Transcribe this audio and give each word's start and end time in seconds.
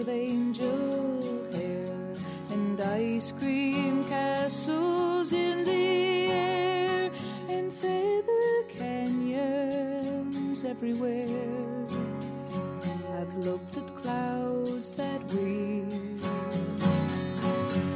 rows 0.00 0.08
of 0.08 0.08
angel 0.08 1.20
hair 1.52 1.86
and 2.50 2.80
ice 2.80 3.32
cream 3.32 4.04
castles 4.04 5.32
in 5.32 5.64
the 5.64 6.30
air 6.30 7.10
and 7.48 7.72
feather 7.72 8.62
canyons 8.68 10.64
everywhere. 10.64 11.26
I've 13.18 13.34
looked 13.44 13.76
at 13.76 13.96
clouds 13.96 14.94
that 14.94 15.20
way, 15.34 15.84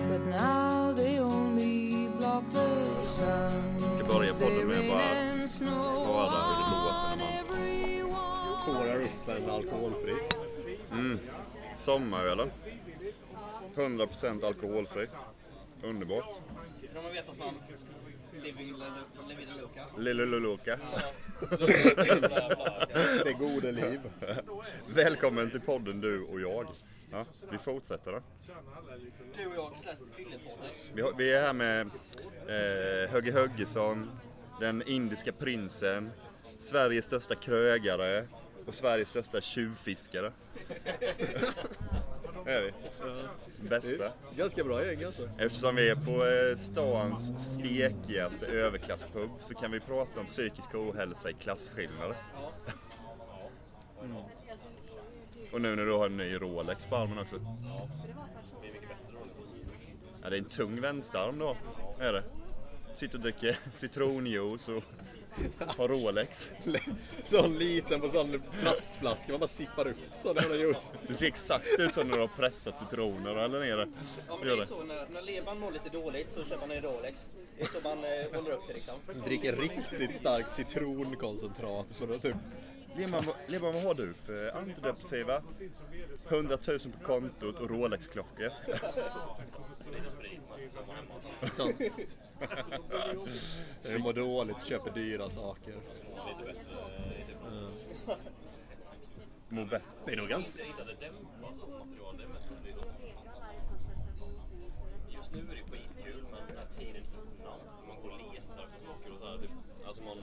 but 0.08 0.20
now 0.26 0.92
they 0.92 1.18
only 1.18 2.08
block 2.18 2.44
the 2.50 3.02
sun. 3.02 3.78
Ska 3.78 4.04
börja 4.04 4.34
They 4.34 4.46
podden 4.48 4.66
med 4.66 4.76
rain 4.76 4.88
bara 4.88 5.02
and 5.32 5.50
snow 5.50 6.06
höra 6.06 6.42
hur 6.46 6.56
det 6.58 6.64
on 6.64 6.84
låter 6.84 7.16
när 7.16 8.02
man. 8.12 8.64
Korar 8.64 9.00
upp 9.00 9.28
en 9.28 9.50
alkoholfri. 9.50 10.43
Sommarölen. 11.84 12.50
100% 13.74 14.44
alkoholfri. 14.44 15.06
Underbart. 15.82 16.34
För 16.92 17.02
man 17.02 17.12
vet 17.12 17.28
att 17.28 17.38
man 17.38 17.54
living 18.42 18.72
la 18.78 18.86
la 19.28 19.34
vida 19.38 19.52
loca. 19.60 19.86
Lille 19.98 20.26
Luluka. 20.26 20.78
Det 23.24 23.32
gode 23.38 23.72
liv. 23.72 24.00
Välkommen 24.96 25.50
till 25.50 25.60
podden 25.60 26.00
du 26.00 26.22
och 26.22 26.40
jag. 26.40 26.66
Ja, 27.12 27.24
vi 27.50 27.58
fortsätter 27.58 28.12
då. 28.12 28.20
Du 29.36 29.46
och 29.46 29.54
jag 29.54 29.78
slash 29.78 29.96
Fyllepodden. 30.16 30.70
Vi, 30.94 31.02
har, 31.02 31.12
vi 31.12 31.32
är 31.32 31.42
här 31.42 31.52
med 31.52 31.80
eh, 31.80 33.10
Högge 33.10 33.32
Höggesson, 33.32 34.10
den 34.60 34.82
indiska 34.82 35.32
prinsen, 35.32 36.10
Sveriges 36.60 37.04
största 37.04 37.34
krögare 37.34 38.26
och 38.66 38.74
Sveriges 38.74 39.08
största 39.08 39.40
tjuvfiskare. 39.40 40.32
är 42.46 42.62
vi. 42.62 42.72
Bästa. 43.68 44.12
Ganska 44.36 44.64
bra 44.64 44.86
gäng 44.86 45.04
alltså. 45.04 45.28
Eftersom 45.38 45.76
vi 45.76 45.88
är 45.88 45.94
på 45.94 46.26
eh, 46.26 46.56
stans 46.56 47.32
stekigaste 47.52 48.46
överklasspub 48.46 49.30
så 49.40 49.54
kan 49.54 49.70
vi 49.70 49.80
prata 49.80 50.20
om 50.20 50.26
psykisk 50.26 50.74
ohälsa 50.74 51.30
i 51.30 51.32
klasskillnader. 51.32 52.16
Ja. 52.34 52.52
Och 55.52 55.60
nu 55.60 55.76
när 55.76 55.86
du 55.86 55.92
har 55.92 56.06
en 56.06 56.16
ny 56.16 56.34
Rolex 56.34 56.86
på 56.86 56.96
armen 56.96 57.18
också. 57.18 57.36
Ja, 60.22 60.30
det 60.30 60.36
är 60.36 60.40
en 60.40 60.44
tung 60.44 60.80
vänsterarm 60.80 61.38
då. 61.38 61.56
Är 61.98 62.12
det. 62.12 62.22
Sitter 62.96 63.18
och 63.18 63.22
dricker 63.22 63.58
citronjuice 63.74 64.68
och 64.68 64.82
har 65.76 65.88
Rolex. 65.88 66.50
Sån 67.22 67.58
liten 67.58 68.00
på 68.00 68.08
sån 68.08 68.42
plastflaska. 68.60 69.30
Man 69.32 69.40
bara 69.40 69.48
sippar 69.48 69.86
upp 69.86 69.96
sån 70.22 70.36
jävla 70.36 70.56
juice. 70.56 70.92
Det 71.08 71.14
ser 71.14 71.26
exakt 71.26 71.66
ut 71.78 71.94
som 71.94 72.08
när 72.08 72.14
du 72.14 72.20
har 72.20 72.28
pressat 72.28 72.78
citroner 72.78 73.36
eller 73.36 73.60
nere. 73.60 73.88
Ja 74.28 74.36
men 74.36 74.40
det 74.40 74.46
Gör 74.46 74.56
är 74.56 74.60
det. 74.60 74.66
så 74.66 74.84
när, 74.84 75.06
när 75.12 75.22
levern 75.22 75.58
mår 75.58 75.70
lite 75.70 75.88
dåligt 75.88 76.32
så 76.32 76.44
köper 76.44 76.66
man 76.66 76.76
en 76.76 76.82
Rolex. 76.82 77.32
Det 77.58 77.64
är 77.64 77.68
så 77.68 77.78
man 77.84 77.98
eh, 78.04 78.10
håller 78.34 78.50
upp 78.50 78.62
det 78.68 78.74
liksom. 78.74 78.94
Dricker 79.24 79.56
riktigt 79.56 80.16
starkt 80.16 80.54
citronkoncentrat 80.54 81.86
för 81.90 82.14
att 82.14 82.22
typ... 82.22 82.36
Leman, 82.96 83.24
vad 83.74 83.82
har 83.82 83.94
du 83.94 84.14
för 84.26 84.56
antidepressiva? 84.56 85.42
100 86.28 86.58
000 86.68 86.78
på 86.78 87.06
kontot 87.06 87.58
och 87.60 87.70
Rolex-klockor. 87.70 88.50
Sånt. 91.56 91.78
När 91.78 91.90
du 93.82 93.98
mår 93.98 94.12
dåligt 94.12 94.64
köper 94.64 94.90
dyra 94.90 95.30
saker. 95.30 95.74
Mår 99.48 99.64
bättre. 99.64 99.82
Det 100.06 100.12
är 100.12 100.16
nog 100.16 100.28
ganska... 100.28 100.50
inte 100.50 100.62
hittade 100.62 100.94
dämpa 101.00 101.54
som 101.54 101.70
material. 101.70 102.16
Det 102.18 102.24
är 102.24 102.28
mest 102.28 102.50
att 102.52 102.66
liksom, 102.66 102.88
just 105.08 105.32
nu 105.32 105.40
är 105.40 105.56
det 105.56 105.62
skitkul, 105.70 106.24
men 106.32 106.40
den 106.48 106.56
här 106.58 106.66
tiden 106.78 107.02
innan, 107.40 107.58
man 107.88 107.96
går 108.02 108.10
och 108.10 108.18
letar 108.18 108.64
efter 108.64 108.86
saker 108.86 109.12
och 109.12 109.18
så 109.18 109.26
här, 109.26 109.38
typ, 109.38 109.50
alltså 109.86 110.02
man, 110.02 110.18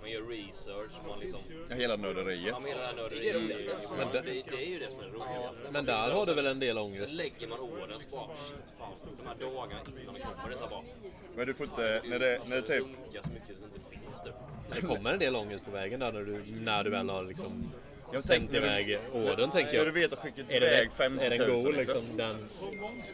man 0.00 0.10
gör 0.10 0.17
research, 0.28 0.90
man 1.08 1.18
liksom, 1.20 1.40
Ja, 1.68 1.74
hela 1.76 1.96
nörderiet. 1.96 2.48
ja 2.48 2.58
men 2.60 2.68
hela 2.68 2.92
nörderiet, 2.92 3.34
Det 3.34 3.54
är 3.54 3.58
det 3.58 3.88
men 3.98 4.06
det, 4.12 4.20
det, 4.20 4.42
det 4.50 4.62
är 4.64 4.68
ju 4.68 4.78
det 4.78 4.90
som 4.90 5.00
är 5.00 5.04
det 5.04 5.10
roligaste. 5.10 5.70
Men 5.70 5.84
där 5.84 6.10
har 6.10 6.26
du 6.26 6.34
väl 6.34 6.46
en 6.46 6.58
del 6.60 6.76
Sen 6.76 6.84
ångest? 6.84 7.12
lägger 7.12 7.48
man 7.48 7.60
åren 7.60 8.00
så 8.00 8.16
bara, 8.16 8.26
shit 8.48 8.74
fan, 8.78 8.92
de 9.20 9.26
här 9.26 9.34
dagarna 9.40 9.80
innan 10.02 10.14
det 10.14 10.20
kommer, 10.20 10.48
det 10.48 10.54
är 10.54 10.58
så 10.58 10.66
bara, 10.68 10.82
Men 11.36 11.46
du 11.46 11.54
får 11.54 11.66
inte, 11.66 12.02
när 12.04 12.18
det, 12.18 12.40
när 12.46 12.56
det 12.56 12.62
typ 12.62 12.80
runka 12.80 13.22
så 13.22 13.30
mycket 13.30 13.56
så 13.60 13.64
det 13.72 13.76
inte 13.76 13.90
finns 13.90 14.22
typ. 14.24 14.34
Det 14.74 14.80
kommer 14.94 15.12
en 15.12 15.18
del 15.18 15.36
ångest 15.36 15.64
på 15.64 15.70
vägen 15.70 16.00
där 16.00 16.12
när 16.12 16.20
du, 16.22 16.42
när 16.60 16.84
du 16.84 16.90
väl 16.90 17.08
har 17.10 17.22
liksom 17.22 17.72
Jag 18.12 18.24
sänt 18.24 18.38
tänkte- 18.50 18.56
iväg 18.56 18.98
ordern 19.12 19.50
tänker 19.50 19.72
Ja, 19.72 19.78
jag. 19.78 19.86
du 19.86 19.90
vet 20.00 20.12
att 20.12 20.18
skicka 20.18 20.40
iväg 20.40 20.62
rätt? 20.86 20.92
50 20.92 21.24
000 21.24 21.32
Är 21.32 21.38
den 21.38 21.62
god 21.62 21.74
liksom? 21.76 22.16
Den... 22.16 22.48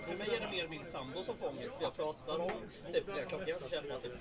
För 0.06 0.16
mig 0.16 0.28
är 0.36 0.40
det 0.40 0.50
mer 0.56 0.68
min 0.68 0.84
sambo 0.84 1.22
som 1.22 1.36
får 1.36 1.48
ångest. 1.48 1.76
Jag 1.80 1.96
pratar 1.96 2.40
om 2.40 2.50
typ 2.92 3.04
flera 3.10 3.24
klockor 3.24 3.48
jag 3.48 3.60
ska 3.60 3.68
köpa 3.68 3.98
typ 4.00 4.12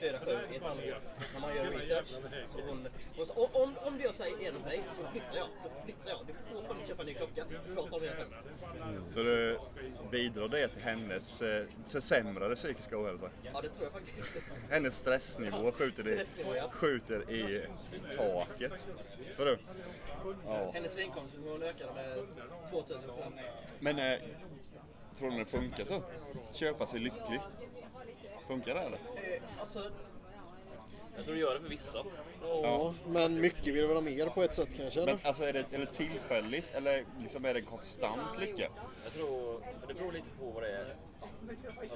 24-7 0.00 0.38
i 0.52 0.56
ett 0.56 0.62
halvår. 0.62 0.98
När 1.34 1.40
man 1.40 1.56
gör 1.56 1.64
research. 1.70 2.08
Så 2.46 2.58
hon, 2.68 2.88
hon 3.16 3.26
sa, 3.26 3.34
"Om- 3.34 3.48
om, 3.52 3.74
om 3.82 3.98
det 3.98 4.04
jag 4.04 4.14
säger 4.14 4.36
är 4.48 4.52
mig, 4.52 4.82
då 5.02 5.08
flyttar 5.12 5.36
jag. 5.36 5.46
Då 5.64 5.70
flyttar 5.84 6.10
jag. 6.10 6.18
Du 6.26 6.32
får 6.54 6.62
fan 6.62 6.76
köpa 6.88 7.02
en 7.02 7.06
ny 7.08 7.14
klocka. 7.14 7.44
Prata 7.74 7.96
om 7.96 8.02
det 8.02 8.08
själv. 8.08 8.34
Så 9.14 9.22
det 9.22 9.58
bidrar 10.10 10.48
det 10.48 10.68
till 10.68 10.82
hennes 10.82 11.42
eh, 11.42 11.64
försämrade 11.92 12.56
psykiska 12.56 12.98
ohälsa? 13.02 13.30
Ja 13.42 13.60
det 13.62 13.68
tror 13.68 13.84
jag 13.84 13.92
faktiskt. 13.92 14.32
Hennes 14.70 14.96
stressnivå 14.98 15.72
skjuter 15.72 16.08
i, 16.08 16.12
Stressnivå, 16.12 16.56
ja. 16.56 16.70
skjuter 16.70 17.30
i 17.30 17.64
taket. 18.16 18.72
För 19.36 19.46
du? 19.46 19.58
Ja. 20.46 20.70
Hennes 20.74 20.98
inkomst 20.98 21.34
ökade 21.62 21.92
med 21.94 22.24
2000 22.70 23.02
procent. 23.02 23.34
Men 23.80 23.98
eh, 23.98 24.18
tror 25.18 25.30
ni 25.30 25.38
det 25.38 25.44
funkar 25.44 25.84
så? 25.84 26.02
Köpa 26.52 26.86
sig 26.86 27.00
lycklig? 27.00 27.40
Funkar 28.46 28.74
det 28.74 28.80
eller? 28.80 28.98
Eh, 28.98 29.42
alltså, 29.58 29.90
Jag 31.16 31.24
tror 31.24 31.34
det 31.34 31.40
gör 31.40 31.54
det 31.54 31.60
för 31.60 31.68
vissa. 31.68 31.98
Ja, 32.42 32.94
men 33.06 33.40
mycket 33.40 33.74
vill 33.74 33.86
väl 33.86 33.96
ha 33.96 34.00
mer 34.00 34.26
på 34.26 34.42
ett 34.42 34.54
sätt 34.54 34.68
kanske? 34.76 35.04
Men 35.04 35.18
alltså 35.22 35.42
är 35.44 35.52
det, 35.52 35.64
är 35.72 35.78
det 35.78 35.86
tillfälligt 35.86 36.74
eller 36.74 37.04
liksom 37.22 37.44
är 37.44 37.54
det 37.54 37.60
konstant 37.62 38.40
lycka? 38.40 38.68
Jag 39.04 39.12
tror, 39.12 39.60
det 39.88 39.94
beror 39.94 40.12
lite 40.12 40.30
på 40.38 40.50
vad 40.50 40.62
det 40.62 40.76
är. 40.76 40.96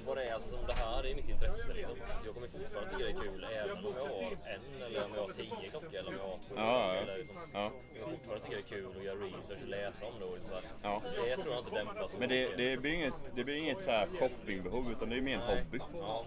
Vad 0.06 0.16
det 0.16 0.25
är, 0.25 0.34
alltså 0.34 0.49
som 0.50 0.66
det 0.66 0.72
här 0.72 1.06
är 1.06 1.15
mitt 1.15 1.28
intresse 1.28 1.72
liksom. 1.75 1.97
Jag 2.25 2.34
kommer 2.34 2.49
fortfarande 2.49 2.91
tycka 2.91 3.05
det 3.05 3.10
är 3.10 3.22
kul 3.22 3.47
även 3.53 3.77
om 3.87 3.94
jag 3.97 4.05
har 4.09 4.32
en 4.32 4.82
eller 4.82 5.05
om 5.05 5.15
jag 5.15 5.22
har 5.27 5.32
tio 5.32 5.71
klockor 5.71 5.94
eller 5.94 6.09
om 6.09 6.15
jag 6.16 6.22
har 6.28 6.38
två. 6.49 6.55
Ja, 6.56 6.94
ja. 6.94 7.00
Eller 7.00 7.19
liksom, 7.19 7.37
Ja. 7.53 7.71
Jag 7.94 8.03
kommer 8.03 8.16
fortfarande 8.16 8.44
tycka 8.44 8.56
det 8.56 8.62
är 8.62 8.69
kul 8.82 8.97
att 8.99 9.05
göra 9.05 9.16
research 9.16 9.62
och 9.62 9.69
läsa 9.69 10.06
om 10.06 10.19
det. 10.19 10.25
Och 10.25 10.38
så 10.43 10.55
här. 10.55 10.62
Ja. 10.82 11.03
Det 11.05 11.37
tror 11.37 11.55
jag 11.55 11.65
inte 11.65 11.75
dämpas 11.75 12.19
Men 12.19 12.28
det, 12.28 12.56
det 12.56 12.77
blir 12.77 12.93
inget, 12.94 13.15
det 13.34 13.44
blir 13.44 13.56
inget 13.56 13.82
så 13.82 13.91
här 13.91 14.06
shoppingbehov 14.06 14.91
utan 14.93 15.09
det 15.10 15.16
är 15.16 15.21
mer 15.22 15.38
en 15.38 15.41
hobby. 15.59 15.78
Ja, 16.00 16.25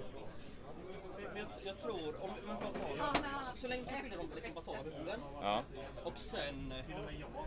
men 1.34 1.38
jag, 1.38 1.47
jag 1.66 1.78
tror, 1.78 2.22
om 2.23 2.29
man 2.47 2.55
bara 2.59 2.72
tar 2.72 3.44
så, 3.51 3.57
så 3.57 3.67
länge 3.67 3.84
du 3.84 3.89
kan 3.89 3.97
fylla 4.01 4.16
de 4.17 4.29
liksom 4.35 4.53
basala 4.53 4.84
behoven 4.84 5.19
Ja. 5.41 5.63
och 6.03 6.17
sen 6.17 6.73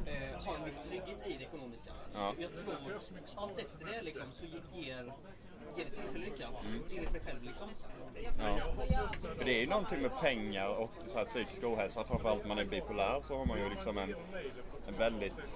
eh, 0.06 0.42
ha 0.44 0.56
en 0.56 0.64
viss 0.64 0.80
trygghet 0.88 1.26
i 1.26 1.36
det 1.38 1.44
ekonomiska. 1.44 1.90
Ja. 2.14 2.34
Jag 2.38 2.56
tror 2.56 3.00
allt 3.34 3.58
efter 3.58 3.84
det 3.86 4.02
liksom 4.02 4.32
så 4.32 4.44
ge- 4.44 4.80
ger, 4.82 5.12
ger 5.76 5.84
det 5.84 5.90
tillfällig 5.90 6.24
lycka 6.30 6.48
Mm. 6.64 6.82
enligt 6.96 7.12
mig 7.12 7.20
själv 7.24 7.42
liksom. 7.42 7.68
Ja. 8.38 8.58
För 9.36 9.44
det 9.44 9.56
är 9.56 9.60
ju 9.60 9.66
någonting 9.66 10.02
med 10.02 10.20
pengar 10.20 10.68
och 10.68 10.90
så 11.06 11.18
här 11.18 11.24
psykisk 11.24 11.64
ohälsa. 11.64 12.04
Framförallt 12.04 12.42
om 12.42 12.48
man 12.48 12.58
är 12.58 12.64
bipolär 12.64 13.20
så 13.24 13.38
har 13.38 13.44
man 13.44 13.58
ju 13.58 13.70
liksom 13.70 13.98
en, 13.98 14.14
en 14.88 14.94
väldigt 14.98 15.52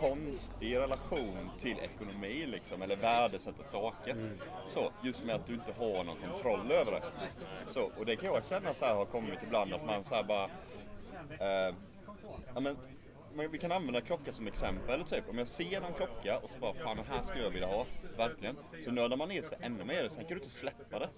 konstig 0.00 0.76
relation 0.76 1.50
till 1.58 1.76
ekonomi 1.78 2.46
liksom, 2.46 2.82
eller 2.82 2.96
värdesätta 2.96 3.64
saker. 3.64 4.36
Så, 4.68 4.92
just 5.02 5.24
med 5.24 5.34
att 5.34 5.46
du 5.46 5.54
inte 5.54 5.72
har 5.78 6.04
någon 6.04 6.16
kontroll 6.16 6.72
över 6.72 6.92
det. 6.92 7.02
Så, 7.66 7.90
och 7.98 8.06
det 8.06 8.16
kan 8.16 8.34
jag 8.34 8.44
känna 8.44 8.74
så 8.74 8.84
här 8.84 8.94
har 8.94 9.04
kommit 9.04 9.42
ibland 9.42 9.74
att 9.74 9.86
man 9.86 10.04
så 10.04 10.14
här 10.14 10.22
bara... 10.24 10.44
Eh, 11.38 11.74
ja, 12.54 12.60
men 12.60 12.76
vi 13.34 13.58
kan 13.58 13.72
använda 13.72 14.00
klocka 14.00 14.32
som 14.32 14.46
exempel. 14.46 15.04
Typ. 15.04 15.28
Om 15.28 15.38
jag 15.38 15.48
ser 15.48 15.80
någon 15.80 15.92
klocka 15.92 16.38
och 16.38 16.50
så 16.50 16.58
bara 16.58 16.74
fan 16.74 16.96
den 16.96 17.06
här 17.06 17.22
skulle 17.22 17.44
jag 17.44 17.50
vilja 17.50 17.68
ha. 17.68 17.86
Verkligen. 18.16 18.56
Så 18.84 18.90
nördar 18.90 19.16
man 19.16 19.28
ner 19.28 19.42
sig 19.42 19.58
ännu 19.60 19.84
mer. 19.84 20.08
Sen 20.08 20.24
kan 20.24 20.28
du 20.28 20.44
inte 20.44 20.54
släppa 20.54 20.98
det. 20.98 21.08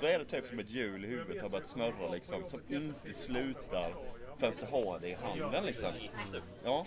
Så 0.00 0.06
är 0.06 0.18
det 0.18 0.24
typ 0.24 0.46
som 0.46 0.58
ett 0.58 0.70
hjul 0.70 1.04
i 1.04 1.08
huvudet 1.08 1.42
har 1.42 1.48
börjat 1.48 1.66
snurra 1.66 2.10
liksom. 2.12 2.48
Som 2.48 2.60
inte 2.68 3.12
slutar 3.12 3.94
förrän 4.38 4.52
du 4.60 4.66
har 4.66 4.98
det 4.98 5.08
i 5.08 5.14
handen 5.14 5.64
liksom. 5.64 5.90
Ja. 6.64 6.86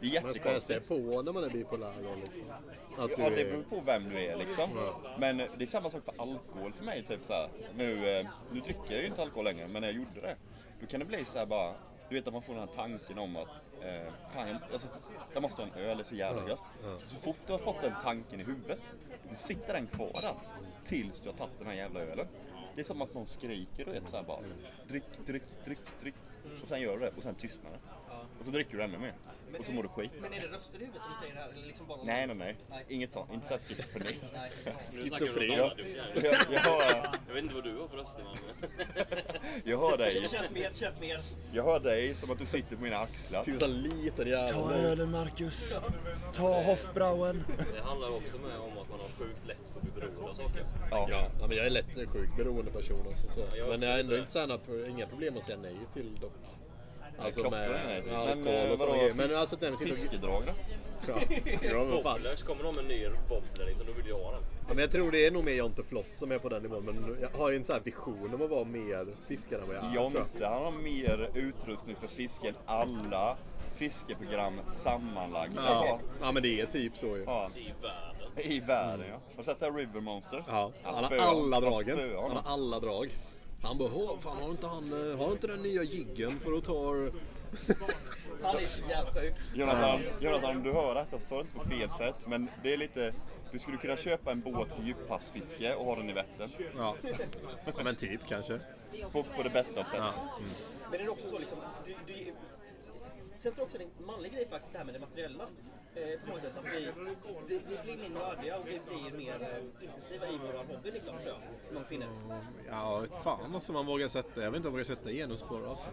Det 0.00 0.06
är 0.06 0.10
jättekonstigt. 0.10 0.88
på 0.88 1.22
när 1.22 1.32
man 1.32 1.44
är 1.44 1.50
bipolär 1.50 1.94
då 2.02 2.14
liksom? 2.14 2.50
Att 2.98 3.10
Ja, 3.18 3.30
det 3.30 3.44
beror 3.44 3.62
på 3.62 3.80
vem 3.86 4.08
du 4.08 4.20
är 4.20 4.36
liksom. 4.36 4.70
Men 5.18 5.36
det 5.36 5.64
är 5.64 5.66
samma 5.66 5.90
sak 5.90 6.04
för 6.04 6.14
alkohol 6.22 6.72
för 6.72 6.84
mig. 6.84 7.02
Typ 7.02 7.24
så 7.24 7.32
här. 7.32 7.48
Nu, 7.76 8.18
eh, 8.18 8.26
nu 8.52 8.60
dricker 8.60 8.92
jag 8.92 9.00
ju 9.00 9.06
inte 9.06 9.22
alkohol 9.22 9.44
längre, 9.44 9.68
men 9.68 9.82
när 9.82 9.88
jag 9.88 9.96
gjorde 9.96 10.20
det. 10.20 10.36
Då 10.80 10.86
kan 10.86 11.00
det 11.00 11.06
bli 11.06 11.24
så 11.24 11.38
här 11.38 11.46
bara. 11.46 11.74
Du 12.10 12.16
vet 12.16 12.26
att 12.26 12.32
man 12.32 12.42
får 12.42 12.54
den 12.54 12.68
här 12.68 12.74
tanken 12.74 13.18
om 13.18 13.36
att 13.36 13.48
eh, 13.82 14.12
fan, 14.34 14.48
jag, 14.48 14.58
alltså, 14.72 14.88
jag 15.32 15.42
måste 15.42 15.62
ha 15.62 15.68
en 15.68 15.74
öl, 15.74 15.96
det 15.96 16.02
är 16.02 16.04
så 16.04 16.14
jävla 16.14 16.48
gött. 16.48 16.60
Så 17.06 17.16
fort 17.16 17.36
du 17.46 17.52
har 17.52 17.58
fått 17.58 17.82
den 17.82 17.92
tanken 18.02 18.40
i 18.40 18.44
huvudet, 18.44 18.80
då 19.28 19.34
sitter 19.34 19.74
den 19.74 19.86
kvar 19.86 20.12
där. 20.22 20.34
Tills 20.84 21.20
du 21.20 21.28
har 21.28 21.36
tagit 21.36 21.58
den 21.58 21.66
här 21.66 21.74
jävla 21.74 22.00
ölen. 22.00 22.26
Det 22.74 22.80
är 22.80 22.84
som 22.84 23.02
att 23.02 23.14
någon 23.14 23.26
skriker, 23.26 23.84
du 23.84 23.90
vet 23.90 24.08
så 24.08 24.16
här 24.16 24.24
bara. 24.24 24.40
Dryck, 24.88 25.04
dryck, 25.26 25.42
dryck, 25.64 25.80
dryck. 26.00 26.14
Och 26.62 26.68
sen 26.68 26.80
gör 26.80 26.98
du 26.98 27.04
det 27.04 27.12
och 27.16 27.22
sen 27.22 27.34
tystnar 27.34 27.70
det. 27.70 27.78
Och 28.40 28.46
så 28.46 28.50
dricker 28.52 28.76
du 28.76 28.82
ännu 28.82 28.98
mer. 28.98 29.14
Och 29.58 29.64
så 29.66 29.72
mår 29.72 29.82
du 29.82 29.88
skit. 29.88 30.10
Men 30.20 30.32
är 30.32 30.40
det 30.40 30.46
röster 30.46 30.78
i 30.78 30.80
huvudet 30.80 31.02
som 31.02 31.12
säger 31.20 31.34
det 31.34 31.40
här? 31.40 31.48
Eller 31.52 31.66
liksom 31.66 31.86
bara 31.86 31.98
Nej, 32.04 32.26
nej, 32.26 32.36
nej. 32.36 32.56
Nej. 32.70 32.84
Inget 32.88 33.12
sånt. 33.12 33.32
Inte 33.32 33.46
såhär 33.46 33.60
schizofreni. 33.60 34.16
Nej. 34.34 34.50
Nu 34.92 35.08
snackar 35.08 35.26
du 35.26 35.32
Schizofren. 35.32 35.48
något 35.48 35.60
annat, 35.60 35.76
du 35.76 35.88
Jag, 35.88 36.22
fjärde. 36.22 36.46
jag, 36.54 36.60
har, 36.60 36.82
Jag 37.28 37.34
vet 37.34 37.42
inte 37.42 37.54
vad 37.54 37.64
du 37.64 37.76
har 37.78 37.88
för 37.88 37.96
röster 37.96 38.22
man. 38.24 38.36
jag 39.64 39.78
hör 39.78 39.96
dig. 39.98 40.28
Köp 40.30 40.50
mer, 40.50 40.70
köp 40.72 41.00
mer. 41.00 41.20
Jag 41.52 41.64
hör 41.64 41.80
dig 41.80 42.14
som 42.14 42.30
att 42.30 42.38
du 42.38 42.46
sitter 42.46 42.76
på 42.76 42.82
mina 42.82 42.98
axlar. 42.98 43.44
Till 43.44 43.62
en 43.62 43.82
liten 43.82 44.28
jävel. 44.28 44.48
Ta 44.48 44.72
ölen 44.74 45.10
Marcus. 45.10 45.74
Ta 46.34 46.62
Hofbrauen. 46.62 47.44
Det 47.74 47.80
handlar 47.82 48.10
också 48.10 48.38
med 48.38 48.56
om 48.58 48.78
att 48.78 48.90
man 48.90 49.00
har 49.00 49.08
sjukt 49.18 49.46
lätt 49.46 49.56
för 49.72 49.80
att 49.80 49.82
bli 49.82 50.00
beroende 50.00 50.30
av 50.30 50.34
saker. 50.34 50.64
Ja. 50.90 51.08
Ja, 51.10 51.46
men 51.48 51.56
jag 51.56 51.66
är 51.66 51.70
lätt 51.70 51.96
en 51.96 52.06
sjuk 52.10 52.36
beroende 52.36 52.70
person. 52.70 53.06
Alltså, 53.08 53.26
så. 53.34 53.56
jag 53.56 53.68
Men 53.68 53.82
jag 53.82 53.90
har 53.90 53.98
ändå 53.98 54.16
inte 54.16 54.30
så 54.30 54.38
här, 54.38 54.46
några- 54.46 54.86
inga 54.90 55.06
problem 55.06 55.36
att 55.36 55.42
säga 55.44 55.58
nej 55.62 55.76
till 55.94 56.14
dock. 56.20 56.32
Alltså 57.18 57.50
med 57.50 57.70
är 57.70 57.84
nej 57.86 58.02
till. 58.02 58.12
alkohol 58.14 58.38
Men, 58.44 58.54
eh, 58.66 58.72
och 58.72 58.78
sådana 58.78 58.92
vadå, 58.92 58.92
grejer. 58.92 59.14
Men 59.14 59.28
fisk- 59.28 59.36
alltså 59.40 59.56
vi 59.60 59.76
sitter 59.76 59.92
och... 59.92 59.96
Fiskedrag 59.96 60.42
då? 60.46 60.52
Ja, 61.08 61.14
ja, 61.62 61.84
vad 61.84 62.02
fan. 62.02 62.12
Wobblers, 62.14 62.42
kommer 62.42 62.62
de 62.64 62.74
med 62.74 62.82
en 62.82 62.88
ny 62.88 63.08
wobbler 63.08 63.66
liksom, 63.66 63.86
då 63.86 63.92
vill 63.92 64.06
jag 64.06 64.16
ha 64.18 64.32
den. 64.32 64.42
Ja, 64.68 64.74
men 64.74 64.78
jag 64.78 64.92
tror 64.92 65.10
det 65.10 65.26
är 65.26 65.30
nog 65.30 65.44
mer 65.44 65.52
Jonte 65.52 65.82
Floss 65.82 66.18
som 66.18 66.32
är 66.32 66.38
på 66.38 66.48
den 66.48 66.62
nivån. 66.62 66.84
Men 66.84 67.16
jag 67.20 67.38
har 67.38 67.50
ju 67.50 67.56
en 67.56 67.64
sån 67.64 67.72
här 67.72 67.82
vision 67.82 68.34
om 68.34 68.42
att 68.42 68.50
vara 68.50 68.64
mer 68.64 69.06
fiskare 69.28 69.60
än 69.60 69.66
vad 69.66 69.76
jag 69.76 69.84
är. 69.84 69.90
tror 69.92 70.02
jag. 70.04 70.12
Jonte, 70.14 70.46
han 70.46 70.62
har 70.64 70.70
mer 70.72 71.30
utrustning 71.34 71.96
för 72.00 72.06
fiske 72.06 72.48
än 72.48 72.54
alla 72.66 73.36
fiskeprogram 73.74 74.60
sammanlagda. 74.68 75.62
Ja. 75.66 75.98
ja, 76.20 76.32
men 76.32 76.42
det 76.42 76.60
är 76.60 76.66
typ 76.66 76.96
så 76.96 77.06
ju. 77.16 77.24
Fan. 77.24 77.52
I 77.56 77.72
världen. 77.82 78.52
I 78.52 78.60
världen 78.60 79.06
ja. 79.08 79.14
Har 79.14 79.38
du 79.38 79.44
sett 79.44 79.60
det 79.60 79.66
här 79.66 79.72
River 79.72 80.00
Monsters? 80.00 80.44
Ja, 80.48 80.72
han 80.82 80.94
har 80.94 81.02
spöar- 81.10 81.18
alla 81.20 81.60
dragen. 81.60 81.96
spöar 81.96 82.22
Han 82.22 82.30
har 82.36 82.52
alla 82.52 82.80
drag. 82.80 83.10
Han 83.62 83.78
bara, 83.78 83.90
"Åh, 83.94 84.18
fan 84.18 84.36
har 84.36 84.50
inte 84.50 84.66
han, 84.66 85.10
eh, 85.10 85.18
har 85.18 85.32
inte 85.32 85.46
den 85.46 85.62
nya 85.62 85.82
jiggen 85.82 86.40
för 86.40 86.52
att 86.52 86.64
ta... 86.64 86.94
Han 88.42 88.56
är 88.56 88.66
så 88.66 88.80
jävla 88.88 89.12
sjuk. 89.12 89.34
Jonathan, 89.54 90.00
Jonathan, 90.20 90.56
om 90.56 90.62
du 90.62 90.72
hör 90.72 90.94
detta 90.94 91.18
så 91.18 91.28
tar 91.28 91.36
det 91.36 91.40
inte 91.42 91.58
på 91.58 91.64
fel 91.64 91.90
sätt. 91.90 92.26
Men 92.26 92.48
det 92.62 92.72
är 92.72 92.76
lite... 92.76 93.14
Du 93.52 93.58
skulle 93.58 93.76
kunna 93.76 93.96
köpa 93.96 94.32
en 94.32 94.40
båt 94.40 94.68
för 94.76 94.82
djuphavsfiske 94.82 95.74
och 95.74 95.84
ha 95.84 95.96
den 95.96 96.10
i 96.10 96.12
Vättern. 96.12 96.50
Ja. 96.76 96.96
men 97.84 97.96
typ 97.96 98.20
kanske. 98.28 98.60
På, 99.12 99.22
på 99.22 99.42
det 99.42 99.50
bästa 99.50 99.80
av 99.80 99.84
sätt. 99.84 99.94
Ja. 99.98 100.12
Men 100.90 101.00
är 101.00 101.04
det 101.04 101.10
också 101.10 101.28
så 101.28 101.38
liksom, 101.38 101.58
du, 101.86 101.94
du, 102.06 102.32
Sen 103.38 103.52
tror 103.52 103.58
jag 103.58 103.64
också 103.64 103.78
det 103.78 103.84
är 103.84 103.88
en 104.00 104.06
manlig 104.06 104.32
grej 104.32 104.48
faktiskt 104.48 104.72
det 104.72 104.78
här 104.78 104.84
med 104.84 104.94
det 104.94 105.00
materiella. 105.00 105.44
Eh, 105.94 106.20
på 106.20 106.28
många 106.28 106.40
sätt 106.40 106.52
att 106.58 106.64
vi, 106.74 106.88
vi, 107.48 107.60
vi 107.68 107.78
blir 107.82 107.96
mer 107.96 108.08
nördiga 108.20 108.56
och 108.58 108.66
vi 108.68 108.80
blir 108.88 109.18
mer 109.26 109.42
eh, 109.42 109.84
intensiva 109.84 110.26
i 110.26 110.38
vår 110.42 110.74
hobby 110.74 110.90
liksom 110.90 111.18
tror 111.18 111.28
jag. 111.28 111.72
Många 111.74 111.86
kvinnor. 111.86 112.06
Ja, 112.70 112.98
vet 112.98 113.22
fan 113.24 113.54
alltså 113.54 113.72
man 113.72 113.86
vågar 113.86 114.08
sätta. 114.08 114.42
Jag 114.42 114.50
vet 114.50 114.56
inte 114.56 114.68
om 114.68 114.74
jag 114.78 114.84
vågar 114.84 114.96
sätta 114.96 115.10
genusspår 115.10 115.68
alltså. 115.70 115.86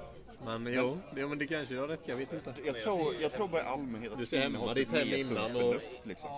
Men 0.44 0.74
jo, 0.74 0.98
det, 1.16 1.28
men 1.28 1.38
det 1.38 1.48
kanske 1.48 1.74
du 1.74 1.80
har 1.80 1.88
rätt, 1.88 2.00
jag 2.06 2.16
vet 2.16 2.34
inte. 2.34 2.54
Jag 2.66 2.80
tror, 2.80 3.16
jag 3.20 3.34
tror 3.34 3.48
bara 3.48 3.62
i 3.62 3.66
allmänhet 3.66 4.12
att 4.12 4.18
Du 4.20 4.26
ser 4.26 4.38
kvinnor 4.42 4.54
hemma 4.54 4.68
har 4.68 4.76
ditt 4.76 4.90
typ 4.90 4.98
hem 5.14 5.20
innan 5.32 5.46
och- 5.56 5.62
förnuft 5.62 6.06
liksom. 6.06 6.30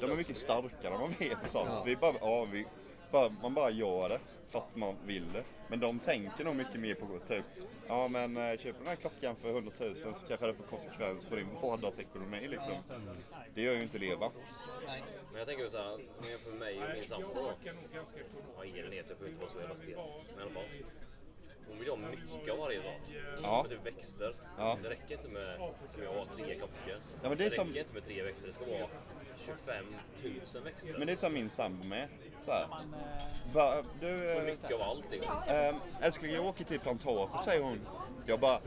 De 0.00 0.10
är 0.10 0.16
mycket 0.16 0.36
starkare 0.36 0.94
än 0.94 1.00
vad 1.00 1.10
vi 1.18 1.30
är 1.30 1.34
på 1.36 1.48
sånt. 1.48 1.68
Ja. 1.70 1.82
Vi 1.86 1.96
bara, 1.96 2.14
ja, 2.20 2.44
vi, 2.52 2.66
bara, 3.12 3.28
man 3.42 3.54
bara 3.54 3.70
gör 3.70 4.08
det 4.08 4.20
för 4.54 4.58
att 4.58 4.76
man 4.76 4.96
vill 5.06 5.32
det. 5.32 5.44
Men 5.68 5.80
de 5.80 5.98
tänker 5.98 6.44
nog 6.44 6.56
mycket 6.56 6.80
mer 6.80 6.94
på 6.94 7.18
typ, 7.28 7.44
ja 7.88 8.08
men 8.08 8.36
eh, 8.36 8.58
köper 8.58 8.78
den 8.78 8.88
här 8.88 8.96
klockan 8.96 9.36
för 9.36 9.48
100 9.48 9.72
000 9.80 9.96
så 9.96 10.26
kanske 10.28 10.46
det 10.46 10.54
får 10.54 10.64
konsekvens 10.64 11.24
på 11.24 11.36
din 11.36 11.48
vardagsekonomi 11.62 12.48
liksom. 12.48 12.74
Det 13.54 13.62
gör 13.62 13.74
ju 13.74 13.82
inte 13.82 13.98
leva. 13.98 14.30
Nej. 14.86 15.04
Men 15.30 15.38
jag 15.38 15.48
tänker 15.48 15.68
så 15.68 15.76
här, 15.76 15.98
för 16.44 16.52
mig 16.52 16.82
och 16.82 16.88
min 16.94 17.08
sambo 17.08 17.34
då. 17.34 17.52
Ja, 18.56 18.64
ingen 18.64 18.86
är 18.92 19.02
typ 19.02 19.26
inte 19.26 19.40
vara 19.40 19.50
så 19.50 19.60
jävla 19.60 19.76
stel. 19.76 19.98
Men 20.36 20.38
i 20.38 20.42
alla 20.42 20.50
fall. 20.50 21.03
Hon 21.68 21.78
vill 21.78 21.88
ha 21.88 21.96
mycket 21.96 22.52
av 22.52 22.58
varje 22.58 22.82
sak. 22.82 23.00
Ja. 23.42 23.62
Med 23.62 23.70
typ 23.70 23.86
växter. 23.96 24.34
Ja. 24.58 24.78
Det 24.82 24.90
räcker 24.90 25.14
inte 25.14 25.28
med, 25.28 25.56
som 25.90 26.02
jag 26.02 26.10
har, 26.14 26.24
tre 26.24 26.54
klockor. 26.54 26.68
Ja, 27.22 27.28
men 27.28 27.38
det 27.38 27.44
är 27.44 27.50
räcker 27.50 27.64
som- 27.64 27.76
inte 27.76 27.94
med 27.94 28.04
tre 28.04 28.22
växter. 28.22 28.46
Det 28.48 28.52
ska 28.54 28.64
vara 28.64 28.88
25 29.46 29.84
000 30.54 30.62
växter. 30.64 30.94
Men 30.98 31.06
det 31.06 31.12
är 31.12 31.16
som 31.16 31.32
min 31.34 31.50
sambo 31.50 31.84
med. 31.84 32.08
Så 32.42 32.50
här. 32.50 32.66
Bara, 33.54 33.82
du, 34.00 34.36
eh, 34.36 34.42
mycket 34.42 34.72
av 34.72 34.82
allt 34.82 35.10
liksom. 35.10 35.32
Ehm, 35.48 35.76
älskling 36.00 36.32
jag 36.34 36.46
åker 36.46 36.64
till 36.64 36.80
plantaget 36.80 37.44
säger 37.44 37.62
hon. 37.62 37.80
Jag 38.26 38.40
bara 38.40 38.60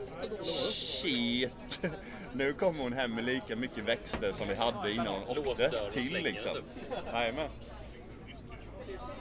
shit. 0.72 1.80
Nu 2.32 2.52
kommer 2.52 2.82
hon 2.82 2.92
hem 2.92 3.14
med 3.14 3.24
lika 3.24 3.56
mycket 3.56 3.84
växter 3.84 4.32
som 4.32 4.48
vi 4.48 4.54
hade 4.54 4.90
innan 4.92 5.06
hon 5.26 5.38
åkte 5.38 5.90
till 5.90 6.12
liksom. 6.22 6.54
den, 6.54 6.64
Jajamän. 7.12 7.48
Ja, 8.86 8.94
men 8.96 9.17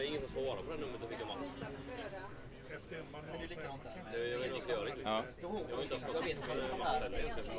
det 0.00 0.06
är 0.06 0.08
ingen 0.08 0.20
som 0.20 0.28
svarar 0.30 0.56
på 0.56 0.72
det 0.72 0.78
numret 0.80 1.02
av 1.22 1.26
Mats. 1.26 1.52
Men 3.12 3.38
det 3.38 3.44
är 3.44 3.48
likadant 3.48 3.82
där. 3.82 3.92
Det- 4.12 4.28
Jag 4.28 4.38
vet 4.38 4.54
inte 4.54 4.68
vad 4.72 4.78
jag 4.80 4.86
riktigt. 4.86 5.04
Ja. 5.04 5.24
Jag, 5.40 5.48
har- 5.48 5.76
har 5.76 5.82
inte 5.82 5.94
haft 5.94 6.14
jag 6.14 6.22
vet 6.22 6.36
inte 6.36 6.48
vad 6.48 6.56
det 6.56 6.84
här, 6.84 7.10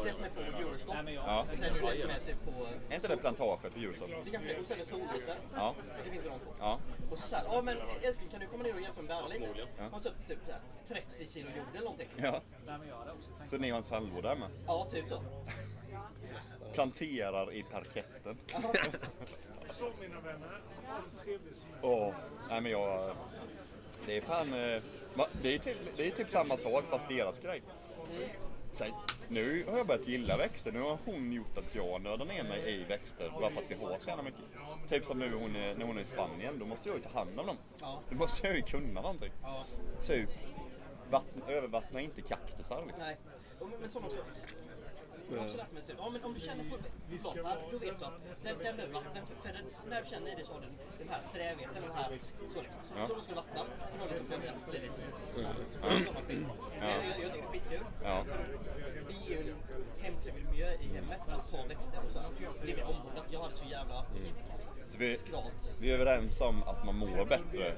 det 0.03 0.13
som 0.13 0.23
är 0.23 0.29
på 0.29 0.41
Eurostop. 0.41 0.95
Ja. 1.15 1.45
Och 1.53 1.59
sen 1.59 1.75
är 1.75 1.81
det 1.81 1.91
det 1.91 1.97
som 1.97 2.09
är 2.09 2.19
typ 2.19 2.45
på... 2.45 2.67
Är 2.89 2.95
inte 2.95 3.07
det 3.07 3.17
plantaget 3.17 3.73
på 3.73 3.79
Djursholm? 3.79 4.11
Det 4.25 4.31
kanske 4.31 4.53
det. 4.53 4.59
Och 4.59 4.65
sen 4.67 4.79
är 4.79 4.83
solrosor. 4.83 5.35
Ja. 5.55 5.75
Det 6.03 6.09
finns 6.09 6.25
ju 6.25 6.29
de 6.29 6.39
två. 6.39 6.51
Ja. 6.59 6.79
Och 7.11 7.17
så 7.17 7.27
såhär, 7.27 7.43
ja 7.47 7.61
men 7.61 7.77
älskling 8.01 8.29
kan 8.29 8.39
du 8.39 8.47
komma 8.47 8.63
ner 8.63 8.73
och 8.75 8.81
hjälpa 8.81 9.01
mig 9.01 9.07
bära 9.07 9.27
lite? 9.27 9.47
Ja. 9.77 9.89
Man 9.91 10.01
typ, 10.01 10.27
typ 10.27 10.39
så 10.45 10.93
här 10.93 11.01
30 11.19 11.33
kilo 11.33 11.47
jord 11.57 11.65
eller 11.71 11.81
någonting. 11.83 12.09
ja. 12.21 12.41
Så 13.49 13.57
ni 13.57 13.69
har 13.69 13.77
en 13.77 13.83
sandlåda 13.83 14.29
hemma? 14.29 14.47
Ja, 14.67 14.87
typ 14.91 15.05
så. 15.07 15.21
Planterar 16.73 17.53
i 17.53 17.63
parketten. 17.63 18.37
Åh, 21.81 22.13
nej 22.49 22.61
men 22.61 22.71
jag... 22.71 23.15
Det 24.05 24.17
är 24.17 24.21
fan... 24.21 24.53
eh, 24.53 24.81
Det 25.41 25.55
är, 25.55 25.59
typ, 25.59 25.77
det 25.97 26.07
är 26.07 26.11
typ 26.11 26.29
samma 26.29 26.57
sak 26.57 26.83
fast 26.89 27.09
deras 27.09 27.39
grej. 27.39 27.61
Sen, 28.73 28.91
nu 29.27 29.65
har 29.69 29.77
jag 29.77 29.87
börjat 29.87 30.07
gilla 30.07 30.37
växter. 30.37 30.71
Nu 30.71 30.81
har 30.81 30.97
hon 31.05 31.31
gjort 31.33 31.57
att 31.57 31.75
jag 31.75 32.01
nördar 32.01 32.25
ner 32.25 32.43
mig 32.43 32.73
i 32.81 32.83
växter 32.83 33.29
bara 33.39 33.49
för 33.51 33.61
att 33.61 33.71
vi 33.71 33.75
har 33.75 33.99
så 33.99 34.09
jävla 34.09 34.23
mycket. 34.23 34.41
Typ 34.89 35.05
som 35.05 35.19
nu 35.19 35.33
hon 35.35 35.55
är, 35.55 35.75
när 35.75 35.85
hon 35.85 35.97
är 35.97 36.01
i 36.01 36.05
Spanien, 36.05 36.59
då 36.59 36.65
måste 36.65 36.89
jag 36.89 36.97
ju 36.97 37.03
ta 37.03 37.09
hand 37.19 37.39
om 37.39 37.47
dem. 37.47 37.57
Ja. 37.79 37.99
Då 38.09 38.15
måste 38.15 38.47
jag 38.47 38.55
ju 38.55 38.61
kunna 38.61 39.01
någonting. 39.01 39.31
Ja. 39.43 39.63
Typ, 40.05 40.29
vatten, 41.09 41.41
övervattna 41.47 42.01
inte 42.01 42.21
kaktusar 42.21 42.83
liksom. 42.85 43.03
Nej. 43.03 43.17
Men 43.81 43.89
som 43.89 44.05
också. 44.05 44.19
Jag 45.31 45.37
har 45.37 45.45
också 45.45 45.57
lärt 45.57 45.71
mig 45.71 45.81
typ, 45.87 45.95
ja 45.99 46.09
men 46.09 46.23
om 46.23 46.33
du 46.33 46.39
känner 46.39 46.63
på 46.69 46.75
blad 47.09 47.45
här, 47.45 47.57
då 47.71 47.77
vet 47.77 47.99
du 47.99 48.05
att 48.05 48.17
den, 48.43 48.55
den 48.63 48.75
behöver 48.77 48.93
vatten. 48.93 49.25
För, 49.27 49.35
för 49.43 49.53
den, 49.57 49.65
när 49.89 50.01
du 50.01 50.07
känner 50.09 50.35
det 50.35 50.43
så 50.45 50.53
har 50.53 50.61
den 50.61 50.73
den 50.99 51.09
här 51.09 51.21
strävheten, 51.21 51.81
den 51.87 51.91
här 51.95 52.07
så 52.53 52.61
liksom. 52.61 52.79
Så, 52.83 52.93
Ja. 52.97 53.07
så 53.07 53.15
du 53.15 53.21
ska 53.21 53.35
vattna. 53.35 53.61
För 53.91 53.97
då 53.99 54.05
liksom 54.09 54.25
det 54.29 54.71
bli 54.71 54.79
lite 54.79 55.01
Mm. 55.83 56.03
sådana 56.03 56.21
skit. 56.27 56.39
Men 56.79 56.89
jag, 56.89 57.03
jag, 57.05 57.23
jag 57.23 57.31
tycker 57.31 57.47
det 57.51 57.57
är 57.57 57.59
skitkul. 57.59 57.83
Ja. 58.03 58.23
För 58.27 58.37
det 59.07 59.13
ger 59.33 59.41
ju 59.43 59.51
en 59.51 59.57
hemtrevlig 60.03 60.45
miljö 60.51 60.71
i 60.73 60.87
hemmet 60.95 61.19
att 61.27 61.51
ta 61.51 61.57
växter 61.69 61.99
och 62.07 62.11
så. 62.11 62.19
Det 62.65 62.73
blir 62.73 62.83
området. 62.83 63.23
Jag 63.29 63.39
hade 63.41 63.55
så 63.55 63.65
jävla 63.65 64.05
Så 64.87 64.97
vi, 64.97 65.17
skralt. 65.17 65.75
vi 65.79 65.89
är 65.91 65.93
överens 65.93 66.41
om 66.41 66.63
att 66.63 66.85
man 66.85 66.95
mår 66.95 67.25
bättre 67.25 67.73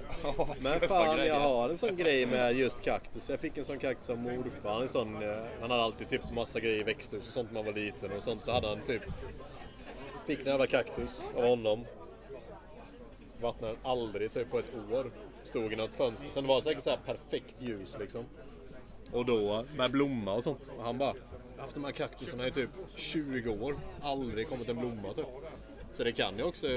Men 0.64 0.80
fan 0.90 1.16
grejer. 1.18 1.34
jag 1.34 1.40
har 1.40 1.70
en 1.70 1.78
sån 1.78 1.96
grej 1.96 2.26
med 2.26 2.56
just 2.58 2.82
kaktus. 2.82 3.30
Jag 3.30 3.40
fick 3.40 3.58
en 3.58 3.66
sån 3.66 3.80
kaktus 3.80 4.10
av 4.10 4.18
morfar. 4.18 4.82
En 4.82 4.90
sån, 4.90 5.24
eh, 5.24 5.44
han 5.62 5.72
hade 5.72 5.84
alltid 5.84 6.10
typ 6.10 6.32
massa 6.32 6.60
grejer 6.60 6.80
i 6.82 6.84
växthus 6.84 7.28
och 7.28 7.34
sånt 7.34 7.43
när 7.52 7.54
man 7.54 7.66
var 7.66 7.74
liten 7.74 8.12
och 8.12 8.24
sånt. 8.24 8.46
Så 8.46 8.52
hade 8.52 8.68
han 8.68 8.82
typ... 8.82 9.02
Fick 10.28 10.40
en 10.40 10.46
jävla 10.46 10.68
kaktus 10.68 11.24
av 11.36 11.44
honom. 11.44 11.86
Vattnade 13.42 13.74
den 13.74 13.92
aldrig 13.92 14.34
typ 14.34 14.52
på 14.52 14.60
ett 14.60 14.76
år. 14.92 15.12
Stod 15.44 15.74
i 15.74 15.76
något 15.76 15.92
fönster. 15.92 16.28
Sen 16.34 16.48
var 16.48 16.56
det 16.56 16.62
säkert 16.62 16.84
så 16.84 16.90
här 16.90 17.00
perfekt 17.06 17.56
ljus 17.60 17.96
liksom. 18.00 18.26
Och 19.12 19.26
då 19.26 19.66
började 19.78 19.92
blomma 19.92 20.34
och 20.34 20.44
sånt. 20.44 20.72
Och 20.78 20.84
han 20.84 20.98
bara, 20.98 21.14
jag 21.56 21.58
har 21.58 21.62
haft 21.62 21.76
de 21.76 21.84
här 21.84 21.92
kaktusarna 21.92 22.48
i 22.48 22.52
typ 22.52 22.70
20 22.96 23.50
år. 23.50 23.80
Aldrig 24.02 24.48
kommit 24.50 24.70
en 24.70 24.80
blomma 24.80 25.14
typ. 25.14 25.26
Så 25.92 26.04
det 26.04 26.12
kan 26.12 26.38
ju 26.38 26.44
också, 26.44 26.68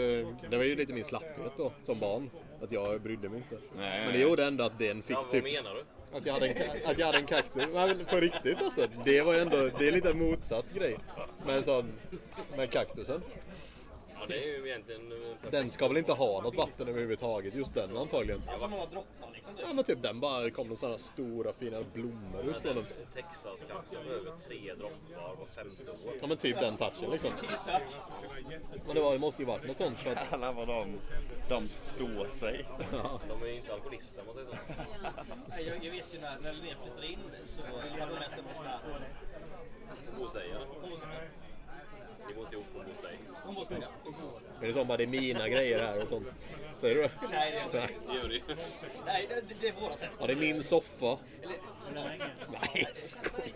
det 0.50 0.56
var 0.56 0.64
ju 0.64 0.76
lite 0.76 0.92
min 0.92 1.04
slapphet 1.04 1.52
då 1.56 1.72
som 1.84 2.00
barn. 2.00 2.30
Att 2.62 2.72
jag 2.72 3.00
brydde 3.00 3.28
mig 3.28 3.38
inte. 3.38 3.58
Nej, 3.76 4.04
Men 4.04 4.12
det 4.12 4.18
gjorde 4.18 4.44
ändå 4.44 4.64
att 4.64 4.78
den 4.78 5.02
fick 5.02 5.16
Ja, 5.16 5.22
vad 5.22 5.30
typ 5.30 5.44
menar 5.44 5.74
du? 5.74 5.84
Att 6.16 6.26
jag 6.26 6.32
hade 6.32 6.46
en, 6.46 6.90
att 6.90 6.98
jag 6.98 7.06
hade 7.06 7.18
en 7.18 7.26
kaktus. 7.26 7.62
Men 7.72 8.04
på 8.04 8.16
riktigt 8.16 8.62
alltså. 8.62 8.86
Det 9.04 9.22
var 9.22 9.34
ju 9.34 9.40
ändå, 9.40 9.70
det 9.78 9.88
är 9.88 9.92
lite 9.92 10.14
motsatt 10.14 10.64
grej. 10.74 10.96
Med 11.46 11.56
en 11.56 11.64
sån, 11.64 11.92
med 12.56 12.70
kaktusen. 12.70 13.22
Ja, 14.28 14.34
det 14.36 14.44
är 14.44 14.58
ju 14.58 14.68
egentligen 14.68 15.12
eh, 15.12 15.18
perfekt. 15.18 15.50
Den 15.52 15.70
ska 15.70 15.88
väl 15.88 15.96
inte 15.96 16.12
ha 16.12 16.42
något 16.42 16.54
vatten 16.56 16.88
överhuvudtaget, 16.88 17.54
just 17.54 17.74
den 17.74 17.96
antagligen. 17.96 18.42
Alltså 18.48 18.66
några 18.66 18.86
droppar 18.86 19.30
liksom 19.34 19.54
typ. 19.54 19.64
Ja 19.68 19.72
men 19.74 19.84
typ 19.84 20.02
den 20.02 20.20
bara 20.20 20.50
kom 20.50 20.66
några 20.66 20.78
sådana 20.80 20.98
stora 20.98 21.52
fina 21.52 21.82
blommor 21.92 22.44
ut 22.44 22.56
från 22.62 22.74
den. 22.74 22.84
Texas 23.14 23.60
kanske 23.68 24.04
behöver 24.08 24.32
tre 24.48 24.74
droppar 24.74 25.36
var 25.38 25.46
femte 25.46 25.90
år. 25.90 26.14
Ja 26.20 26.26
men 26.26 26.36
typ 26.36 26.60
den 26.60 26.76
touchen 26.76 27.10
liksom. 27.10 27.30
Men 28.86 28.94
det, 28.94 29.00
var, 29.00 29.12
det 29.12 29.18
måste 29.18 29.42
ju 29.42 29.46
varit 29.46 29.66
något 29.66 29.76
sånt 29.76 29.96
för 29.98 30.12
att... 30.12 30.32
Alla 30.32 30.52
vad 30.52 30.68
de, 30.68 30.98
de 31.48 31.68
står 31.68 32.28
sig. 32.30 32.64
Ja. 32.92 33.20
De 33.28 33.42
är 33.42 33.46
ju 33.46 33.56
inte 33.56 33.72
alkoholister 33.74 34.20
om 34.20 34.26
man 34.26 34.34
säger 34.34 34.48
så. 34.50 34.56
Nej, 35.48 35.66
Jag, 35.66 35.84
jag 35.84 35.90
vet 35.92 36.14
ju 36.14 36.20
när, 36.20 36.38
när 36.40 36.52
Linnea 36.52 36.76
flyttade 36.82 37.06
in 37.06 37.18
så 37.44 37.60
hade 37.62 38.10
hon 38.12 38.18
med 38.18 38.30
sig 38.30 38.42
någon 38.42 38.54
sån 38.54 38.64
där... 38.64 38.80
Hos 40.18 40.32
dig 40.32 40.50
eller? 40.50 40.66
Sån 40.66 41.00
här- 41.10 41.28
Ni 42.28 42.34
bor 42.34 42.42
gått 42.44 42.52
ihop 42.52 42.66
hos 42.74 43.02
dig. 43.02 43.18
Hon. 43.46 43.82
Är 44.62 44.66
det 44.66 44.72
som 44.72 44.88
bara 44.88 44.96
det 44.96 45.04
är 45.04 45.06
mina 45.06 45.48
grejer 45.48 45.78
här 45.78 46.02
och 46.02 46.08
sånt? 46.08 46.34
Säger 46.76 46.94
du 46.94 47.02
det? 47.02 47.10
Nej, 47.30 47.52
det 47.52 47.58
är 47.58 47.64
inte. 47.64 47.78
Nej. 47.78 47.96
Det 48.06 48.14
gör 48.14 48.28
det. 48.28 48.56
Nej, 49.06 49.28
det, 49.28 49.54
det 49.60 49.68
är 49.68 49.80
vårat 49.80 50.00
hem. 50.00 50.12
Ja, 50.20 50.26
det 50.26 50.32
är 50.32 50.36
min 50.36 50.62
soffa. 50.62 51.18
Eller, 51.42 51.56
Nej, 52.50 52.86
skoj. 52.94 53.54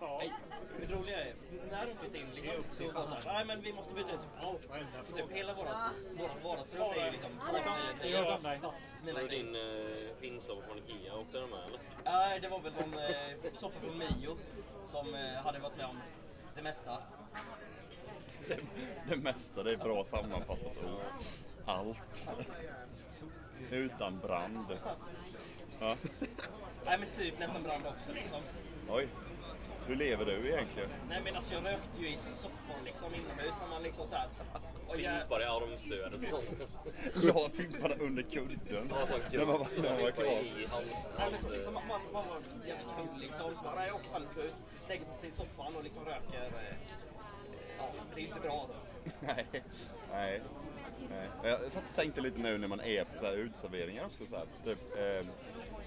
nej. 0.00 0.32
Men 0.78 0.88
det 0.88 0.94
roliga 0.94 1.24
är, 1.24 1.34
när 1.70 1.86
de 1.86 1.94
flyttade 1.94 2.18
in 2.18 2.30
liksom, 2.34 2.64
så 2.70 2.92
var 2.92 3.02
det 3.02 3.08
så 3.08 3.14
här, 3.14 3.34
nej 3.34 3.44
men 3.44 3.62
vi 3.62 3.72
måste 3.72 3.94
byta 3.94 4.12
ut 4.12 4.20
typ 4.20 4.44
allt. 4.44 4.68
Så 5.04 5.14
typ 5.14 5.30
hela 5.30 5.54
vårat, 5.54 5.76
vårat 6.18 6.44
vardagsrum 6.44 6.82
är 6.82 7.06
ju 7.06 7.12
liksom 7.12 7.30
mina 9.04 9.12
Var 9.12 9.22
det 9.22 9.28
din 9.28 9.56
uh, 9.56 10.08
pinnsoffa 10.20 10.62
från 10.66 10.78
Ikea? 10.78 11.14
Åkte 11.16 11.38
den 11.38 11.50
med 11.50 11.58
eller? 11.66 11.80
Nej, 12.04 12.40
det 12.40 12.48
var 12.48 12.60
väl 12.60 12.72
någon 12.72 12.94
eh, 12.94 13.52
soffa 13.52 13.80
från 13.80 13.98
Mio 13.98 14.38
som 14.84 15.14
eh, 15.14 15.44
hade 15.44 15.58
varit 15.58 15.76
med 15.76 15.86
om 15.86 15.98
det 16.56 16.62
mesta. 16.62 16.98
Det, 18.48 18.58
det 19.08 19.16
mesta, 19.16 19.62
det 19.62 19.72
är 19.72 19.76
bra 19.76 20.04
sammanfattat 20.04 20.76
ord. 20.84 21.00
Allt. 21.66 22.28
Utan 23.70 24.18
brand. 24.18 24.66
Ja. 25.80 25.96
Nej 26.84 26.98
men 26.98 27.08
typ 27.12 27.38
nästan 27.38 27.62
brand 27.62 27.86
också 27.86 28.12
liksom. 28.12 28.40
Oj. 28.88 29.08
Hur 29.86 29.96
lever 29.96 30.24
du 30.24 30.48
egentligen? 30.52 30.90
Nej 31.08 31.20
men 31.24 31.36
alltså 31.36 31.54
jag 31.54 31.66
rökte 31.66 32.00
ju 32.00 32.12
i 32.12 32.16
soffan 32.16 32.84
liksom 32.84 33.06
inomhus 33.14 33.54
när 33.62 33.68
man 33.70 33.82
liksom 33.82 34.06
såhär... 34.06 34.28
Fimpar 34.94 35.40
i 35.40 35.44
armstödet 35.44 36.32
och 36.32 36.42
sånt. 36.44 36.70
La 37.24 37.50
fimparna 37.54 37.94
under 37.94 38.22
kudden. 38.22 38.60
Ja, 38.70 38.74
När 38.74 38.88
man 38.88 38.98
var, 38.98 39.18
när 39.32 39.46
man 39.46 39.98
var 39.98 40.68
hand- 40.70 40.86
nej, 41.18 41.28
men 41.30 41.38
så, 41.38 41.48
liksom, 41.50 41.74
man, 41.74 41.84
man 42.12 42.28
var 42.28 42.36
jävligt 42.66 42.90
full 42.90 43.20
liksom. 43.20 43.56
Så 43.56 43.62
bara, 43.62 43.74
nej 43.74 43.86
jag 43.86 43.96
åker 43.96 44.10
fan 44.10 44.22
inte 44.22 44.40
ut. 44.40 44.56
Lägger 44.88 45.04
sig 45.20 45.28
i 45.28 45.32
soffan 45.32 45.76
och 45.76 45.84
liksom 45.84 46.04
röker. 46.04 46.44
Eh, 46.46 46.74
ja, 46.88 46.94
det 48.14 48.20
är 48.20 48.24
inte 48.24 48.40
bra 48.40 48.60
alltså. 48.60 48.76
Nej. 49.20 49.62
Nej. 50.12 50.42
Nej. 51.10 51.28
Jag 51.42 51.72
satt 51.72 51.84
och 51.90 51.96
tänkte 51.96 52.20
lite 52.20 52.38
nu 52.38 52.58
när 52.58 52.68
man 52.68 52.80
är 52.80 53.04
på 53.04 53.18
så 53.18 53.26
här 53.26 53.32
utserveringar 53.32 54.04
också. 54.04 54.26
Så 54.26 54.36
här, 54.36 54.46
typ, 54.64 54.78
eh, 54.98 55.26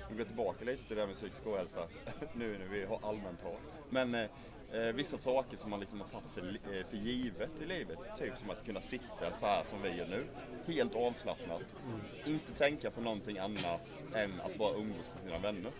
vi 0.09 0.17
går 0.17 0.23
tillbaka 0.23 0.65
lite 0.65 0.83
till 0.83 0.95
det 0.95 1.01
här 1.01 1.07
med 1.07 1.15
psykisk 1.15 1.47
ohälsa. 1.47 1.87
nu 2.33 2.57
när 2.57 2.65
vi 2.65 2.85
har 2.85 2.99
allmänt 3.03 3.41
prat. 3.41 3.59
Men 3.89 4.15
eh, 4.15 4.27
eh, 4.71 4.93
vissa 4.93 5.17
saker 5.17 5.57
som 5.57 5.69
man 5.69 5.79
liksom 5.79 6.01
har 6.01 6.07
tagit 6.07 6.31
för, 6.31 6.75
eh, 6.75 6.85
för 6.87 6.97
givet 6.97 7.49
i 7.61 7.65
livet. 7.65 7.99
Typ 8.19 8.37
som 8.37 8.49
att 8.49 8.65
kunna 8.65 8.81
sitta 8.81 9.31
så 9.39 9.45
här 9.45 9.63
som 9.69 9.81
vi 9.81 9.89
gör 9.89 10.07
nu. 10.07 10.25
Helt 10.73 10.95
avslappnat. 10.95 11.61
Inte 12.25 12.53
tänka 12.53 12.91
på 12.91 13.01
någonting 13.01 13.37
annat 13.37 13.81
än 14.15 14.41
att 14.41 14.57
bara 14.57 14.75
umgås 14.75 15.13
med 15.13 15.23
sina 15.23 15.37
vänner. 15.37 15.71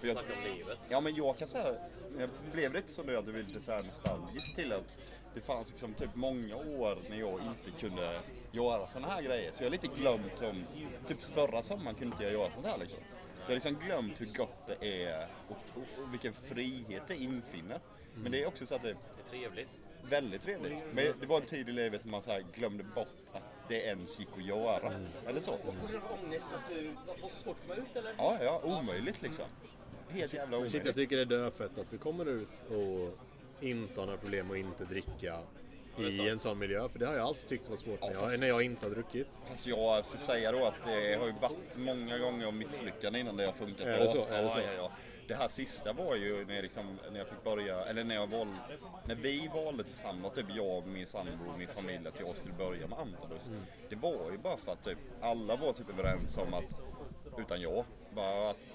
För 0.00 0.06
jag, 0.06 0.16
Snacka 0.16 0.32
om 0.32 0.56
livet. 0.56 0.78
Ja 0.88 1.00
men 1.00 1.14
jag 1.14 1.38
kan 1.38 1.48
säga, 1.48 1.74
jag 2.18 2.30
blev 2.52 2.74
lite 2.74 2.92
så 2.92 3.02
nu 3.02 3.16
att 3.16 3.24
jag 3.24 3.34
blev 3.34 3.46
lite 3.46 3.60
så 3.60 3.82
nostalgisk 3.82 4.56
till 4.56 4.72
att 4.72 4.96
det 5.34 5.40
fanns 5.40 5.68
liksom 5.68 5.94
typ 5.94 6.14
många 6.14 6.56
år 6.56 6.98
när 7.10 7.16
jag 7.16 7.32
inte 7.40 7.80
kunde 7.80 8.20
göra 8.52 8.86
såna 8.86 9.08
här 9.08 9.22
grejer. 9.22 9.52
Så 9.52 9.62
jag 9.62 9.66
har 9.66 9.70
lite 9.72 9.86
glömt 9.86 10.42
om, 10.42 10.64
typ 11.06 11.22
förra 11.22 11.62
sommaren 11.62 11.94
kunde 11.96 12.14
inte 12.14 12.24
jag 12.24 12.32
göra 12.32 12.50
sånt 12.50 12.66
här 12.66 12.78
liksom. 12.78 12.98
Så 12.98 13.42
jag 13.42 13.46
har 13.48 13.54
liksom 13.54 13.74
glömt 13.86 14.20
hur 14.20 14.26
gott 14.36 14.66
det 14.66 15.04
är 15.04 15.28
och, 15.48 15.56
och, 15.74 16.02
och 16.04 16.12
vilken 16.12 16.32
frihet 16.32 17.02
det 17.08 17.16
infinner. 17.16 17.80
Men 18.14 18.32
det 18.32 18.42
är 18.42 18.46
också 18.46 18.66
så 18.66 18.74
att 18.74 18.82
det 18.82 18.88
Det 18.92 19.36
är 19.36 19.40
trevligt. 19.40 19.78
Väldigt 20.02 20.42
trevligt. 20.42 20.78
Men 20.92 21.04
det 21.20 21.26
var 21.26 21.36
en 21.40 21.46
tid 21.46 21.68
i 21.68 21.72
livet 21.72 22.04
när 22.04 22.10
man 22.10 22.22
så 22.22 22.30
här 22.30 22.44
glömde 22.54 22.84
bort 22.84 23.08
att 23.32 23.42
det 23.68 23.82
ens 23.82 24.18
gick 24.18 24.28
att 24.36 24.44
göra. 24.44 24.92
Eller 25.26 25.40
så. 25.40 25.56
På 25.56 25.86
grund 25.90 26.04
av 26.04 26.18
ångest 26.24 26.48
att 26.54 26.74
du 26.74 26.90
var 27.22 27.28
så 27.28 27.36
svårt 27.42 27.56
att 27.56 27.62
komma 27.68 27.74
ut 27.74 27.96
eller? 27.96 28.14
Ja, 28.18 28.38
ja, 28.40 28.60
omöjligt 28.64 29.22
liksom. 29.22 29.44
Helt 30.08 30.32
jävla 30.32 30.58
Men 30.60 30.70
shit, 30.70 30.74
jag 30.74 30.80
omöjligt. 30.80 30.96
tycker 30.96 31.16
det 31.16 31.22
är 31.22 31.26
dödfött 31.38 31.78
att 31.78 31.90
du 31.90 31.98
kommer 31.98 32.26
ut 32.28 32.62
och 32.70 33.18
inte 33.60 34.00
har 34.00 34.06
några 34.06 34.18
problem 34.18 34.50
att 34.50 34.56
inte 34.56 34.84
dricka 34.84 35.38
i 35.98 36.28
en 36.28 36.38
sån 36.38 36.58
miljö. 36.58 36.88
För 36.88 36.98
det 36.98 37.06
har 37.06 37.14
jag 37.14 37.22
alltid 37.26 37.48
tyckt 37.48 37.68
var 37.68 37.76
svårt 37.76 38.00
när 38.00 38.08
Ja, 38.08 38.12
jag, 38.14 38.20
fast- 38.22 38.40
när 38.40 38.46
jag 38.46 38.62
inte 38.62 38.86
har 38.86 38.90
druckit. 38.90 39.28
Fast 39.48 39.66
jag 39.66 40.04
ska 40.04 40.18
säga 40.18 40.52
då 40.52 40.64
att 40.64 40.74
det 40.86 41.14
har 41.18 41.26
ju 41.26 41.32
varit 41.40 41.76
många 41.76 42.18
gånger 42.18 42.46
av 42.46 42.54
misslyckanden 42.54 43.20
innan 43.20 43.36
det 43.36 43.46
har 43.46 43.52
funkat 43.52 43.86
Är 43.86 43.96
bra. 43.96 44.04
det 44.04 44.10
så? 44.12 44.26
Är 44.26 44.42
det 44.42 44.50
så? 44.50 44.58
Ja, 44.58 44.72
ja. 44.76 44.92
Det 45.28 45.34
här 45.34 45.48
sista 45.48 45.92
var 45.92 46.16
ju 46.16 46.44
när, 46.46 46.54
jag 46.54 46.62
liksom, 46.62 46.98
när 47.12 47.18
jag 47.18 47.28
fick 47.28 47.44
börja, 47.44 47.84
eller 47.84 48.04
när 48.04 48.14
jag 48.14 48.26
valde, 48.26 48.54
när 49.06 49.14
vi 49.14 49.50
valde 49.54 49.82
tillsammans, 49.84 50.32
typ 50.34 50.46
jag, 50.56 50.86
min 50.86 51.06
sambo 51.06 51.30
och 51.52 51.58
min 51.58 51.68
familj, 51.68 52.08
att 52.08 52.20
jag 52.20 52.36
skulle 52.36 52.54
börja 52.54 52.86
med 52.86 52.98
Antabus. 52.98 53.46
Mm. 53.46 53.60
Det 53.88 53.96
var 53.96 54.30
ju 54.30 54.38
bara 54.38 54.56
för 54.56 54.72
att 54.72 54.84
typ, 54.84 54.98
alla 55.20 55.56
var 55.56 55.72
typ 55.72 55.88
överens 55.90 56.36
om 56.36 56.54
att, 56.54 56.80
utan 57.38 57.60
jag, 57.60 57.84
bara 58.14 58.50
att, 58.50 58.68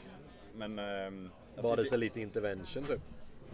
men... 0.54 0.80
ehm, 0.80 1.32
att 1.58 1.64
Var 1.64 1.78
det 1.78 1.86
så 1.86 1.98
lite 1.98 2.22
intervention 2.22 2.84
typ? 2.86 3.02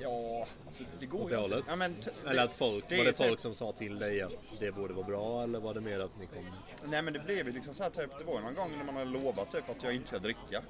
Ja, 0.01 0.47
alltså 0.65 0.83
det 0.99 1.05
går 1.05 1.19
Åt 1.19 1.31
ju 1.31 1.35
det 1.35 1.41
inte. 1.41 1.53
hållet? 1.53 1.65
Ja, 1.67 1.75
men 1.75 1.95
t- 1.95 2.09
Eller 2.27 2.43
att 2.43 2.53
folk, 2.53 2.85
det 2.89 2.95
var 2.97 3.01
är 3.03 3.05
det 3.05 3.13
typ- 3.17 3.27
folk 3.27 3.39
som 3.39 3.55
sa 3.55 3.71
till 3.71 3.99
dig 3.99 4.21
att 4.21 4.53
det 4.59 4.71
borde 4.71 4.93
vara 4.93 5.05
bra 5.05 5.43
eller 5.43 5.59
var 5.59 5.73
det 5.73 5.81
mer 5.81 5.99
att 5.99 6.19
ni 6.19 6.25
kom... 6.25 6.45
Nej 6.85 7.01
men 7.01 7.13
det 7.13 7.19
blev 7.19 7.47
ju 7.47 7.53
liksom 7.53 7.73
så 7.73 7.83
här 7.83 7.89
typ, 7.89 8.17
det 8.17 8.23
var 8.23 8.33
ju 8.33 8.41
någon 8.41 8.55
gång 8.55 8.77
när 8.77 8.83
man 8.85 8.95
hade 8.95 9.09
lovat 9.11 9.51
typ 9.51 9.69
att 9.69 9.83
jag 9.83 9.93
inte 9.95 10.07
ska 10.07 10.19
dricka. 10.19 10.63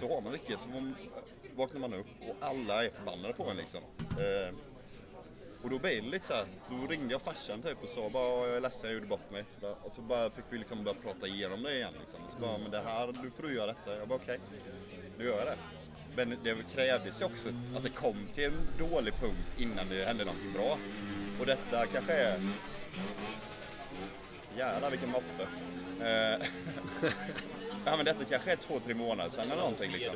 Så 0.00 0.14
har 0.14 0.20
man 0.20 0.32
druckit 0.32 0.60
så 0.60 0.68
man, 0.68 0.94
vaknar 1.56 1.80
man 1.80 1.94
upp 1.94 2.06
och 2.28 2.36
alla 2.40 2.84
är 2.84 2.90
förbannade 2.90 3.34
på 3.34 3.50
en 3.50 3.56
liksom. 3.56 3.80
Eh, 4.00 4.54
och 5.62 5.70
då 5.70 5.78
blev 5.78 6.02
det 6.04 6.08
lite 6.10 6.26
så 6.26 6.32
här, 6.34 6.46
då 6.70 6.86
ringde 6.86 7.14
jag 7.14 7.22
farsan 7.22 7.62
typ 7.62 7.82
och 7.82 7.88
sa 7.88 8.08
bara 8.08 8.46
jag 8.48 8.56
är 8.56 8.60
ledsen 8.60 8.80
jag 8.90 8.94
gjorde 8.94 9.06
bort 9.06 9.30
mig. 9.30 9.44
Och 9.82 9.92
så 9.92 10.00
bara 10.00 10.30
fick 10.30 10.44
vi 10.50 10.58
liksom 10.58 10.84
börja 10.84 10.96
prata 11.02 11.26
igenom 11.26 11.62
det 11.62 11.74
igen 11.76 11.92
liksom. 12.00 12.20
Så 12.34 12.38
bara, 12.40 12.58
men 12.58 12.70
det 12.70 12.80
här, 12.80 13.06
nu 13.22 13.30
får 13.30 13.42
du 13.42 13.54
göra 13.54 13.66
detta. 13.66 13.96
Jag 13.96 14.08
bara 14.08 14.18
okej, 14.22 14.38
nu 15.18 15.24
gör 15.24 15.38
jag 15.38 15.46
det. 15.46 15.56
Men 16.16 16.36
det 16.44 16.56
krävdes 16.74 17.20
ju 17.20 17.24
också 17.24 17.48
att 17.76 17.82
det 17.82 17.88
kom 17.88 18.16
till 18.34 18.44
en 18.44 18.68
dålig 18.78 19.14
punkt 19.14 19.58
innan 19.58 19.88
det 19.88 20.04
hände 20.04 20.24
någonting 20.24 20.52
bra. 20.52 20.78
Och 21.40 21.46
detta 21.46 21.86
kanske 21.86 22.12
är 22.12 22.38
Jävlar 24.56 24.90
vilken 24.90 25.10
moppe. 25.10 25.42
Eh, 26.00 26.46
ja 27.84 27.96
men 27.96 28.04
detta 28.04 28.24
kanske 28.24 28.52
är 28.52 28.56
två, 28.56 28.80
tre 28.80 28.94
månader 28.94 29.30
sedan 29.30 29.50
eller 29.50 29.62
någonting 29.62 29.92
liksom. 29.92 30.14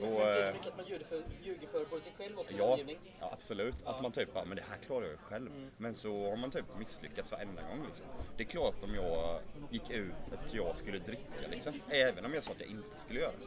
Och, 0.00 0.22
eh, 0.22 0.52
mycket 0.52 0.66
att 0.66 0.76
man 0.76 0.86
ljuger 0.86 1.04
för, 1.04 1.22
ljuger 1.42 1.68
för 1.68 1.84
både 1.90 2.02
sig 2.02 2.12
själv 2.18 2.38
och 2.38 2.48
sin 2.48 2.58
ja, 2.58 2.64
omgivning. 2.64 2.98
ja, 3.20 3.30
absolut. 3.32 3.74
Att 3.84 4.02
man 4.02 4.12
typ 4.12 4.34
bara, 4.34 4.44
men 4.44 4.56
det 4.56 4.64
här 4.68 4.78
klarar 4.78 5.02
jag 5.02 5.10
ju 5.10 5.16
själv. 5.16 5.50
Men 5.76 5.96
så 5.96 6.30
har 6.30 6.36
man 6.36 6.50
typ 6.50 6.64
misslyckats 6.78 7.32
varenda 7.32 7.62
gång 7.62 7.86
liksom. 7.86 8.06
Det 8.36 8.42
är 8.42 8.48
klart 8.48 8.84
om 8.84 8.94
jag 8.94 9.40
gick 9.70 9.90
ut 9.90 10.12
att 10.32 10.54
jag 10.54 10.76
skulle 10.76 10.98
dricka 10.98 11.48
liksom. 11.50 11.72
Även 11.88 12.24
om 12.24 12.34
jag 12.34 12.44
sa 12.44 12.50
att 12.50 12.60
jag 12.60 12.68
inte 12.68 13.00
skulle 13.00 13.20
göra 13.20 13.32
det. 13.32 13.46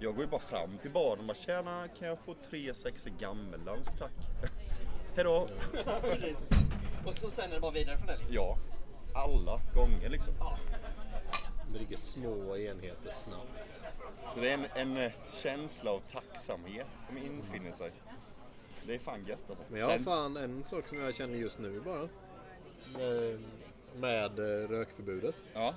Jag 0.00 0.14
går 0.14 0.24
ju 0.24 0.30
bara 0.30 0.40
fram 0.40 0.78
till 0.78 0.90
baren 0.90 1.18
och 1.18 1.24
bara 1.24 1.34
tjena, 1.34 1.88
kan 1.98 2.08
jag 2.08 2.18
få 2.18 2.34
tre 2.50 2.74
sexor 2.74 3.10
gammeldansk 3.18 3.98
tack? 3.98 4.12
Hejdå! 5.16 5.48
Och, 7.06 7.14
så, 7.14 7.26
och 7.26 7.32
sen 7.32 7.50
är 7.50 7.54
det 7.54 7.60
bara 7.60 7.70
vidare 7.70 7.98
från 7.98 8.06
det 8.06 8.16
liksom. 8.16 8.34
Ja, 8.34 8.58
alla 9.14 9.60
gånger 9.74 10.08
liksom. 10.08 10.34
Dricker 11.72 11.96
små 11.96 12.56
enheter 12.56 13.10
snabbt. 13.10 13.64
Så 14.34 14.40
det 14.40 14.50
är 14.50 14.54
en, 14.54 14.66
en 14.74 14.96
eh, 14.96 15.12
känsla 15.32 15.90
av 15.90 16.00
tacksamhet 16.00 16.86
som 17.08 17.18
infinner 17.18 17.72
sig. 17.72 17.90
Det 18.86 18.94
är 18.94 18.98
fan 18.98 19.24
gött 19.26 19.38
alltså. 19.50 19.64
Men 19.68 19.80
jag 19.80 19.86
har 19.86 19.94
Sen- 19.94 20.04
fan 20.04 20.36
en 20.36 20.64
sak 20.64 20.88
som 20.88 20.98
jag 20.98 21.14
känner 21.14 21.38
just 21.38 21.58
nu 21.58 21.80
bara. 21.80 22.02
Eh, 23.04 23.38
Med 23.96 24.38
eh, 24.38 24.68
rökförbudet. 24.68 25.34
Ja. 25.54 25.74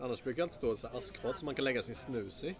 Annars 0.00 0.22
brukar 0.22 0.36
det 0.36 0.42
alltid 0.42 0.56
stå 0.56 0.76
så 0.76 0.86
askfat 0.86 1.38
som 1.38 1.46
man 1.46 1.54
kan 1.54 1.64
lägga 1.64 1.82
sin 1.82 1.94
snus 1.94 2.44
i. 2.44 2.56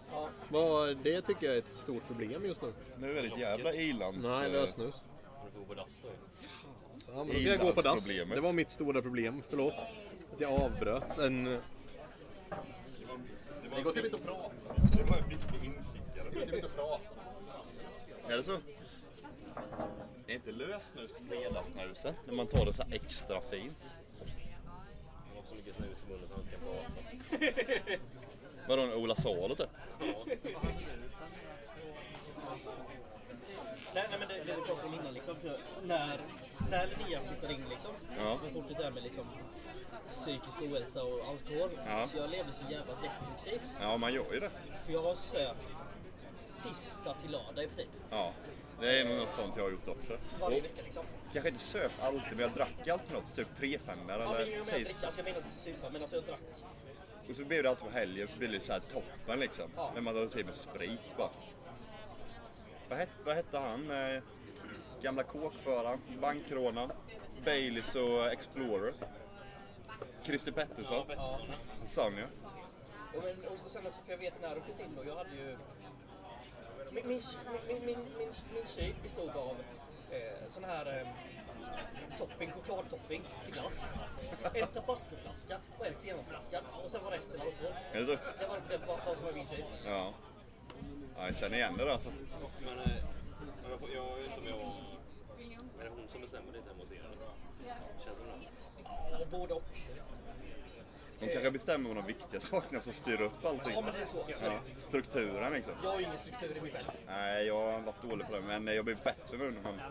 Ja. 0.51 0.87
Det 1.03 1.21
tycker 1.21 1.45
jag 1.47 1.55
är 1.55 1.59
ett 1.59 1.75
stort 1.75 2.07
problem 2.07 2.45
just 2.45 2.61
nu. 2.61 2.73
Nu 2.97 3.17
är 3.17 3.21
det 3.23 3.27
ett 3.27 3.39
jävla 3.39 3.73
ilands... 3.73 4.19
Nej, 4.23 4.45
eh, 4.45 4.51
lösnus. 4.51 5.03
Du 5.45 5.51
får 5.51 5.59
gå 5.59 5.65
på 5.65 5.73
dass 5.73 6.01
då. 6.03 6.09
Men 7.25 7.33
kan 7.33 7.43
jag 7.43 7.59
gå 7.59 7.71
på 7.71 7.81
dass. 7.81 8.07
Det 8.07 8.39
var 8.41 8.53
mitt 8.53 8.69
stora 8.69 9.01
problem, 9.01 9.41
förlåt. 9.49 9.73
Att 10.33 10.39
jag 10.41 10.51
avbröt 10.61 11.17
en... 11.17 11.57
Det 13.75 13.83
går 13.83 13.91
typ 13.91 14.05
inte 14.05 14.17
att 14.17 14.23
prata. 14.23 14.51
Det 14.97 15.03
var 15.03 15.17
en 15.17 15.29
viktig 15.29 15.63
instickare. 15.63 16.29
Det 16.33 16.45
går 16.45 16.55
inte 16.55 16.67
att 16.67 16.75
prata. 16.75 17.03
Är 18.27 18.37
det 18.37 18.43
så? 18.43 18.57
Det 20.25 20.31
är 20.31 20.35
inte 20.35 20.51
lösnus 20.51 21.11
fredagssnusen 21.29 22.13
när 22.25 22.33
man 22.33 22.47
tar 22.47 22.65
det 22.65 22.73
så 22.73 22.83
här 22.83 22.93
extra 22.93 23.41
fint. 23.41 23.77
Man 25.27 25.35
har 25.35 25.43
så 25.49 25.55
mycket 25.55 25.75
snus 25.75 26.03
i 26.03 26.11
munnen 26.11 26.27
så 26.27 26.33
man 26.33 26.41
inte 26.41 26.55
kan 26.55 26.61
prata. 26.65 28.01
Vadå, 28.67 28.95
Ola 28.95 29.15
Salo 29.15 29.55
typ? 29.55 29.69
Nej, 33.93 34.07
nej 34.09 34.19
men 34.19 34.27
det, 34.27 34.43
det 34.45 34.55
vi 34.55 34.61
pratade 34.61 34.87
om 34.87 34.93
innan 34.93 35.13
liksom. 35.13 35.35
För 35.35 35.59
när, 35.83 36.19
när 36.69 36.87
Linnea 36.87 37.19
flyttade 37.27 37.53
in 37.53 37.69
liksom. 37.69 37.91
Ja. 38.17 38.39
Så 38.43 38.53
fort 38.53 38.65
det 38.67 38.83
där 38.83 38.91
med 38.91 39.03
liksom 39.03 39.25
psykisk 40.07 40.61
ohälsa 40.61 41.03
och 41.03 41.27
alkohol. 41.27 41.69
Ja. 41.85 42.07
Så 42.07 42.17
jag 42.17 42.29
levde 42.29 42.51
så 42.53 42.71
jävla 42.71 42.93
destruktivt. 43.01 43.71
Ja, 43.81 43.97
man 43.97 44.13
gör 44.13 44.33
ju 44.33 44.39
det. 44.39 44.51
För 44.85 44.93
jag 44.93 45.01
har 45.01 45.15
söp 45.15 45.57
tisdag 46.63 47.13
till 47.21 47.31
lördag 47.31 47.63
i 47.63 47.67
princip. 47.67 47.89
Ja. 48.09 48.33
Det 48.79 48.99
är 48.99 49.05
nog 49.05 49.17
något 49.17 49.33
sånt 49.35 49.53
jag 49.57 49.63
har 49.63 49.71
gjort 49.71 49.87
också. 49.87 50.17
Varje 50.39 50.57
Och 50.57 50.63
vecka 50.63 50.81
liksom. 50.83 51.03
kanske 51.33 51.49
inte 51.49 51.63
söp 51.63 51.91
alltid, 52.01 52.31
men 52.31 52.39
jag 52.39 52.51
drack 52.51 52.87
alltid 52.87 53.13
något. 53.13 53.35
Typ 53.35 53.47
3 53.57 53.79
5 53.85 53.99
Ja, 54.07 54.13
eller 54.13 54.25
men 54.25 54.51
jag 54.51 54.65
menar 54.65 54.79
dricka. 54.79 55.05
Alltså 55.05 55.19
jag 55.19 55.25
menar 55.25 55.37
inte 55.37 55.49
supa, 55.49 55.89
men 55.89 56.01
alltså 56.01 56.15
jag 56.15 56.25
drack. 56.25 56.39
Och 57.29 57.35
så 57.35 57.45
blev 57.45 57.63
det 57.63 57.69
alltid 57.69 57.85
på 57.85 57.93
helgen 57.93 58.27
så 58.27 58.37
blev 58.37 58.51
det 58.51 58.59
så 58.59 58.71
här 58.71 58.79
toppen 58.79 59.39
liksom. 59.39 59.71
Ja. 59.75 59.91
När 59.93 60.01
man 60.01 60.15
drar 60.15 60.27
till 60.27 60.45
med 60.45 60.55
sprit 60.55 61.17
bara. 61.17 61.29
Vad, 62.89 62.97
hette, 62.97 63.11
vad 63.25 63.35
hette 63.35 63.57
han? 63.57 63.91
Eh, 63.91 64.21
gamla 65.01 65.23
kåkföraren, 65.23 66.01
bankrånaren, 66.21 66.91
Baileys 67.45 67.95
och 67.95 68.31
Explorer. 68.31 68.93
Christer 70.23 70.51
Pettersson. 70.51 71.05
Ja. 71.09 71.39
Sån 71.87 72.17
ja. 72.17 72.25
Och, 73.17 73.23
men, 73.23 73.51
och 73.51 73.59
sen 73.69 73.87
också, 73.87 74.01
för 74.03 74.11
jag 74.11 74.17
vet 74.17 74.41
när 74.41 74.55
de 74.55 74.61
flyttade 74.61 74.83
in 74.83 74.95
då, 74.95 75.05
jag 75.05 75.15
hade 75.15 75.35
ju... 75.35 75.57
Min, 76.91 77.07
min, 77.07 77.21
min, 77.67 77.85
min, 77.85 77.99
min, 78.17 78.29
min 78.53 78.65
kyl 78.65 78.95
bestod 79.03 79.29
av 79.29 79.55
eh, 80.11 80.47
sån 80.47 80.63
här 80.63 80.99
eh, 80.99 81.07
topping, 82.17 82.51
chokladtopping 82.51 83.23
till 83.43 83.53
glass. 83.53 83.93
En 84.53 84.67
tabascoflaska 84.67 85.57
och 85.77 85.87
en 85.87 85.95
senapsflaska 85.95 86.61
och 86.83 86.91
sen 86.91 87.03
var 87.03 87.11
resten 87.11 87.41
alkohol. 87.41 87.73
Är 87.93 87.99
det 87.99 88.05
så? 88.05 88.11
Det 88.11 88.47
var 88.47 88.61
det 88.69 88.77
var, 88.77 89.15
som 89.15 89.25
var 89.25 89.33
min 89.33 89.47
kyl. 89.47 89.63
Ja. 89.85 90.13
Ja 91.17 91.25
jag 91.25 91.35
känner 91.35 91.57
igen 91.57 91.77
det 91.77 91.83
där 91.85 91.91
alltså. 91.91 92.09
Men, 92.65 92.79
eh, 92.79 92.85
men 93.61 93.71
jag, 93.71 93.79
får- 93.79 93.89
jag 93.95 94.15
vet 94.15 94.25
inte 94.37 94.53
om 94.53 94.59
jag... 94.59 94.73
Är 95.79 95.83
det 95.83 95.89
hon 95.97 96.07
som 96.07 96.21
bestämmer 96.21 96.51
lite 96.53 96.69
hemma 96.69 96.79
hos 96.79 96.91
er? 96.91 97.01
Känns 98.05 98.17
det 98.19 98.31
som 98.31 98.39
det? 98.39 98.47
Ja, 99.11 99.25
både 99.31 99.53
och. 99.53 99.63
De 101.19 101.27
kanske 101.27 101.51
bestämmer 101.51 101.95
de 101.95 102.05
viktiga 102.05 102.39
sakerna 102.39 102.81
som 102.81 102.93
styr 102.93 103.21
upp 103.21 103.45
allting. 103.45 103.73
Ja 103.73 103.81
men 103.81 103.93
det 103.93 104.01
är 104.01 104.05
så. 104.05 104.25
Ja, 104.43 104.59
strukturen 104.77 105.53
liksom. 105.53 105.73
Jag 105.83 105.89
har 105.91 105.99
ingen 105.99 106.17
struktur 106.17 106.57
i 106.57 106.61
mig 106.61 106.71
själv. 106.71 106.85
Nej, 107.07 107.45
jag 107.45 107.71
har 107.71 107.79
varit 107.79 108.01
dålig 108.01 108.27
på 108.27 108.35
det, 108.35 108.41
men 108.41 108.67
jag 108.75 108.85
blir 108.85 108.95
bättre 109.03 109.37
nu 109.37 109.53
man... 109.63 109.81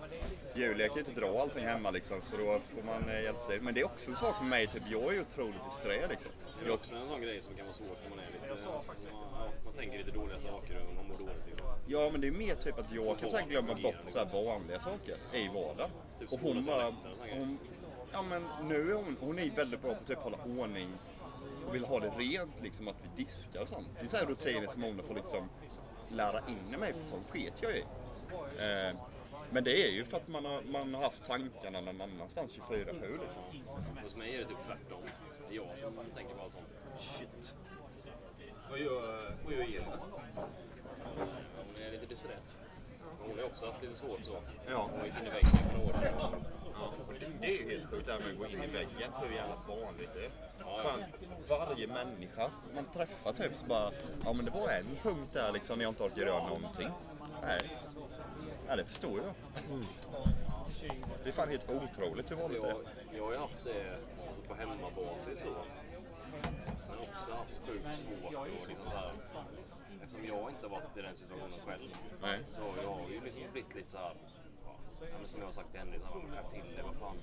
Julia 0.55 0.87
kan 0.87 0.97
ju 0.97 1.01
inte 1.05 1.21
dra 1.21 1.41
allting 1.41 1.65
hemma 1.67 1.91
liksom, 1.91 2.23
så 2.23 2.37
då 2.37 2.45
får 2.75 2.83
man 2.87 3.09
eh, 3.09 3.23
hjälpa 3.23 3.51
till. 3.51 3.61
Men 3.63 3.75
det 3.75 3.81
är 3.81 3.85
också 3.85 4.11
en 4.11 4.17
sak 4.17 4.35
med 4.41 4.51
mig, 4.51 4.67
typ, 4.67 4.83
jag 4.91 5.03
är 5.03 5.13
ju 5.13 5.21
otroligt 5.21 5.65
disträ 5.71 6.07
liksom. 6.09 6.31
Det 6.63 6.67
är 6.71 6.75
också 6.75 6.95
en 6.95 7.09
sån 7.09 7.21
grej 7.21 7.41
som 7.41 7.55
kan 7.55 7.67
vara 7.67 7.77
svårt 7.77 7.99
när 8.03 8.11
man 8.11 8.19
är 8.19 8.33
lite... 8.33 8.59
Ja, 8.65 8.85
man 9.65 9.75
tänker 9.75 9.99
lite 9.99 10.11
dåliga 10.11 10.39
saker 10.39 10.77
och 10.89 10.95
man 10.95 11.09
mår 11.09 11.19
dåligt 11.19 11.47
liksom. 11.49 11.67
Ja, 11.87 12.09
men 12.13 12.21
det 12.21 12.27
är 12.27 12.31
mer 12.31 12.55
typ 12.55 12.79
att 12.79 12.93
jag 12.93 13.19
kan 13.19 13.29
så 13.29 13.37
här 13.37 13.47
glömma 13.47 13.75
bort 13.75 13.95
så 14.07 14.19
här 14.19 14.27
vanliga 14.33 14.81
saker 14.81 15.17
i 15.33 15.49
vardagen. 15.49 15.91
Typ 16.19 16.33
Och 16.33 16.41
hon 16.41 16.65
bara... 16.65 16.85
Hon, 17.35 17.59
ja, 18.13 18.23
men 18.23 18.49
nu 18.63 18.91
är 18.91 18.95
hon, 18.95 19.17
hon 19.21 19.39
är 19.39 19.51
väldigt 19.51 19.83
bra 19.83 19.95
på 19.95 20.01
att 20.01 20.07
typ 20.07 20.19
hålla 20.19 20.39
ordning 20.45 20.99
och 21.67 21.75
vill 21.75 21.85
ha 21.85 22.01
det 22.01 22.11
rent, 22.11 22.61
liksom 22.63 22.89
att 22.89 22.97
vi 23.03 23.23
diskar 23.23 23.61
och 23.61 23.69
sånt. 23.69 23.89
Det 23.99 24.05
är 24.05 24.09
så 24.09 24.17
här 24.17 24.27
rutiner 24.27 24.67
som 24.73 24.83
hon 24.83 25.03
får 25.03 25.15
liksom 25.15 25.49
lära 26.09 26.41
in 26.47 26.75
i 26.75 26.77
mig, 26.77 26.93
för 26.93 27.03
sånt 27.03 27.31
sket 27.31 27.63
jag 27.63 27.77
i. 27.77 27.85
Eh, 28.59 28.97
men 29.51 29.65
det 29.65 29.87
är 29.87 29.91
ju 29.91 30.05
för 30.05 30.17
att 30.17 30.29
man 30.29 30.45
har, 30.45 30.63
man 30.63 30.95
har 30.95 31.03
haft 31.03 31.27
tankarna 31.27 31.81
någon 31.81 32.01
annanstans 32.01 32.59
24-7 32.59 32.85
liksom. 33.01 33.43
Hos 34.03 34.17
mig 34.17 34.35
är 34.35 34.39
det 34.39 34.45
typ 34.45 34.63
tvärtom. 34.67 35.03
Det 35.49 35.55
är 35.55 35.57
jag 35.57 35.79
som 35.79 35.93
tänker 36.17 36.35
på 36.35 36.43
allt 36.43 36.53
sånt. 36.53 36.67
Shit. 36.99 37.55
Vad 38.71 38.79
gör, 38.79 39.37
vad 39.45 39.53
gör 39.53 39.63
Elin? 39.63 39.83
Hon 41.57 41.83
är 41.83 41.91
lite 41.91 42.07
disträ. 42.07 42.37
Men 43.21 43.31
Hon 43.31 43.39
har 43.39 43.45
också 43.47 43.67
haft 43.67 43.83
lite 43.83 43.95
svårt 43.95 44.25
så. 44.25 44.39
Ja. 44.69 44.91
Hon 44.93 45.05
gick 45.05 45.15
in 45.21 45.27
i 45.27 45.31
väggen 45.31 45.51
för 45.51 45.79
några 45.79 45.89
år 45.89 46.01
sedan. 46.01 46.45
Ja, 46.75 46.93
det 47.41 47.47
är 47.47 47.63
ju 47.63 47.71
helt 47.71 47.91
sjukt 47.91 48.07
det 48.07 48.13
här 48.13 48.21
med 48.21 48.33
att 48.33 48.39
gå 48.39 48.47
in 48.47 48.63
i 48.63 48.67
väggen, 48.67 49.13
hur 49.23 49.35
jävla 49.35 49.57
vanligt 49.69 50.11
det 50.15 50.25
är. 50.25 50.31
Ja. 50.59 50.81
Fan, 50.83 51.05
varje 51.49 51.87
människa 51.87 52.51
man 52.75 52.85
träffar 52.95 53.33
typ 53.33 53.57
så 53.57 53.67
bara, 53.67 53.91
ja 54.25 54.33
men 54.33 54.45
det 54.45 54.51
var 54.51 54.69
en 54.69 54.87
punkt 55.03 55.31
där 55.33 55.53
liksom 55.53 55.79
när 55.79 55.85
jag 55.85 55.91
inte 55.91 56.03
orkar 56.03 56.23
göra 56.23 56.49
någonting. 56.49 56.89
Nej, 57.43 57.61
ja, 58.69 58.77
det 58.77 58.85
förstår 58.85 59.21
jag. 59.21 59.35
Det 61.25 61.29
är 61.29 61.33
fan 61.33 61.49
helt 61.49 61.71
otroligt 61.71 62.31
hur 62.31 62.37
vanligt 62.37 62.63
det 62.63 62.69
jag, 62.69 62.77
är. 62.77 63.17
jag 63.17 63.25
har 63.25 63.33
ju 63.33 63.39
haft 63.39 63.65
det 63.65 63.99
alltså 64.29 64.43
på 64.43 64.55
hemmabasis 64.55 65.43
så. 65.43 65.55
Men 66.89 66.99
också 66.99 67.33
haft 67.33 67.61
sjukt 67.67 67.95
svårt 67.95 68.35
och 68.35 68.69
liksom 68.69 68.91
så 68.91 68.97
här. 68.97 69.13
Eftersom 70.03 70.27
jag 70.27 70.51
inte 70.51 70.67
har 70.67 70.71
varit 70.71 70.97
i 70.97 71.03
den 71.03 71.17
situationen 71.17 71.61
själv. 71.67 71.97
Nej. 72.23 72.41
Så 72.45 72.63
jag 72.83 72.95
har 72.95 73.09
ju 73.09 73.21
liksom 73.25 73.43
blivit 73.53 73.75
lite 73.75 73.91
så 73.91 73.99
här. 73.99 74.15
Ja, 75.01 75.07
men 75.19 75.29
som 75.29 75.41
jag 75.41 75.47
har 75.47 75.53
sagt 75.53 75.71
till 75.71 75.81
Henrik, 75.81 76.03
skärp 76.03 76.51
till 76.51 76.81
vad 76.85 76.95
fan. 76.95 77.17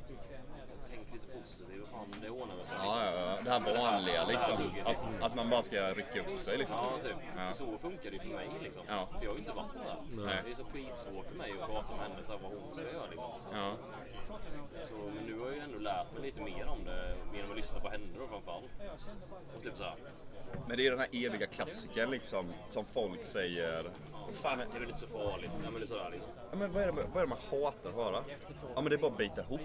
Tänk 0.89 1.13
lite 1.13 1.27
positivt, 1.27 1.80
vad 1.82 1.89
fan, 1.89 2.22
det 2.22 2.30
ordnar 2.30 2.63
sig. 2.63 2.75
Ja, 2.80 3.06
ja, 3.06 3.12
ja, 3.20 3.42
det 3.44 3.50
här 3.50 3.60
vanliga 3.60 4.26
liksom. 4.26 4.71
Att, 4.86 5.24
att 5.24 5.36
man 5.36 5.50
bara 5.50 5.63
ska 5.63 5.93
rycka 5.93 6.19
upp 6.21 6.39
sig 6.39 6.58
liksom. 6.58 6.76
Ja, 6.76 7.00
typ. 7.04 7.15
Ja. 7.38 7.54
Så 7.54 7.78
funkar 7.78 8.12
det 8.12 8.15
ju 8.15 8.19
för 8.19 8.28
mig 8.28 8.50
liksom. 8.62 8.82
Ja. 8.88 9.08
För 9.17 9.24
jag 9.24 9.32
har 9.32 9.36
ju 9.36 9.39
inte 9.39 9.52
varit 9.52 9.74
där. 9.74 10.26
Nej. 10.26 10.41
Det 10.45 10.52
är 10.52 10.56
så 10.56 10.65
skitsvårt 10.65 11.26
för 11.26 11.36
mig 11.36 11.52
att 11.62 11.69
prata 11.69 11.95
med 11.95 12.04
henne, 12.08 12.24
så 12.24 12.32
här, 12.32 12.39
vad 12.43 12.52
hon 12.52 12.76
ska 12.76 12.84
göra 12.84 13.08
liksom. 13.12 13.32
Ja. 13.54 13.76
Så, 14.84 14.95
men 15.15 15.26
nu 15.26 15.39
har 15.39 15.45
jag 15.45 15.56
ju 15.56 15.62
ändå 15.62 15.80
lärt 15.80 16.13
mig 16.13 16.21
lite 16.21 16.41
mer 16.41 16.67
om 16.67 16.84
det 16.86 17.15
genom 17.34 17.52
att 17.52 17.58
lyssna 17.58 17.80
på 17.80 17.89
henne 17.89 18.06
då 18.19 18.28
framförallt. 18.28 18.71
Och 19.56 19.63
typ 19.63 19.78
så 19.78 19.84
här. 19.84 19.95
Men 20.67 20.78
det 20.78 20.88
är 20.88 20.91
den 20.91 21.00
här 21.00 21.10
eviga 21.12 21.48
klassikern 21.48 22.12
liksom, 22.12 22.54
som 22.69 22.86
folk 22.86 23.26
säger. 23.26 23.91
Fan 24.41 24.58
Det 24.58 24.76
är 24.76 24.80
väl 24.80 24.89
inte 24.89 25.02
så 25.02 25.08
farligt. 25.08 25.52
Ja, 25.63 25.72
men 25.72 25.74
det 25.74 25.86
är 25.86 25.88
sådär 25.88 26.10
liksom. 26.12 26.30
ja, 26.52 26.58
men 26.58 26.74
vad, 26.74 26.84
är 26.84 26.88
det, 26.88 26.91
vad 26.91 27.17
är 27.17 27.22
det 27.22 27.28
man 27.28 27.38
hatar 27.52 27.89
att 27.89 27.96
höra? 27.96 28.24
Ja 28.76 28.82
men 28.82 28.86
det 28.86 28.96
är 28.96 28.98
bara 28.98 29.12
att 29.12 29.17
bita 29.17 29.41
ihop. 29.41 29.62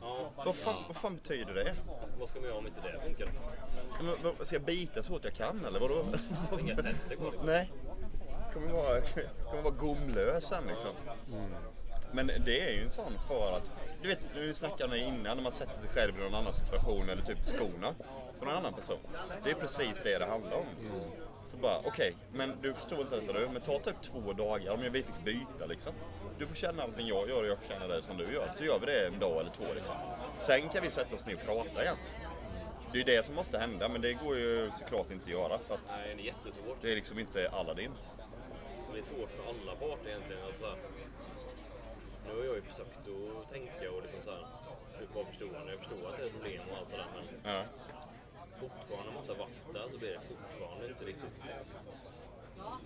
Ja, 0.00 0.30
Vad 0.36 0.56
fan, 0.56 0.74
vad 0.88 0.96
fan 0.96 1.16
betyder 1.16 1.54
det? 1.54 1.74
vad 2.18 2.28
ska 2.28 2.40
man 2.40 2.48
göra 2.48 2.58
om 2.58 2.66
inte 2.66 2.80
det 2.80 3.00
funkar? 3.04 3.28
Ja, 3.98 4.14
Men, 4.22 4.46
ska 4.46 4.54
jag 4.56 4.62
bita 4.62 5.02
så 5.02 5.12
hårt 5.12 5.24
jag 5.24 5.34
kan 5.34 5.64
eller 5.64 5.80
vadå? 5.80 6.04
Inga 6.60 6.74
tänder 6.74 7.16
kvar 7.16 7.30
liksom. 7.30 7.46
Nej. 7.46 7.72
Kommer 8.54 8.72
vara, 8.72 9.00
kommer 9.50 9.62
vara 9.62 9.74
gomlös 9.74 10.44
sen 10.44 10.64
liksom. 10.68 10.90
Men 12.12 12.26
det 12.26 12.60
är 12.60 12.72
ju 12.72 12.84
en 12.84 12.90
sån 12.90 13.12
för 13.28 13.52
att, 13.52 13.70
du 14.02 14.08
vet, 14.08 14.18
vi 14.34 14.54
snackade 14.54 14.84
om 14.84 14.90
det 14.90 14.98
innan 14.98 15.36
när 15.36 15.42
man 15.42 15.52
sätter 15.52 15.80
sig 15.80 15.90
själv 15.90 16.18
i 16.18 16.22
någon 16.22 16.34
annan 16.34 16.54
situation 16.54 17.08
eller 17.08 17.22
typ 17.22 17.38
skorna 17.46 17.94
på 18.38 18.44
någon 18.44 18.54
annan 18.54 18.74
person. 18.74 18.98
Det 19.44 19.50
är 19.50 19.54
precis 19.54 20.00
det 20.04 20.18
det 20.18 20.26
handlar 20.26 20.56
om. 20.56 20.66
Så 21.46 21.56
bara, 21.56 21.78
okej, 21.84 22.16
men 22.32 22.52
du 22.62 22.74
förstår 22.74 23.00
inte 23.00 23.16
detta 23.20 23.32
du, 23.32 23.48
men 23.48 23.62
ta 23.62 23.78
typ 23.78 24.02
två 24.02 24.32
dagar 24.32 24.72
om 24.72 24.80
vi 24.80 24.90
fick 24.90 25.24
byta 25.24 25.66
liksom. 25.68 25.92
Du 26.38 26.46
får 26.46 26.54
känna 26.54 26.82
allting 26.82 27.06
jag 27.06 27.28
gör 27.28 27.42
och 27.42 27.48
jag 27.48 27.58
får 27.58 27.68
känna 27.74 27.86
det 27.86 28.02
som 28.02 28.16
du 28.16 28.32
gör. 28.32 28.52
Så 28.58 28.64
gör 28.64 28.78
vi 28.78 28.86
det 28.86 29.06
en 29.06 29.18
dag 29.18 29.40
eller 29.40 29.50
två 29.50 29.74
liksom. 29.74 29.94
Sen 30.40 30.68
kan 30.68 30.82
vi 30.82 30.90
sätta 30.90 31.14
oss 31.16 31.26
ner 31.26 31.34
och 31.34 31.40
prata 31.46 31.82
igen. 31.82 31.96
Det 32.92 33.00
är 33.00 33.04
det 33.04 33.26
som 33.26 33.34
måste 33.34 33.58
hända, 33.58 33.88
men 33.88 34.00
det 34.00 34.12
går 34.12 34.36
ju 34.36 34.70
såklart 34.78 35.10
inte 35.10 35.24
att 35.24 35.30
göra 35.30 35.58
för 35.58 35.74
att 35.74 35.80
Nej, 35.88 36.14
det 36.16 36.22
är 36.22 36.24
jättesvårt. 36.26 36.76
det 36.82 36.90
är 36.92 36.94
liksom 36.94 37.18
inte 37.18 37.50
Aladdin. 37.50 37.90
Det 38.92 38.98
är 38.98 39.02
svårt 39.02 39.30
för 39.30 39.48
alla 39.48 39.74
parter 39.76 40.08
egentligen. 40.08 40.42
Alltså, 40.46 40.76
nu 42.26 42.32
har 42.38 42.44
jag 42.44 42.54
ju 42.54 42.62
försökt 42.62 43.08
att 43.08 43.52
tänka 43.52 43.90
och 43.90 44.02
liksom 44.02 44.18
så 44.24 44.30
här, 44.30 44.46
försökt 44.92 45.14
vara 45.14 45.26
förstående. 45.26 45.70
Jag 45.70 45.78
förstår 45.78 46.08
att 46.08 46.16
det 46.16 46.22
är 46.22 46.26
ett 46.26 46.32
problem 46.32 46.60
och 46.70 46.78
allt 46.78 46.90
sådär 46.90 47.06
men 47.14 47.54
Ja. 47.54 47.64
Fortfarande 48.60 49.12
man 49.12 49.20
inte 49.22 49.32
har 49.32 49.38
varit 49.38 49.74
där 49.74 49.88
så 49.92 49.98
blir 49.98 50.10
det 50.10 50.20
fortfarande 50.28 50.88
inte 50.88 51.04
riktigt... 51.04 51.44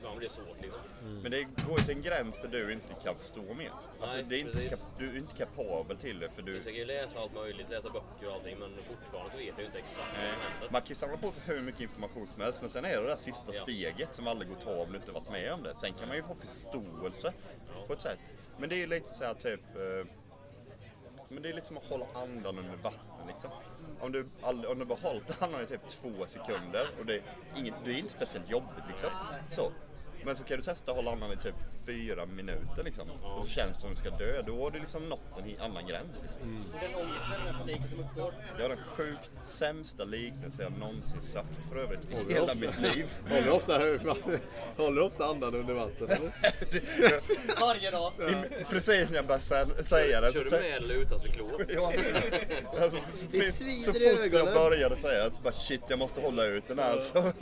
Ja, 0.02 0.10
men 0.10 0.18
det 0.20 0.28
svårt 0.28 0.60
liksom. 0.62 0.80
Men 1.22 1.30
det 1.30 1.42
går 1.42 1.78
ju 1.78 1.84
till 1.84 1.96
en 1.96 2.02
gräns 2.02 2.42
där 2.42 2.48
du 2.48 2.72
inte 2.72 2.94
kan 3.04 3.14
förstå 3.16 3.42
mer. 3.54 3.70
Alltså, 4.00 4.16
Nej, 4.16 4.26
det 4.28 4.36
är 4.36 4.40
inte 4.40 4.58
kap- 4.68 4.98
du 4.98 5.10
är 5.10 5.16
inte 5.16 5.36
kapabel 5.36 5.96
till 5.96 6.18
det 6.18 6.30
för 6.30 6.42
du... 6.42 6.54
Jag 6.54 6.64
kan 6.64 6.74
ju 6.74 6.84
läsa 6.84 7.20
allt 7.20 7.34
möjligt, 7.34 7.70
läsa 7.70 7.90
böcker 7.90 8.26
och 8.28 8.32
allting 8.34 8.58
men 8.58 8.70
fortfarande 8.88 9.30
så 9.32 9.36
vet 9.38 9.46
jag 9.48 9.58
ju 9.60 9.66
inte 9.66 9.78
exakt 9.78 9.98
vad 9.98 10.06
som 10.06 10.16
händer. 10.16 10.68
Man 10.72 10.80
kan 10.80 10.88
ju 10.88 10.94
samla 10.94 11.16
på 11.16 11.32
sig 11.32 11.42
hur 11.46 11.60
mycket 11.62 11.80
information 11.80 12.26
som 12.26 12.40
helst 12.42 12.60
men 12.60 12.70
sen 12.70 12.84
är 12.84 12.96
det 12.96 13.02
det 13.02 13.08
där 13.08 13.16
sista 13.16 13.54
Ja. 13.54 13.62
steget 13.62 14.14
som 14.14 14.26
aldrig 14.26 14.48
går 14.48 14.56
att 14.56 14.64
ta 14.64 14.82
om 14.82 14.92
du 14.92 14.96
inte 14.98 15.12
varit 15.12 15.30
med 15.30 15.52
om 15.52 15.62
det. 15.62 15.74
Sen 15.76 15.92
kan 15.92 16.08
man 16.08 16.16
ju 16.16 16.22
få 16.22 16.34
förståelse 16.34 17.32
på 17.86 17.92
ett 17.92 18.00
sätt. 18.00 18.18
Men 18.58 18.68
det 18.68 18.74
är 18.74 18.78
ju 18.80 18.86
lite 18.86 19.14
så 19.14 19.24
här 19.24 19.34
typ... 19.34 19.60
eh, 19.76 20.12
men 21.32 21.42
det 21.42 21.48
är 21.48 21.52
lite 21.52 21.66
som 21.66 21.76
att 21.76 21.84
hålla 21.84 22.06
andan 22.14 22.58
under 22.58 22.76
vatten 22.76 23.26
liksom. 23.28 23.50
Om 24.00 24.12
du, 24.12 24.26
all, 24.42 24.66
om 24.66 24.78
du 24.78 24.84
bara 24.84 24.98
hållit 24.98 25.42
andan 25.42 25.62
i 25.62 25.66
typ 25.66 25.88
två 25.88 26.26
sekunder 26.26 26.86
och 26.98 27.06
det 27.06 27.14
är, 27.14 27.22
inget, 27.56 27.74
det 27.84 27.90
är 27.90 27.98
inte 27.98 28.10
speciellt 28.10 28.50
jobbigt 28.50 28.84
liksom. 28.88 29.10
Så. 29.50 29.72
Men 30.24 30.36
så 30.36 30.44
kan 30.44 30.56
du 30.56 30.62
testa 30.62 30.90
att 30.90 30.96
hålla 30.96 31.12
andan 31.12 31.32
i 31.32 31.36
typ 31.36 31.54
fyra 31.86 32.26
minuter 32.26 32.84
liksom. 32.84 33.10
Och 33.10 33.42
så 33.42 33.48
känns 33.48 33.74
det 33.76 33.80
som 33.80 33.90
du 33.90 33.96
ska 33.96 34.10
dö. 34.10 34.42
Då 34.46 34.62
har 34.62 34.70
du 34.70 34.78
liksom 34.78 35.08
nått 35.08 35.20
en 35.38 35.60
annan 35.60 35.86
gräns. 35.86 36.22
Liksom. 36.22 36.64
Och 36.74 36.80
den 36.80 36.94
ångesten, 36.94 37.44
den 37.46 37.54
paniken 37.58 37.88
som 37.88 38.00
uppstår. 38.00 38.34
Det 38.56 38.62
var 38.62 38.68
den 38.68 38.78
sjukt 38.96 39.30
sämsta 39.44 40.04
liknelse 40.04 40.62
jag 40.62 40.72
någonsin 40.78 41.22
sagt 41.22 41.48
för 41.70 41.76
övrigt 41.78 42.00
i 42.10 42.14
Håller 42.14 42.30
hela 42.30 42.42
ofta- 42.42 42.54
mitt 42.54 42.96
liv. 42.96 43.06
Håller 43.30 43.50
ofta, 43.50 43.78
håller 44.76 45.02
ofta 45.02 45.24
andan 45.26 45.54
under 45.54 45.74
vatten 45.74 46.10
eller? 46.10 46.30
Varje 47.60 47.90
dag. 47.90 48.12
I- 48.30 48.64
Precis 48.70 49.08
när 49.10 49.16
jag 49.16 49.26
började 49.26 49.44
sä- 49.44 49.82
säga 49.82 50.20
det 50.20 50.32
Kör 50.32 50.44
så 50.48 50.56
du 50.56 50.60
med 50.62 50.76
eller 50.76 50.94
utan 50.94 51.20
cyklop? 51.20 51.50
Ja, 51.68 51.92
alltså, 52.82 52.98
så, 53.14 53.26
så 53.26 53.36
i 53.36 54.16
fort 54.16 54.32
jag 54.32 54.54
började 54.54 54.96
säga 54.96 55.24
det 55.24 55.34
så 55.34 55.40
bara 55.40 55.52
shit 55.52 55.80
jag 55.88 55.98
måste 55.98 56.20
hålla 56.20 56.44
ut 56.44 56.68
den 56.68 56.78
här. 56.78 57.00
Så, 57.00 57.32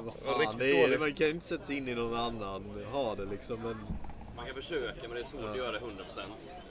vad 0.00 0.14
fan, 0.14 0.58
det 0.58 0.82
är, 0.82 0.98
man 0.98 1.12
kan 1.14 1.26
ju 1.26 1.32
inte 1.32 1.46
sätta 1.46 1.64
sig 1.64 1.76
in 1.76 1.88
i 1.88 1.94
någon 1.94 2.16
annan, 2.16 2.64
ha 2.92 3.14
det 3.14 3.24
liksom. 3.24 3.60
Men 3.62 3.76
Man 4.36 4.46
kan 4.46 4.54
försöka 4.54 5.00
men 5.02 5.10
det 5.10 5.20
är 5.20 5.24
svårt 5.24 5.44
att 5.44 5.56
göra 5.56 5.72
det 5.72 5.78
100%. 5.78 6.02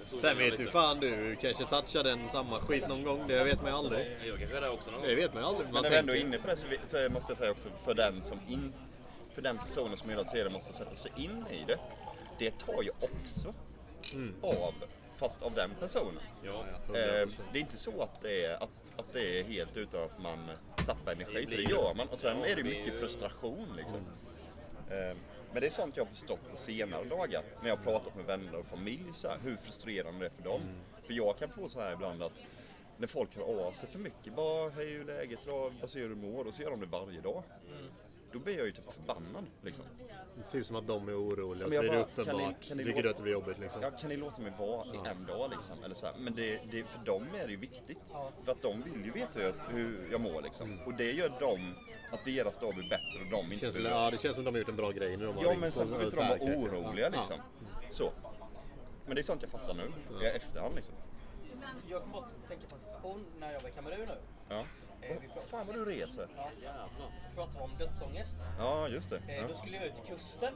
Så 0.08 0.20
sen 0.20 0.38
vet 0.38 0.58
du 0.58 0.66
fan 0.68 1.00
du 1.00 1.36
kanske 1.42 1.66
touchar 1.66 2.04
den 2.04 2.30
samma 2.30 2.60
skit 2.60 2.88
någon 2.88 3.04
gång. 3.04 3.28
Det 3.28 3.44
vet 3.44 3.62
man 3.62 3.72
ju 3.72 3.78
aldrig. 3.78 4.08
Jag 4.26 4.40
kanske 4.40 4.58
är 4.58 4.62
där 4.62 4.72
också 4.72 4.92
någon 4.92 5.02
Det 5.02 5.08
gång. 5.08 5.16
vet 5.16 5.34
man 5.34 5.44
ju 5.44 5.50
aldrig. 5.50 5.66
men 5.66 5.74
Man 5.74 5.84
när 5.84 5.90
vi 5.90 5.98
ändå 5.98 6.14
är 6.14 6.18
inne 6.22 6.38
på 6.38 6.48
det 6.48 6.58
så, 6.58 6.66
måste 7.14 7.32
jag 7.32 7.38
säga 7.38 7.52
också 7.52 7.70
för 7.86 7.94
den 7.94 8.24
som 8.24 8.40
in, 8.48 8.74
för 9.36 9.42
den 9.42 9.58
personen 9.58 9.98
som 9.98 10.10
hela 10.10 10.24
tiden 10.24 10.52
måste 10.54 10.74
sätta 10.74 10.96
sig 10.96 11.12
in 11.16 11.46
i 11.52 11.64
det. 11.68 11.80
Det 12.40 12.52
tar 12.52 12.82
ju 12.84 12.90
också 13.00 13.54
av, 14.42 14.74
fast 15.18 15.42
av 15.42 15.54
den 15.54 15.72
personen. 15.80 16.22
Ja, 16.44 16.66
Ja, 16.94 17.00
Eh, 17.00 17.22
100%. 17.28 17.42
det 17.54 17.60
är 17.60 17.62
inte 17.62 17.78
så 17.78 18.02
att 18.02 18.22
det 18.22 18.46
är, 18.46 18.54
att, 18.64 18.70
att 18.98 19.14
det 19.14 19.40
är 19.40 19.44
helt 19.44 19.78
utan 19.78 20.04
att 20.04 20.20
man 20.22 20.50
tappar 20.86 21.12
energi, 21.12 21.46
för 21.46 21.58
det 21.58 21.64
gör 21.72 21.94
man. 21.96 22.08
Och 22.10 22.20
sen 22.20 22.38
Ja, 22.40 22.46
är 22.46 22.56
det 22.56 22.64
mycket 22.64 22.94
ju- 22.94 23.00
frustration 23.00 23.68
liksom. 23.78 24.00
Eh, 24.90 25.18
men 25.52 25.62
det 25.62 25.68
är 25.68 25.72
sånt 25.72 25.98
jag 25.98 26.06
har 26.06 26.10
förstått 26.12 26.52
på 26.52 26.58
senare 26.58 27.04
dagar. 27.04 27.44
När 27.62 27.70
jag 27.70 27.78
har 27.78 27.84
pratat 27.84 28.16
med 28.16 28.26
vänner 28.26 28.56
och 28.56 28.66
familj. 28.66 29.04
Så 29.16 29.28
här, 29.28 29.38
hur 29.44 29.56
frustrerande 29.56 30.20
det 30.20 30.26
är 30.26 30.30
för 30.30 30.44
dem. 30.44 30.62
För 31.06 31.14
jag 31.14 31.38
kan 31.38 31.50
få 31.50 31.70
så 31.70 31.80
här 31.82 31.94
ibland 31.94 32.24
att 32.24 32.34
när 32.98 33.08
folk 33.08 33.36
hör 33.36 33.68
av 33.68 33.72
sig 33.72 33.90
för 33.90 34.00
mycket. 34.00 34.36
Bara, 34.36 34.70
hej 34.70 34.86
hur 34.90 35.02
är 35.10 35.18
läget 35.18 35.40
idag? 35.44 35.74
Vad 35.82 35.90
ser 35.90 36.10
du 36.10 36.16
mår? 36.16 36.48
Och 36.48 36.54
så 36.54 36.62
gör 36.62 36.70
de 36.72 36.80
det 36.80 36.86
varje 36.86 37.22
dag. 37.22 37.44
Då 38.38 38.44
blir 38.44 38.58
jag 38.58 38.66
ju 38.66 38.72
typ 38.72 38.92
förbannad 38.94 39.46
liksom. 39.62 39.86
Typ 40.52 40.66
som 40.66 40.76
att 40.76 40.88
de 40.88 41.10
är 41.10 41.14
oroliga, 41.22 41.68
Men 41.68 41.70
så 41.70 41.76
jag 41.76 41.86
är 41.86 41.92
det 41.92 42.00
uppenbart. 42.02 42.36
ni- 42.62 42.68
kan 42.68 42.78
ni 42.78 42.84
Tycker 42.84 42.96
låta- 42.96 43.02
du 43.04 43.10
att 43.10 43.18
det 43.18 43.24
blir 43.24 43.34
jobbigt 43.34 43.60
liksom? 43.60 43.82
Ja, 43.82 43.92
kan 43.92 44.10
ni 44.10 44.18
låta 44.18 44.42
mig 44.42 44.54
vara 44.60 44.86
i 44.86 44.98
en 45.10 45.26
dag 45.26 45.50
liksom? 45.52 45.84
Eller 45.84 45.96
så 45.96 46.06
här. 46.06 46.16
Men 46.20 46.36
det, 46.36 46.60
det, 46.72 46.84
för 46.84 47.00
dem 47.06 47.28
är 47.42 47.46
det 47.46 47.52
ju 47.52 47.58
viktigt. 47.58 47.98
Ja. 48.12 48.32
För 48.46 48.52
att 48.52 48.62
de 48.62 48.82
vill 48.84 49.06
ju 49.06 49.12
veta 49.12 49.40
hur 49.40 49.42
jag, 49.46 49.54
hur 49.70 50.08
jag 50.12 50.22
mår 50.22 50.42
liksom. 50.42 50.80
Och 50.86 50.94
det 50.94 51.12
gör 51.12 51.30
dem, 51.40 51.74
att 52.12 52.26
deras 52.26 52.58
dag 52.60 52.74
blir 52.76 52.90
bättre 52.90 53.20
och 53.26 53.32
de 53.32 53.44
inte 53.46 53.58
känns, 53.58 53.76
blir 53.76 53.90
ja, 53.90 54.12
det 54.12 54.18
känns 54.18 54.36
som 54.36 54.46
de 54.46 54.52
har 54.54 54.60
gjort 54.60 54.70
en 54.70 54.76
bra 54.76 54.92
grej 54.92 55.18
när 55.18 55.26
de 55.26 55.36
har 55.38 55.44
Ja 55.44 55.54
men 55.60 55.72
sen 55.72 55.88
får 55.88 56.04
inte 56.04 56.16
så 56.16 56.22
de 56.22 56.28
vara 56.30 56.40
oroliga 56.58 57.10
Ja. 57.14 57.20
liksom. 57.20 57.38
Så. 57.92 58.12
Men 59.06 59.16
det 59.16 59.22
är 59.22 59.24
sånt 59.24 59.42
jag 59.42 59.52
fattar 59.52 59.74
nu. 59.74 59.92
I 60.24 60.28
efterhand 60.28 60.76
liksom. 60.76 60.96
Jag 61.90 62.02
kommer 62.02 62.14
bara 62.14 62.24
att 62.26 62.48
tänka 62.48 62.68
på 62.68 62.76
en 62.76 62.82
situation 62.82 63.26
när 63.40 63.54
jag 63.54 63.62
var 63.62 63.70
i 63.70 63.72
Kamerun 63.72 64.00
nu. 64.08 64.16
Ja. 64.50 64.66
Fan 65.46 65.68
vad 65.68 65.76
du 65.76 65.86
reser. 65.86 66.28
ja, 66.64 66.90
pratar 67.36 67.62
om 67.62 67.72
dödsångest. 67.80 68.38
Ja 68.60 68.88
just 68.88 69.10
det. 69.10 69.18
Eh, 69.28 69.36
Ja. 69.36 69.48
Då 69.48 69.54
skulle 69.54 69.78
jag 69.78 69.86
ut 69.86 69.96
till 69.96 70.04
kusten. 70.16 70.54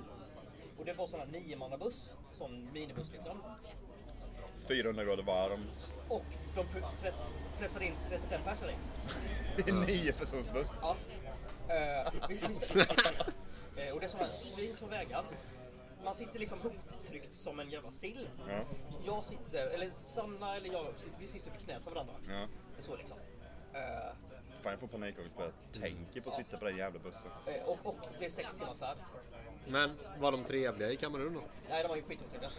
Och 0.80 0.86
det 0.86 0.94
var 0.94 1.08
sån 1.08 1.20
här 1.20 1.28
niomannabuss, 1.28 2.14
sån 2.32 2.74
minibuss 2.74 3.12
liksom. 3.12 3.44
400 4.68 5.04
grader 5.04 5.24
varmt. 5.24 5.88
Och 6.10 6.26
de 6.56 6.66
pressade 7.60 7.86
in 7.86 7.94
35 8.10 8.42
personer 8.44 8.72
i. 8.72 8.76
Det 9.56 9.70
är 9.72 9.74
nio 9.74 10.14
persons 10.14 10.52
buss. 10.54 10.70
Ja. 10.82 10.96
Eh, 11.68 12.12
vi, 12.30 12.36
vi, 12.36 12.82
eh, 13.88 13.94
och 13.94 14.00
det 14.00 14.06
är 14.06 14.08
sådana 14.10 14.28
här 14.28 14.34
svinsmå 14.34 14.88
vägar. 14.88 15.24
Man 16.04 16.16
sitter 16.16 16.40
liksom 16.40 16.60
hoptryckt 16.62 17.34
som 17.34 17.60
en 17.60 17.70
jävla 17.70 17.92
sill. 17.92 18.30
Ja. 18.50 18.60
Jag 19.06 19.24
sitter, 19.24 19.68
eller 19.68 19.90
Sanna 19.92 20.56
eller 20.56 20.74
jag, 20.74 20.88
vi 21.20 21.28
sitter 21.28 21.52
vid 21.52 21.60
knät 21.60 21.84
på 21.84 21.90
varandra. 21.90 22.14
Ja. 22.30 22.48
Så 22.80 22.96
liksom. 22.96 23.18
Fan 24.63 24.71
jag 24.71 24.80
får 24.80 24.88
panikångest 24.88 25.38
bara 25.38 25.45
jag 25.74 25.82
tänker 25.82 26.21
på 26.21 26.30
att 26.30 26.36
sitta 26.36 26.58
på 26.58 26.65
den 26.65 26.78
jävla 26.78 27.00
bussen. 27.00 27.32
eh, 27.45 27.63
och, 27.63 27.86
och 27.86 27.95
det 28.19 28.26
är 28.26 28.30
sex 28.30 28.54
timmars 28.56 28.80
färd. 28.80 28.97
Men 29.67 29.97
var 30.19 30.32
de 30.32 30.43
trevliga 30.43 30.91
i 30.91 30.97
Kamerun 30.97 31.34
då? 31.34 31.41
Nej, 31.69 31.82
de 31.84 31.88
var 31.88 31.95
ju 31.95 32.02
skitotrevliga. 32.02 32.50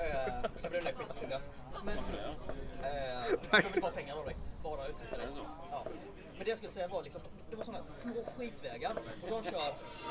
Eh, 0.00 0.50
Kamerun 0.62 0.86
är 0.86 0.92
skitotrevliga. 0.92 1.40
Men 1.84 1.98
eh, 1.98 3.38
de 3.62 3.72
vill 3.72 3.82
bara 3.82 3.92
pengar 3.92 4.16
av 4.16 4.24
dig. 4.24 4.36
Bara 4.62 4.86
efter 4.86 5.18
det. 5.18 5.28
Ja. 5.70 5.86
Men 6.36 6.44
det 6.44 6.50
jag 6.50 6.58
skulle 6.58 6.72
säga 6.72 6.88
var 6.88 7.02
liksom, 7.02 7.20
det 7.50 7.56
var 7.56 7.64
sådana 7.64 7.82
små 7.82 8.24
skitvägar 8.36 8.90
och 9.22 9.28
de 9.30 9.42
kör, 9.44 9.52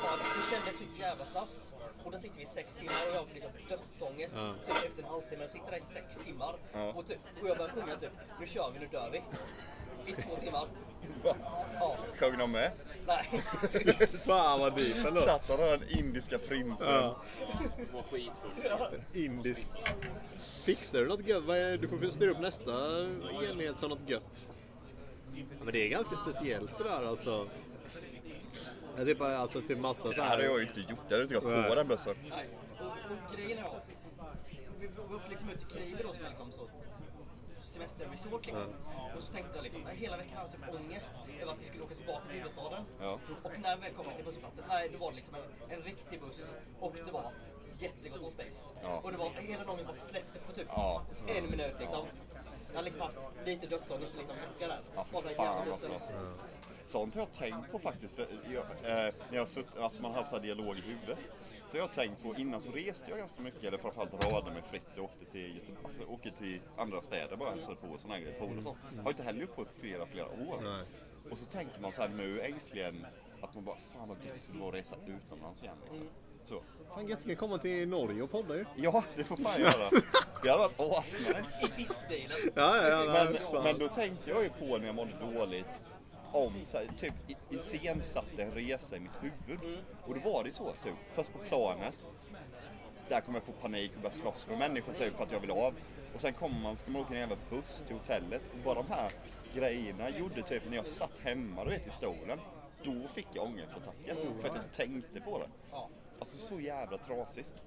bara, 0.02 0.16
det 0.16 0.54
kändes 0.56 0.76
så 0.76 0.84
jävla 1.00 1.24
snabbt. 1.24 1.74
Och 2.04 2.12
då 2.12 2.18
sitter 2.18 2.36
vi 2.36 2.42
i 2.42 2.46
sex 2.46 2.74
timmar 2.74 3.02
och 3.08 3.14
jag 3.14 3.20
har 3.20 3.28
liksom 3.34 3.50
dödsångest 3.68 4.34
Ja. 4.34 4.54
typ 4.66 4.84
efter 4.90 5.02
en 5.02 5.08
halvtimme. 5.08 5.42
Jag 5.42 5.50
sitter 5.50 5.70
där 5.70 5.76
i 5.78 5.80
sex 5.80 6.16
timmar 6.16 6.56
Ja. 6.72 6.92
och, 6.92 7.06
typ, 7.06 7.18
och 7.42 7.48
jag 7.48 7.56
börjar 7.58 7.70
sjunga 7.72 7.96
typ, 7.96 8.10
nu 8.40 8.46
kör 8.46 8.70
vi, 8.70 8.78
nu 8.78 8.86
dör 8.86 9.10
vi. 9.12 9.22
I 10.06 10.12
två 10.12 10.36
timmar. 10.36 10.66
Va? 11.24 11.36
Ja, 11.80 11.96
Sjöng 12.18 12.38
de 12.38 12.52
med? 12.52 12.72
nej. 13.06 13.42
Fan 14.26 14.60
vad 14.60 14.76
dyrt 14.76 14.96
ändå. 15.06 15.20
Satt 15.20 15.48
han 15.48 15.58
den 15.60 15.88
indiska 15.88 16.38
prinsen? 16.38 16.86
Ja. 16.88 17.16
Var 17.92 18.02
skitfull. 18.02 19.00
Indisk. 19.12 19.76
Fixar 20.64 20.98
du 20.98 21.06
något 21.08 21.28
gött? 21.28 21.44
Du 21.80 21.88
får 21.88 22.10
styra 22.10 22.30
upp 22.30 22.40
nästa 22.40 22.72
enhet 23.42 23.78
som 23.78 23.90
något 23.90 24.08
gött. 24.08 24.48
Ja, 25.34 25.42
men 25.64 25.72
det 25.72 25.86
är 25.86 25.88
ganska 25.88 26.16
speciellt 26.16 26.78
det 26.78 26.84
där 26.84 27.06
alltså. 27.06 27.48
Jag 28.96 29.06
typ 29.06 29.20
alltså 29.20 29.60
till 29.60 29.76
massa 29.76 30.02
så 30.02 30.08
Det 30.12 30.22
hade 30.22 30.42
jag 30.44 30.50
här. 30.50 30.58
ju 30.58 30.66
inte 30.66 30.80
gjort. 30.80 30.98
Jag 31.08 31.16
hade 31.18 31.22
inte 31.22 31.34
gått 31.34 31.68
på 31.68 31.74
den 31.74 31.88
bussen. 31.88 32.16
Nej. 32.30 32.48
Och, 32.78 32.86
och 32.86 33.36
grejen 33.36 33.58
är 33.58 33.62
att 33.62 33.88
vi 34.80 34.86
var 35.08 35.20
liksom 35.30 35.50
ute 35.50 35.64
i 35.64 35.68
Karibi 35.72 36.02
då 36.02 36.12
som 36.12 36.24
är 36.24 36.28
liksom 36.28 36.52
så 36.52 36.68
semesterresort 37.76 38.46
liksom. 38.46 38.66
Och 39.16 39.22
så 39.22 39.32
tänkte 39.32 39.58
jag 39.58 39.62
liksom, 39.64 39.86
hela 39.86 40.16
veckan 40.16 40.36
hade 40.36 40.50
jag 40.50 40.72
typ 40.72 40.80
ångest 40.80 41.12
över 41.40 41.52
att 41.52 41.60
vi 41.60 41.64
skulle 41.64 41.84
åka 41.84 41.94
tillbaka 41.94 42.22
till 42.28 42.36
huvudstaden. 42.36 42.84
Ja. 43.00 43.18
Och 43.42 43.52
när 43.62 43.76
väl 43.76 43.92
kom 43.92 44.04
till 44.16 44.24
busshållplatsen, 44.24 44.64
nej 44.68 44.88
då 44.92 44.98
var 44.98 45.10
det 45.10 45.16
liksom 45.16 45.34
en, 45.34 45.76
en 45.78 45.82
riktig 45.82 46.20
buss 46.20 46.54
och 46.80 46.94
det 47.04 47.12
var 47.12 47.32
jättegott 47.78 48.22
om 48.22 48.30
space. 48.30 48.74
Ja. 48.82 49.00
Och 49.00 49.12
det 49.12 49.18
var, 49.18 49.30
hela 49.30 49.64
dagen 49.64 49.84
bara 49.86 49.94
släppte 49.94 50.38
på 50.38 50.52
typ 50.52 50.66
Ja. 50.68 51.02
en 51.28 51.50
minut 51.50 51.74
liksom. 51.80 52.06
Jag 52.68 52.74
hade 52.74 52.84
liksom 52.84 53.02
haft 53.02 53.18
lite 53.44 53.66
dödsångest 53.66 54.14
i 54.14 54.18
liksom 54.18 54.36
vecka 54.36 54.68
där. 54.68 54.80
Ja, 54.96 55.04
för 55.04 55.34
fan 55.34 55.68
alltså. 55.70 56.00
Sånt 56.86 57.14
har 57.14 57.22
jag 57.22 57.32
tänkt 57.32 57.72
på 57.72 57.78
faktiskt. 57.78 58.16
För 58.16 58.26
jag, 58.44 58.64
eh, 58.64 59.14
när 59.28 59.34
jag 59.34 59.40
har 59.40 59.46
sutt, 59.46 59.78
alltså 59.78 60.02
man 60.02 60.10
har 60.10 60.18
haft 60.18 60.30
så 60.30 60.36
här 60.36 60.42
dialog 60.42 60.78
i 60.78 60.80
huvudet. 60.80 61.18
Så 61.70 61.76
jag 61.76 61.82
har 61.82 61.88
tänkt 61.88 62.22
på, 62.22 62.34
innan 62.34 62.60
så 62.60 62.70
reste 62.70 63.10
jag 63.10 63.18
ganska 63.18 63.42
mycket, 63.42 63.64
eller 63.64 63.78
framförallt 63.78 64.24
radade 64.24 64.50
mig 64.50 64.62
fritt 64.70 64.98
och 64.98 65.04
åkte 65.04 65.24
till, 65.24 65.56
Göte- 65.56 65.72
alltså, 65.84 66.02
åkte 66.04 66.30
till 66.30 66.60
andra 66.76 67.02
städer 67.02 67.36
bara, 67.36 67.50
hälsade 67.50 67.76
på 67.76 67.86
och 67.86 68.00
sådana 68.00 68.14
här 68.14 68.22
grejer, 68.22 68.38
pool 68.40 68.56
och 68.58 68.62
sånt. 68.62 68.78
Har 69.02 69.10
inte 69.10 69.22
heller 69.22 69.40
gjort 69.40 69.56
på 69.56 69.64
flera, 69.80 70.06
flera 70.06 70.26
år. 70.26 70.58
Nej. 70.62 70.82
Och 71.30 71.38
så 71.38 71.44
tänker 71.44 71.80
man 71.80 71.92
så 71.92 72.02
här 72.02 72.08
nu 72.08 72.40
äntligen, 72.40 73.06
att 73.42 73.54
man 73.54 73.64
bara, 73.64 73.76
fan 73.76 74.08
vad 74.08 74.16
gött 74.26 74.48
det 74.52 74.58
vara 74.58 74.68
att 74.68 74.74
resa 74.74 74.96
utomlands 75.06 75.62
igen 75.62 75.76
liksom. 75.90 76.08
Så. 76.44 76.62
Fan 76.94 77.08
gött, 77.08 77.22
ska 77.22 77.36
komma 77.36 77.58
till 77.58 77.88
Norge 77.88 78.22
och 78.22 78.30
podda 78.30 78.56
ju. 78.56 78.64
Ja, 78.76 79.04
det 79.16 79.24
får 79.24 79.36
fan 79.36 79.60
göra. 79.60 79.90
Det 80.42 80.50
hade 80.50 80.62
varit 80.62 80.80
asnice. 80.98 81.44
I 81.62 81.66
fiskbilen. 81.66 82.36
Ja, 82.54 82.76
ja, 82.76 82.88
ja. 83.04 83.24
Men, 83.52 83.62
men 83.64 83.78
då 83.78 83.88
tänkte 83.88 84.30
jag 84.30 84.42
ju 84.42 84.48
på 84.50 84.78
när 84.78 84.86
jag 84.86 84.94
mådde 84.94 85.12
dåligt 85.32 85.80
om 86.36 86.64
så 86.64 86.76
här, 86.76 86.86
typ 86.98 87.14
iscensatte 87.50 88.42
en 88.42 88.50
resa 88.50 88.96
i 88.96 89.00
mitt 89.00 89.12
huvud. 89.20 89.78
Och 90.06 90.14
då 90.14 90.30
var 90.30 90.44
det 90.44 90.52
så 90.52 90.72
typ, 90.72 90.94
först 91.12 91.32
på 91.32 91.38
planet. 91.38 92.06
Där 93.08 93.20
kommer 93.20 93.38
jag 93.38 93.44
få 93.44 93.52
panik 93.52 93.92
och 93.94 94.02
börja 94.02 94.14
slåss 94.14 94.46
med 94.48 94.58
människor 94.58 94.92
typ 94.92 95.16
för 95.16 95.24
att 95.24 95.32
jag 95.32 95.40
vill 95.40 95.50
av. 95.50 95.74
Och 96.14 96.20
sen 96.20 96.32
kommer 96.32 96.60
man, 96.60 96.76
ska 96.76 96.90
man 96.90 97.02
åka 97.02 97.14
en 97.14 97.20
jävla 97.20 97.36
buss 97.50 97.84
till 97.86 97.96
hotellet. 97.96 98.42
Och 98.52 98.58
bara 98.58 98.74
de 98.74 98.86
här 98.90 99.12
grejerna 99.54 100.10
gjorde 100.10 100.42
typ 100.42 100.62
när 100.68 100.76
jag 100.76 100.86
satt 100.86 101.18
hemma 101.18 101.64
du 101.64 101.70
vet 101.70 101.86
i 101.86 101.90
stolen. 101.90 102.38
Då 102.82 103.08
fick 103.08 103.26
jag 103.32 103.44
ångestattacker 103.44 104.16
för 104.40 104.48
att 104.48 104.54
jag 104.54 104.72
tänkte 104.72 105.20
på 105.20 105.38
det. 105.38 105.48
Alltså 106.18 106.36
så 106.36 106.60
jävla 106.60 106.98
trasigt. 106.98 107.62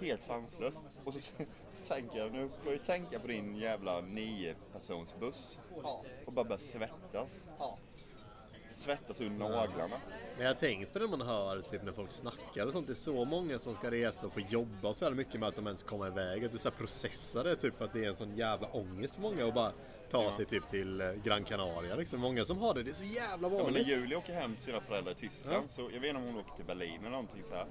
Helt 0.00 0.24
sanslöst. 0.24 0.80
Och 1.04 1.14
så, 1.14 1.20
så 1.20 1.44
tänker 1.88 2.18
jag, 2.18 2.32
nu 2.32 2.48
får 2.48 2.58
jag 2.64 2.72
ju 2.72 2.78
tänka 2.78 3.18
på 3.18 3.26
din 3.26 3.56
jävla 3.56 4.00
nio 4.00 4.54
persons 4.72 5.14
buss 5.20 5.58
Ja. 5.82 6.04
och 6.26 6.32
bara 6.32 6.44
börja 6.44 6.58
svettas. 6.58 7.48
Ja. 7.58 7.78
Svettas 8.74 9.20
ur 9.20 9.30
naglarna. 9.30 9.96
Men 10.36 10.44
jag 10.46 10.54
har 10.54 10.54
tänkt 10.60 10.92
på 10.92 10.98
det 10.98 11.08
man 11.08 11.20
hör 11.20 11.58
typ 11.58 11.82
när 11.82 11.92
folk 11.92 12.10
snackar 12.10 12.66
och 12.66 12.72
sånt. 12.72 12.86
Det 12.86 12.92
är 12.92 12.94
så 12.94 13.24
många 13.24 13.58
som 13.58 13.74
ska 13.74 13.90
resa 13.90 14.26
och 14.26 14.32
få 14.32 14.40
jobba 14.40 14.94
så 14.94 15.04
här 15.04 15.12
mycket 15.12 15.40
med 15.40 15.48
att 15.48 15.56
de 15.56 15.66
ens 15.66 15.82
kommer 15.82 16.06
iväg. 16.06 16.44
Att 16.44 16.52
det 16.52 16.56
är 16.56 16.58
så 16.60 16.68
här 16.70 16.76
processare 16.76 17.56
typ 17.56 17.76
för 17.76 17.84
att 17.84 17.92
det 17.92 18.04
är 18.04 18.08
en 18.08 18.16
sån 18.16 18.36
jävla 18.36 18.68
ångest 18.68 19.14
för 19.14 19.22
många 19.22 19.46
att 19.46 19.54
bara 19.54 19.72
ta 20.10 20.32
sig 20.32 20.44
typ 20.44 20.70
till 20.70 21.00
eh, 21.00 21.12
Gran 21.12 21.44
Canaria 21.44 21.96
liksom. 21.96 22.20
Många 22.20 22.44
som 22.44 22.58
har 22.58 22.74
det, 22.74 22.82
det 22.82 22.90
är 22.90 22.94
så 22.94 23.04
jävla 23.04 23.28
Ja, 23.30 23.38
men 23.38 23.56
när 23.56 23.64
vanligt. 23.64 23.86
Julia 23.88 24.18
åker 24.18 24.34
hem 24.34 24.54
till 24.54 24.64
sina 24.64 24.80
föräldrar 24.80 25.12
i 25.12 25.14
Tyskland 25.14 25.70
så 25.70 25.80
jag 25.80 26.00
vet 26.00 26.08
inte 26.08 26.16
om 26.16 26.26
hon 26.26 26.38
åker 26.38 26.56
till 26.56 26.64
Berlin 26.64 27.00
eller 27.00 27.10
någonting 27.10 27.42
så 27.44 27.54
här. 27.54 27.66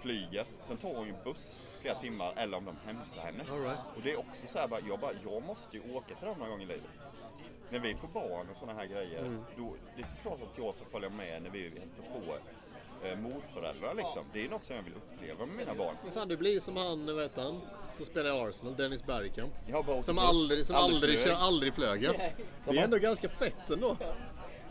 Flyger. 0.00 0.44
Sen 0.64 0.76
tar 0.76 0.94
hon 0.94 1.06
ju 1.06 1.14
buss 1.24 1.62
flera 1.80 1.94
timmar 1.94 2.32
eller 2.36 2.56
om 2.56 2.64
de 2.64 2.76
hämtar 2.86 3.22
henne. 3.22 3.44
All 3.50 3.60
right. 3.62 3.78
Och 3.96 4.02
det 4.02 4.12
är 4.12 4.18
också 4.18 4.46
så 4.46 4.58
här 4.58 4.68
bara, 4.68 4.80
jag 4.88 5.00
bara, 5.00 5.12
jag 5.24 5.42
måste 5.42 5.76
ju 5.76 5.94
åka 5.94 6.14
till 6.14 6.26
dem 6.26 6.38
någon 6.38 6.50
gång 6.50 6.62
i 6.62 6.66
livet. 6.66 6.90
När 7.74 7.80
vi 7.80 7.94
får 7.94 8.08
barn 8.08 8.46
och 8.50 8.56
sådana 8.56 8.78
här 8.80 8.86
grejer, 8.86 9.18
Mm. 9.20 9.44
då, 9.56 9.74
det 9.96 10.02
är 10.02 10.06
såklart 10.06 10.42
att 10.42 10.58
jag 10.58 10.74
ska 10.74 10.84
följa 10.84 11.08
med 11.08 11.42
när 11.42 11.50
vi 11.50 11.62
hälsar 11.62 12.02
på 12.20 12.36
eh, 13.06 13.18
morföräldrar 13.18 13.94
liksom. 13.94 14.24
Det 14.32 14.44
är 14.44 14.48
något 14.48 14.66
som 14.66 14.76
jag 14.76 14.82
vill 14.82 14.92
uppleva 14.94 15.46
med 15.46 15.56
mina 15.56 15.74
barn. 15.74 15.96
Men 16.04 16.12
fan 16.12 16.28
du 16.28 16.36
blir 16.36 16.52
ju 16.52 16.60
som 16.60 16.76
han, 16.76 17.06
vad 17.14 17.22
heter 17.22 17.42
han? 17.42 17.60
Som 17.96 18.06
spelar 18.06 18.30
i 18.30 18.48
Arsenal, 18.48 18.76
Dennis 18.76 19.04
Bergkamp. 19.06 19.52
Åkt 19.88 20.04
Som 20.04 20.18
aldrig, 20.18 20.66
som 20.66 20.76
aldrig, 20.76 21.18
flög. 21.18 21.32
kör, 21.34 21.40
aldrig 21.42 21.74
flög 21.74 22.02
ja. 22.02 22.12
Det 22.68 22.78
är 22.78 22.84
ändå 22.84 22.98
ganska 22.98 23.28
fett 23.28 23.70
ändå. 23.70 23.96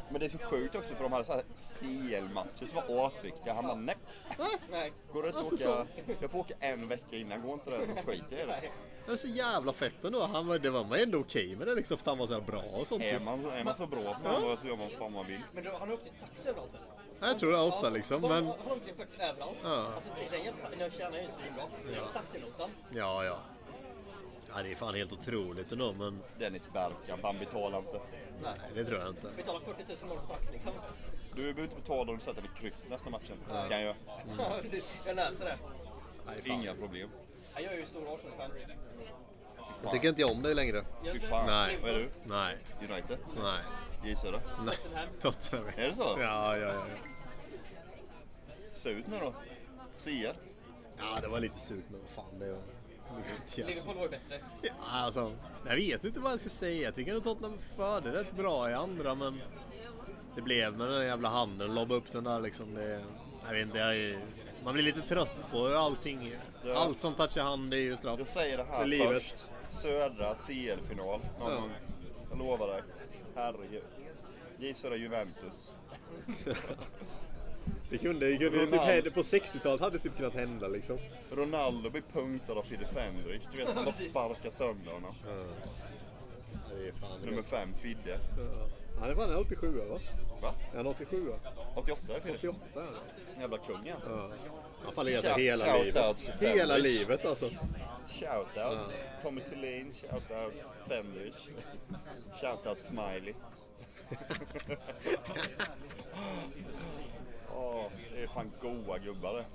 Men 0.09 0.19
det 0.19 0.25
är 0.25 0.29
så 0.29 0.37
sjukt 0.37 0.75
också 0.75 0.95
för 0.95 1.03
de 1.03 1.11
hade 1.11 1.25
så 1.25 1.33
här 1.33 1.43
CL-matcher 1.79 2.65
som 2.65 2.81
var 2.87 3.07
asviktiga. 3.07 3.53
Han 3.53 3.63
bara 3.63 3.75
nej, 3.75 4.93
går 5.13 5.21
det 5.21 5.27
inte 5.27 5.39
Alltså 5.39 5.69
åka? 5.69 5.87
Jag 6.21 6.31
får 6.31 6.39
åka 6.39 6.53
en 6.59 6.87
vecka 6.87 7.17
innan, 7.17 7.41
går 7.41 7.53
inte 7.53 7.69
det 7.69 7.85
så 7.85 7.93
skiter 8.11 8.37
jag 8.37 8.41
i 8.41 8.45
det. 8.45 8.61
Det 9.05 9.11
är 9.11 9.15
så 9.15 9.27
jävla 9.27 9.73
fett 9.73 10.03
ändå. 10.05 10.21
Han 10.23 10.47
var, 10.47 10.59
det 10.59 10.69
var 10.69 10.83
man 10.83 10.99
ändå 10.99 11.17
okej 11.19 11.55
med 11.55 11.67
det 11.67 11.75
liksom 11.75 11.97
för 11.97 12.03
att 12.03 12.07
han 12.07 12.17
var 12.17 12.27
så 12.27 12.33
här 12.33 12.41
bra 12.41 12.61
och 12.61 12.87
sånt. 12.87 13.03
Är 13.03 13.19
man, 13.19 13.45
är 13.45 13.63
man 13.63 13.75
så 13.75 13.87
bra 13.87 14.01
som 14.13 14.25
han 14.25 14.41
var 14.43 14.55
så 14.55 14.67
gör 14.67 14.75
man 14.77 14.87
vad 14.89 14.97
fan 14.97 15.13
man 15.13 15.27
vill. 15.27 15.41
Men 15.53 15.63
då, 15.63 15.71
han 15.71 15.87
har 15.87 15.93
åkt 15.95 16.07
i 16.07 16.11
taxi 16.19 16.49
överallt 16.49 16.73
väl? 16.73 16.81
Jag 17.29 17.39
tror 17.39 17.51
det 17.51 17.59
ofta 17.59 17.89
liksom, 17.89 18.21
men- 18.21 18.31
Han 18.31 18.45
har 18.45 18.71
åkt 18.75 18.87
i 18.89 18.91
taxi 18.93 19.17
överallt. 19.21 19.57
Ja. 19.63 19.93
Alltså 19.95 20.09
det- 20.19 20.37
den 20.37 20.45
jävla 20.45 20.69
nu 20.77 20.89
tjänar 20.91 21.17
jag 21.17 21.23
ju 21.25 21.29
svinbra. 21.31 21.63
Den 21.85 21.93
jävla 21.93 22.07
taxinotan. 22.13 22.69
Ja, 22.93 23.23
ja. 23.23 23.39
Ja, 24.55 24.63
det 24.63 24.71
är 24.71 24.75
fan 24.75 24.95
helt 24.95 25.13
otroligt 25.13 25.71
ändå, 25.71 25.93
men 25.93 26.19
Dennis 26.39 26.67
Bergkamp, 26.73 27.23
han 27.23 27.39
betalar 27.39 27.77
inte. 27.79 27.99
nej, 28.43 28.53
det 28.75 28.85
tror 28.85 28.99
jag 28.99 29.09
inte. 29.09 29.27
Betalar 29.37 29.59
40 29.59 29.83
000 30.01 30.09
mål 30.09 30.17
på 30.27 30.33
taxi 30.33 30.51
liksom. 30.51 30.71
Du 31.35 31.41
behöver 31.41 31.63
inte 31.63 31.75
betala 31.75 32.11
om 32.11 32.17
du 32.17 32.23
sätter 32.23 32.41
ett 32.41 32.59
kryss 32.61 32.83
nästa 32.89 33.09
matchen. 33.09 33.37
Kan 33.69 33.81
jag. 33.81 33.95
Ja, 34.37 34.57
precis. 34.61 35.01
Jag 35.05 35.15
löser 35.15 35.45
det. 35.45 35.57
Nej. 36.25 36.37
Inga 36.45 36.75
problem. 36.75 37.09
Ja, 37.55 37.61
Jag 37.61 37.73
är 37.73 37.77
ju 37.77 37.85
stor 37.85 38.13
Arsenal-fan. 38.13 38.51
Jag 39.83 39.91
tycker 39.91 40.09
inte 40.09 40.23
om 40.23 40.41
dig 40.41 40.55
längre. 40.55 40.85
Fy 41.13 41.19
fan. 41.19 41.45
Nej. 41.45 41.79
Vad 41.81 41.91
är 41.91 41.95
du? 41.99 42.09
Nej, 42.25 42.57
United? 42.79 43.17
nej, 43.43 43.63
J 44.03 44.15
Södra? 44.15 44.39
nej. 44.65 44.77
Tottenham. 45.21 45.67
Är 45.77 45.87
det 45.89 45.95
så? 45.95 46.17
Ja, 46.19 46.57
ja, 46.57 46.73
ja. 46.73 46.85
surt 48.73 49.07
nu 49.07 49.19
då? 49.19 49.33
CL? 50.03 50.37
Ja, 50.97 51.19
det 51.21 51.27
var 51.27 51.39
lite 51.39 51.59
surt 51.59 51.83
men 51.89 51.99
vad 51.99 52.09
fan 52.09 52.39
det 52.39 52.51
var. 52.51 52.61
Liverpool 53.55 53.95
var 53.95 54.03
ju 54.03 54.09
bättre. 54.09 54.39
Ja, 54.61 54.71
alltså, 54.89 55.35
jag 55.67 55.75
vet 55.75 56.03
inte 56.03 56.19
vad 56.19 56.31
jag 56.31 56.39
ska 56.39 56.49
säga. 56.49 56.81
Jag 56.83 56.95
tycker 56.95 57.15
att 57.15 57.23
Tottenham 57.23 57.57
förde 57.75 58.13
rätt 58.13 58.31
bra 58.31 58.69
i 58.69 58.73
andra 58.73 59.15
men 59.15 59.41
det 60.35 60.41
blev 60.41 60.77
med 60.77 60.89
den 60.89 61.05
jävla 61.05 61.29
handen. 61.29 61.75
Lobba 61.75 61.95
upp 61.95 62.11
den 62.11 62.23
där 62.23 62.39
liksom. 62.39 62.73
Det, 62.73 63.01
jag 63.45 63.53
vet 63.53 63.61
inte, 63.61 63.77
jag 63.77 63.95
är, 63.97 64.19
man 64.63 64.73
blir 64.73 64.83
lite 64.83 65.01
trött 65.01 65.51
på 65.51 65.67
allting. 65.67 66.33
Ja. 66.65 66.73
Allt 66.73 67.01
som 67.01 67.13
touchar 67.13 67.41
hand 67.43 67.73
är 67.73 67.77
ju 67.77 67.97
straff. 67.97 68.19
Jag 68.19 68.27
säger 68.27 68.57
det 68.57 68.65
För 68.65 68.73
här 68.73 68.85
livet. 68.85 69.23
först. 69.23 69.45
Södra 69.69 70.35
CL-final 70.35 71.19
någon 71.39 71.51
Ja. 71.51 71.59
gång. 71.59 71.71
Jag 72.29 72.39
lovar 72.39 72.67
dig. 72.67 72.81
Herregud. 73.35 73.83
J 74.59 74.73
Södra 74.73 74.95
Juventus. 74.95 75.71
Det 77.89 77.97
kunde, 77.97 78.25
det 78.25 78.37
kunde 78.37 79.01
typ 79.01 79.13
på 79.13 79.21
60-talet 79.21 79.81
hade 79.81 79.97
det 79.97 80.03
typ 80.03 80.17
kunnat 80.17 80.33
hända 80.33 80.67
liksom. 80.67 80.97
Ronaldo 81.31 81.89
blir 81.89 82.01
punktad 82.13 82.53
av 82.53 82.63
Fidde 82.63 82.87
Fendrich. 82.87 83.41
Du 83.51 83.57
vet, 83.57 83.67
han 83.75 83.85
bara 83.85 83.93
sparkar 83.93 84.51
sönder 84.51 84.91
honom. 84.91 85.15
Ja. 85.27 85.33
Det 86.69 87.25
Nummer 87.25 87.41
fem, 87.41 87.69
Fidde. 87.81 88.19
Ja. 88.37 88.67
Han 88.99 89.09
är 89.09 89.15
fan 89.15 89.29
en 89.31 89.37
87 89.37 89.71
va? 89.89 89.99
Va? 90.41 90.53
Är 90.73 90.77
han 90.77 90.87
87 90.87 91.33
88 91.75 92.01
är 92.15 92.19
Fidde. 92.21 92.37
88 92.37 92.57
är 92.75 92.81
han. 92.81 93.41
Jävla 93.41 93.57
kungen. 93.57 93.97
Ja. 94.09 94.29
Han 94.85 94.93
Shout- 95.05 95.21
där 95.21 95.37
hela 95.37 95.65
shout 95.65 95.85
livet. 95.85 96.07
out 96.07 96.17
Hela 96.41 96.77
livet 96.77 97.25
alltså. 97.25 97.49
Shoutout 98.07 98.93
Tommy 99.21 99.41
Tillin, 99.41 99.93
shoutout 99.93 100.53
Fendrich, 100.87 101.49
shoutout 102.41 102.81
Smiley. 102.81 103.33
Åh, 107.55 107.85
det 108.15 108.23
är 108.23 108.27
fan 108.27 108.51
goa 108.61 108.97
gubbar 108.97 109.33
det. 109.33 109.45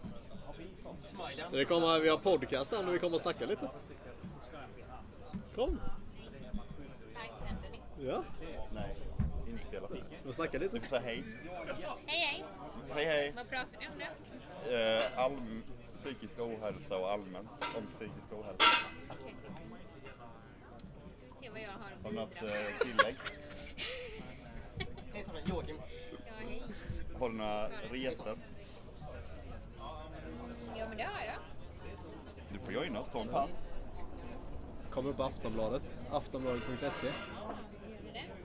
Det 1.53 1.64
kommer, 1.64 2.01
vi 2.01 2.09
har 2.09 2.18
podcast 2.18 2.74
här 2.74 2.83
nu, 2.85 2.92
vi 2.92 2.98
kommer 2.98 3.16
att 3.16 3.22
snacka 3.22 3.46
lite. 3.46 3.70
Kom! 5.55 5.81
Ja, 8.01 8.24
Nej, 8.74 8.94
inspelat. 10.29 10.29
vi 10.29 10.33
snackar 10.33 10.59
lite. 10.59 10.75
Du 10.75 10.81
får 10.81 10.88
säga 10.88 11.01
hej. 11.03 11.25
Hej 12.07 12.21
hej! 12.21 12.45
Hej 12.95 13.05
hej. 13.05 13.33
Vad 13.37 13.49
pratar 13.49 13.81
ni 13.81 13.87
om 13.88 13.99
nu? 13.99 14.75
Eh, 14.75 15.19
allm- 15.19 15.62
psykisk 15.95 16.38
ohälsa 16.38 16.99
och 16.99 17.11
allmänt 17.11 17.64
om 17.77 17.87
psykisk 17.87 18.33
ohälsa. 18.33 18.64
Okej. 19.11 19.35
Se 21.41 21.51
vad 21.51 21.61
jag 21.61 21.69
har 21.71 21.91
Har 22.03 22.11
du 22.11 22.17
något 22.17 22.43
eh, 22.43 22.87
tillägg? 22.87 23.17
Hejsan 25.14 25.35
Joakim. 25.47 25.77
Ja, 26.27 26.33
hej. 26.49 26.62
Har 27.19 27.29
du 27.29 27.35
några 27.35 27.69
resor? 27.69 28.38
Ja, 30.77 30.88
men 30.88 30.97
det 30.97 31.03
har 31.03 31.25
jag. 31.27 31.38
Du 32.53 32.59
får 32.59 32.73
joina 32.75 33.01
oss, 33.01 33.11
ta 33.11 33.21
en 33.21 33.29
pann. 33.29 33.49
Kommer 34.91 35.11
upp 35.11 35.17
på 35.17 35.23
Aftonbladet. 35.23 35.99
Aftonbladet.se. 36.11 37.09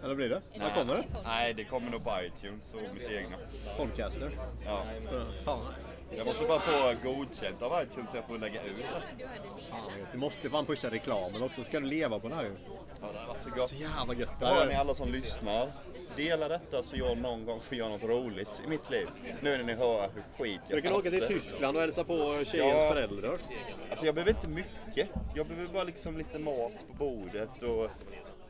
Du 0.03 0.09
det? 0.09 0.13
Eller 0.13 0.15
blir 0.15 0.29
det? 0.29 0.41
När 0.59 0.75
kommer 0.75 0.95
det? 0.95 1.05
Nej, 1.23 1.53
det 1.53 1.63
kommer 1.63 1.91
nog 1.91 2.03
på 2.03 2.11
iTunes 2.21 2.73
och 2.73 2.93
mitt 2.93 3.11
egna. 3.11 3.37
Podcaster. 3.77 4.31
Ja. 4.65 4.83
Fan. 5.45 5.73
Jag 6.17 6.25
måste 6.25 6.45
bara 6.45 6.59
få 6.59 6.93
godkänt 7.03 7.61
av 7.61 7.83
iTunes 7.83 8.11
så 8.11 8.17
jag 8.17 8.25
får 8.27 8.37
lägga 8.37 8.63
ut 8.63 8.75
det. 8.77 8.83
Du 8.83 8.87
hade 8.87 9.05
det. 9.17 9.69
Fan. 9.69 9.91
Du 10.11 10.17
måste 10.17 10.49
fan 10.49 10.65
pusha 10.65 10.89
reklamen 10.89 11.43
också. 11.43 11.63
Ska 11.63 11.79
du 11.79 11.85
leva 11.85 12.19
på 12.19 12.29
det 12.29 12.35
här 12.35 12.43
ju. 12.43 12.55
Ja, 13.01 13.07
det 13.13 13.19
har 13.19 13.27
varit 13.27 13.41
så 13.41 13.49
gott. 13.49 13.69
Så 13.69 13.75
jävla 13.75 14.13
gött. 14.13 14.29
Hör 14.41 14.65
ni 14.67 14.75
alla 14.75 14.95
som 14.95 15.11
lyssnar? 15.11 15.71
Dela 16.15 16.47
detta 16.47 16.83
så 16.83 16.95
jag 16.97 17.17
någon 17.17 17.45
gång 17.45 17.59
får 17.61 17.77
göra 17.77 17.89
något 17.89 18.03
roligt 18.03 18.61
i 18.65 18.69
mitt 18.69 18.89
liv. 18.89 19.07
Nu 19.41 19.57
när 19.57 19.63
ni 19.63 19.73
hör 19.73 20.09
hur 20.13 20.23
skit 20.37 20.61
Du 20.67 20.73
jag 20.75 20.83
kan 20.83 20.93
åka 20.93 21.09
till 21.09 21.19
det. 21.19 21.27
Tyskland 21.27 21.75
och 21.77 21.81
hälsa 21.81 22.03
på 22.03 22.43
tjejens 22.45 22.81
Ja. 22.81 22.89
föräldrar. 22.89 23.37
Alltså 23.89 24.05
jag 24.05 24.15
behöver 24.15 24.31
inte 24.31 24.47
mycket. 24.47 25.09
Jag 25.35 25.47
behöver 25.47 25.73
bara 25.73 25.83
liksom 25.83 26.17
lite 26.17 26.39
mat 26.39 26.73
på 26.87 26.93
bordet 26.93 27.61
och 27.63 27.89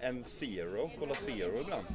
en 0.04 0.24
zero. 0.24 0.90
Kolla 1.00 1.14
zero 1.16 1.60
ibland. 1.62 1.86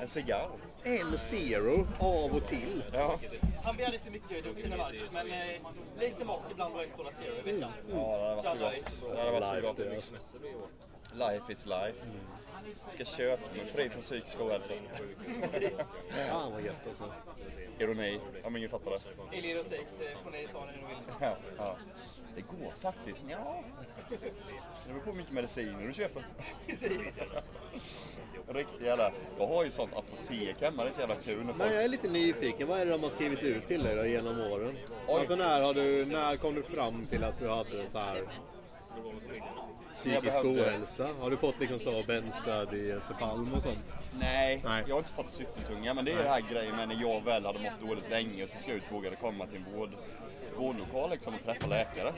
En 0.00 0.08
cigarr. 0.08 0.48
En 0.84 1.18
zero 1.18 1.86
av 1.98 2.34
och 2.36 2.46
till. 2.46 2.84
Ja. 2.92 3.18
Han 3.64 3.76
begär 3.76 3.94
inte 3.94 4.10
mycket, 4.10 4.44
du 4.44 4.54
fina 4.62 4.76
Marcus, 4.76 5.12
men 5.12 5.26
eh, 5.30 5.60
lite 6.00 6.24
mat 6.24 6.42
ibland 6.50 6.74
och 6.74 6.82
en 6.82 6.90
Cola 6.96 7.12
Zero 7.12 7.34
i 7.34 7.52
veckan. 7.52 7.70
Ja, 7.92 8.40
det 8.42 8.48
hade 8.48 8.60
varit 8.60 8.84
så 8.88 9.00
gott. 9.00 9.14
Det 9.14 9.20
hade 9.20 9.30
varit 9.32 9.44
så 9.46 9.54
Life 9.54 9.66
gott. 9.68 9.76
det 9.76 9.94
alltså. 9.94 10.14
Life 11.14 11.52
is 11.52 11.66
life. 11.66 11.98
Ska 12.94 13.04
köpa 13.04 13.42
mig 13.56 13.66
fri 13.66 13.90
från 13.90 14.02
psykisk 14.02 14.40
ohälsa. 14.40 14.72
Fan 16.30 16.52
vad 16.52 16.62
gött 16.64 16.86
alltså. 16.88 17.12
Ironi, 17.78 18.20
om 18.44 18.56
ingen 18.56 18.70
fattar 18.70 18.90
det. 18.90 19.36
Eller 19.38 19.48
erotik, 19.56 19.86
det 19.98 20.16
får 20.24 20.30
ni 20.30 20.46
ta 20.52 20.64
när 20.64 20.72
ni 20.72 20.78
vill. 20.78 20.96
Ja, 21.20 21.36
ja. 21.58 21.76
Det 22.38 22.42
går 22.42 22.72
faktiskt. 22.80 23.24
Ja. 23.28 23.62
Det 24.08 24.18
beror 24.92 25.00
på 25.00 25.10
hur 25.10 25.16
mycket 25.16 25.32
mediciner 25.32 25.86
du 25.86 25.92
köper. 25.92 26.26
Precis. 26.66 27.16
Riktigt 28.48 28.82
jävla... 28.82 29.10
Jag 29.38 29.46
har 29.46 29.64
ju 29.64 29.70
sånt 29.70 29.92
apotek 29.94 30.56
hemma. 30.60 30.82
Det 30.84 30.88
är 30.90 30.92
så 30.94 31.00
jävla 31.00 31.14
kul 31.14 31.44
Men 31.44 31.54
folk... 31.54 31.72
jag 31.72 31.84
är 31.84 31.88
lite 31.88 32.08
nyfiken. 32.10 32.68
Vad 32.68 32.80
är 32.80 32.84
det 32.86 32.90
de 32.90 33.02
har 33.02 33.10
skrivit 33.10 33.42
ut 33.42 33.66
till 33.66 33.82
dig 33.82 33.96
då 33.96 34.06
genom 34.06 34.40
åren? 34.40 34.78
Oj. 35.08 35.20
Alltså 35.20 35.36
när, 35.36 35.60
har 35.62 35.74
du, 35.74 36.04
när 36.04 36.36
kom 36.36 36.54
du 36.54 36.62
fram 36.62 37.06
till 37.06 37.24
att 37.24 37.38
du 37.38 37.48
hade 37.48 37.90
så 37.90 37.98
här 37.98 38.22
psykisk 39.94 40.22
behövde- 40.22 40.48
ohälsa? 40.62 41.08
Har 41.20 41.30
du 41.30 41.36
fått 41.36 41.60
liksom 41.60 41.78
så 41.78 42.02
bensodiazepam 42.06 43.52
och 43.52 43.62
sånt? 43.62 43.94
Nej, 44.18 44.60
Nej. 44.64 44.84
jag 44.86 44.94
har 44.94 44.98
inte 44.98 45.12
fått 45.12 45.30
supertunga. 45.30 45.94
Men 45.94 46.04
det 46.04 46.12
är 46.12 46.22
det 46.22 46.28
här 46.28 46.40
grejen 46.52 46.76
med 46.76 46.88
när 46.88 47.00
jag 47.00 47.24
väl 47.24 47.46
hade 47.46 47.58
mått 47.58 47.80
dåligt 47.88 48.10
länge 48.10 48.44
och 48.44 48.50
till 48.50 48.60
slut 48.60 48.82
vågade 48.92 49.16
komma 49.16 49.46
till 49.46 49.56
en 49.56 49.78
vård, 49.78 49.90
vårdlokal 50.58 51.10
liksom 51.10 51.34
och 51.34 51.42
träffa 51.42 51.66
läkare. 51.66 52.12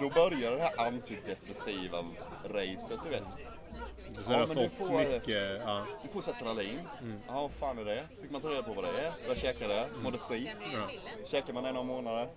Då 0.00 0.08
började 0.08 0.56
det 0.56 0.62
här 0.62 0.86
antidepressiva 0.86 2.04
racet, 2.44 2.98
du 3.04 3.10
vet. 3.10 3.24
Så 4.24 4.32
Ja, 4.32 4.46
men 4.46 4.56
du 4.56 4.68
får- 4.68 4.98
mycket... 4.98 5.60
Ja. 5.66 5.86
Du 6.02 6.08
får 6.08 6.22
Cetralin. 6.22 6.80
Ja, 7.28 7.40
vad 7.40 7.50
fan 7.50 7.78
är 7.78 7.84
det? 7.84 8.02
Fick 8.22 8.30
man 8.30 8.40
ta 8.40 8.48
reda 8.48 8.62
på 8.62 8.72
vad 8.72 8.84
det 8.84 8.90
är. 9.00 9.12
Jag 9.28 9.36
käkade 9.36 9.74
det, 9.74 9.86
mådde 10.02 10.18
skit. 10.18 10.48
Ja. 10.72 10.88
Käkar 11.26 11.52
man 11.52 11.64
det 11.64 11.72
några 11.72 11.86
månader. 11.86 12.28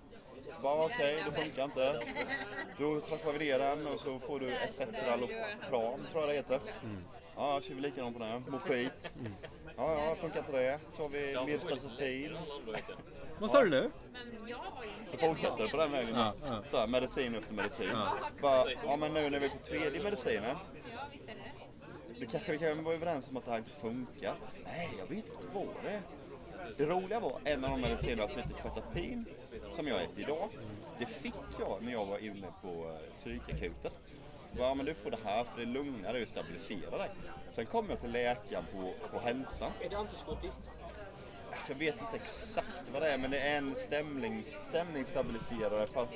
Så 0.56 0.62
bara 0.62 0.84
okej, 0.84 1.24
det 1.30 1.42
funkar 1.42 1.64
inte. 1.64 2.00
Då 2.78 3.00
trappar 3.00 3.32
vi 3.32 3.38
ner 3.38 3.58
den 3.58 3.86
och 3.86 4.00
så 4.00 4.18
får 4.18 4.40
du 4.40 4.54
Ecetralopram, 4.56 6.00
tror 6.10 6.22
jag 6.22 6.28
det 6.28 6.34
heter. 6.34 6.60
Ja, 7.36 7.60
kör 7.60 7.74
vi 7.74 7.80
likadant 7.80 8.18
på 8.18 8.24
den. 8.24 8.44
Mår 8.48 8.58
skit. 8.58 9.10
Ja, 9.76 10.04
ja, 10.04 10.16
funkar 10.20 10.38
inte 10.38 10.52
det. 10.52 10.78
Så 10.84 10.90
tar 10.90 11.08
vi 11.08 11.36
Mirtazepin. 11.46 12.36
Vad 13.38 13.50
sa 13.50 13.62
du 13.62 13.70
nu? 13.70 13.90
Men 14.12 14.48
jag 14.48 14.56
har 14.56 14.84
ju 14.84 14.90
inte 14.90 15.10
Så 15.10 15.18
fortsätter 15.18 15.64
det 15.64 15.70
på 15.70 15.76
den 15.76 15.92
vägen. 15.92 16.14
Ja, 16.14 16.34
ja. 16.46 16.62
Så 16.66 16.76
här, 16.76 16.86
medicin 16.86 17.34
efter 17.34 17.54
medicin. 17.54 17.88
Ja. 17.92 18.18
Bara, 18.42 18.72
ja 18.84 18.96
men 18.96 19.14
nu 19.14 19.30
när 19.30 19.40
vi 19.40 19.46
är 19.46 19.50
på 19.50 19.58
tredje 19.58 20.02
medicinen. 20.02 20.56
Ja, 20.92 21.00
visst 21.12 21.28
är 21.28 21.34
det. 21.34 22.20
Då 22.24 22.30
kanske 22.30 22.52
vi 22.52 22.58
kan 22.58 22.84
vara 22.84 22.94
överens 22.94 23.28
om 23.28 23.36
att 23.36 23.44
det 23.44 23.50
här 23.50 23.58
inte 23.58 23.70
funkar. 23.70 24.34
Nej, 24.64 24.90
jag 24.98 25.06
vet 25.06 25.24
inte 25.24 25.46
vad 25.52 25.66
det 25.84 25.90
är. 25.90 26.02
Det 26.76 26.84
roliga 26.84 27.20
var 27.20 27.40
en 27.44 27.64
av 27.64 27.70
de 27.70 27.80
medicinerna 27.80 28.28
som 28.28 28.36
heter 28.36 28.54
Quetapin, 28.54 29.24
som 29.70 29.88
jag 29.88 30.02
äter 30.02 30.20
idag. 30.20 30.48
Det 30.98 31.06
fick 31.06 31.34
jag 31.60 31.82
när 31.82 31.92
jag 31.92 32.06
var 32.06 32.18
inne 32.18 32.46
på 32.62 32.68
eh, 32.68 33.12
psykakuten. 33.14 33.90
Ja, 34.58 34.74
men 34.74 34.86
du 34.86 34.94
får 34.94 35.10
det 35.10 35.18
här 35.24 35.44
för 35.44 35.60
det 35.60 35.66
lugnar 35.66 36.12
dig 36.12 36.22
och 36.22 36.28
stabiliserar 36.28 36.98
dig. 36.98 37.10
Sen 37.52 37.66
kom 37.66 37.90
jag 37.90 38.00
till 38.00 38.12
läkaren 38.12 38.64
på, 38.72 38.92
på 39.10 39.18
hälsan. 39.18 39.72
Är 39.80 39.88
det 39.90 39.96
antipsykotiskt? 39.96 40.60
Jag 41.68 41.74
vet 41.76 42.00
inte 42.00 42.16
exakt 42.16 42.88
vad 42.92 43.02
det 43.02 43.12
är, 43.12 43.18
men 43.18 43.30
det 43.30 43.38
är 43.38 43.58
en 43.58 43.74
stämnings, 43.74 44.46
stämningsstabiliserare 44.62 45.86
fast... 45.86 46.12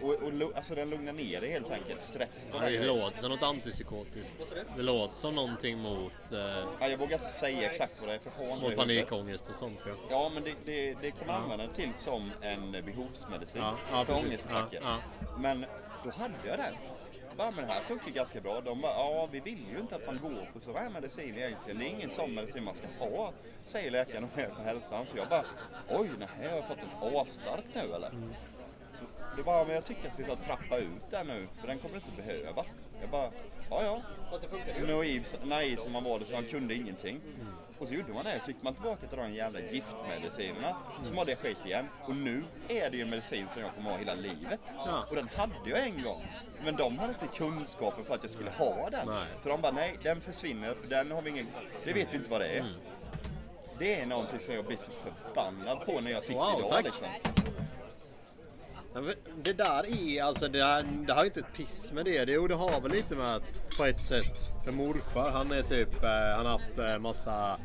Och, 0.00 0.10
och, 0.10 0.56
alltså 0.56 0.74
den 0.74 0.90
lugnar 0.90 1.12
ner 1.12 1.40
dig 1.40 1.50
helt 1.50 1.70
enkelt. 1.70 2.02
Stress 2.02 2.46
Ja, 2.52 2.58
det 2.60 2.86
låter 2.86 3.18
som 3.18 3.30
något 3.30 3.42
antipsykotiskt. 3.42 4.54
Det 4.76 4.82
låter 4.82 5.16
som 5.16 5.34
någonting 5.34 5.78
mot, 5.78 6.32
eh, 6.32 6.38
Ja, 6.80 6.88
jag 6.88 6.98
vågar 6.98 7.12
inte 7.12 7.28
säga 7.28 7.70
exakt 7.70 8.00
vad 8.00 8.08
det 8.08 8.14
är 8.14 8.18
för 8.18 8.30
det 8.38 8.60
mot 8.60 8.76
panikångest 8.76 9.48
och 9.48 9.54
sånt 9.54 9.80
ja. 9.86 9.92
Ja, 10.10 10.30
men 10.34 10.44
det, 10.44 10.54
det, 10.64 10.94
det 10.94 11.10
kan 11.10 11.26
man 11.26 11.42
använda 11.42 11.66
det 11.66 11.74
till 11.74 11.94
som 11.94 12.32
en 12.40 12.72
behovsmedicin 12.72 13.62
Ja, 13.62 13.76
ja, 13.92 14.04
för 14.04 14.14
precis. 14.14 14.28
ångestattacker. 14.28 14.80
Ja, 14.82 14.98
Men 15.38 15.66
då 16.04 16.10
hade 16.10 16.34
jag 16.44 16.58
den. 16.58 16.74
Bara, 17.36 17.50
men 17.50 17.66
det 17.66 17.72
här 17.72 17.82
funkar 17.82 18.10
ganska 18.10 18.40
bra. 18.40 18.60
De 18.60 18.80
bara, 18.80 18.92
ja 18.92 19.28
vi 19.32 19.40
vill 19.40 19.66
ju 19.72 19.78
inte 19.78 19.96
att 19.96 20.06
man 20.06 20.18
går 20.22 20.50
på 20.52 20.60
sån 20.60 20.76
här 20.76 20.90
medicin 20.90 21.38
egentligen. 21.38 21.78
Det 21.78 21.84
är 21.84 21.90
ingen 21.90 22.10
sån 22.10 22.34
medicin 22.34 22.64
man 22.64 22.74
ska 22.76 23.04
ha, 23.04 23.32
säger 23.64 23.90
läkaren 23.90 24.24
och 24.24 24.38
är 24.38 24.48
på 24.48 24.62
hälsan. 24.62 25.06
Så 25.10 25.16
jag 25.16 25.28
bara, 25.28 25.44
oj, 25.88 26.10
nej, 26.18 26.28
har 26.48 26.56
jag 26.56 26.68
fått 26.68 26.78
ett 26.78 27.02
A-starkt 27.02 27.74
nu 27.74 27.94
eller? 27.94 28.08
Mm. 28.08 28.34
Så 28.98 29.04
det 29.36 29.42
bara, 29.42 29.64
men 29.64 29.74
jag 29.74 29.84
tycker 29.84 30.08
att 30.08 30.18
vi 30.18 30.24
ska 30.24 30.36
trappa 30.36 30.76
ut 30.78 31.10
den 31.10 31.26
nu, 31.26 31.48
för 31.60 31.66
den 31.66 31.78
kommer 31.78 31.94
du 31.94 32.00
inte 32.06 32.22
behöva. 32.22 32.64
Jag 33.00 33.10
bara, 33.10 33.30
ja 33.70 33.82
ja. 33.84 34.00
Fast 34.30 34.42
det 34.42 34.48
funkar 34.48 34.74
ju. 34.74 34.86
Naiv, 34.96 35.26
naiv 35.44 35.76
som 35.76 35.92
man 35.92 36.04
var, 36.04 36.20
så 36.20 36.34
han 36.34 36.44
kunde 36.44 36.74
ingenting. 36.74 37.20
Och 37.78 37.88
så 37.88 37.94
gjorde 37.94 38.12
man 38.12 38.24
det, 38.24 38.40
så 38.44 38.50
gick 38.50 38.62
man 38.62 38.74
tillbaka 38.74 39.06
till 39.06 39.18
de 39.18 39.32
jävla 39.32 39.60
giftmedicinerna. 39.60 40.76
Så 41.04 41.14
mådde 41.14 41.30
jag 41.30 41.38
skit 41.38 41.58
igen. 41.66 41.88
Och 42.04 42.16
nu 42.16 42.44
är 42.68 42.90
det 42.90 42.96
ju 42.96 43.02
en 43.02 43.10
medicin 43.10 43.46
som 43.52 43.62
jag 43.62 43.74
kommer 43.74 43.90
ha 43.90 43.98
hela 43.98 44.14
livet. 44.14 44.60
Ja. 44.76 45.04
Och 45.10 45.16
den 45.16 45.28
hade 45.36 45.52
jag 45.70 45.86
en 45.86 46.02
gång. 46.02 46.26
Men 46.64 46.76
de 46.76 46.98
hade 46.98 47.12
inte 47.12 47.36
kunskapen 47.36 48.04
för 48.04 48.14
att 48.14 48.22
jag 48.22 48.32
skulle 48.32 48.50
ha 48.50 48.90
den. 48.90 49.06
Nej. 49.06 49.26
Så 49.42 49.48
de 49.48 49.60
bara, 49.60 49.72
nej 49.72 49.98
den 50.02 50.20
försvinner 50.20 50.74
för 50.74 50.88
den 50.88 51.10
har 51.10 51.22
vi 51.22 51.30
ingen, 51.30 51.46
det 51.84 51.92
vet 51.92 52.08
vi 52.12 52.16
inte 52.16 52.30
vad 52.30 52.40
det 52.40 52.48
är. 52.48 52.74
Det 53.78 54.00
är 54.00 54.06
någonting 54.06 54.40
som 54.40 54.54
jag 54.54 54.64
blir 54.64 54.76
så 54.76 54.90
förbannad 54.90 55.86
på 55.86 56.00
när 56.00 56.10
jag 56.10 56.22
sitter 56.22 56.40
Wow, 56.40 56.58
idag 56.58 56.70
tack. 56.70 56.84
liksom. 56.84 57.08
Ja, 59.06 59.14
Det 59.42 59.52
där 59.52 59.86
är 59.86 60.22
alltså, 60.22 60.48
det, 60.48 60.64
här, 60.64 60.86
det 61.06 61.12
har 61.12 61.24
inte 61.24 61.40
ett 61.40 61.52
piss 61.56 61.92
med 61.92 62.04
det. 62.04 62.24
det. 62.24 62.32
Jo, 62.32 62.48
det 62.48 62.54
har 62.54 62.80
väl 62.80 62.92
lite 62.92 63.14
med 63.14 63.34
att 63.36 63.76
på 63.78 63.84
ett 63.84 64.00
sätt, 64.00 64.36
för 64.64 64.72
morfar 64.72 65.30
han 65.30 65.52
är 65.52 65.62
typ, 65.62 66.04
eh, 66.04 66.10
han 66.10 66.46
har 66.46 66.52
haft 66.52 66.78
eh, 66.78 66.98
massa 66.98 67.58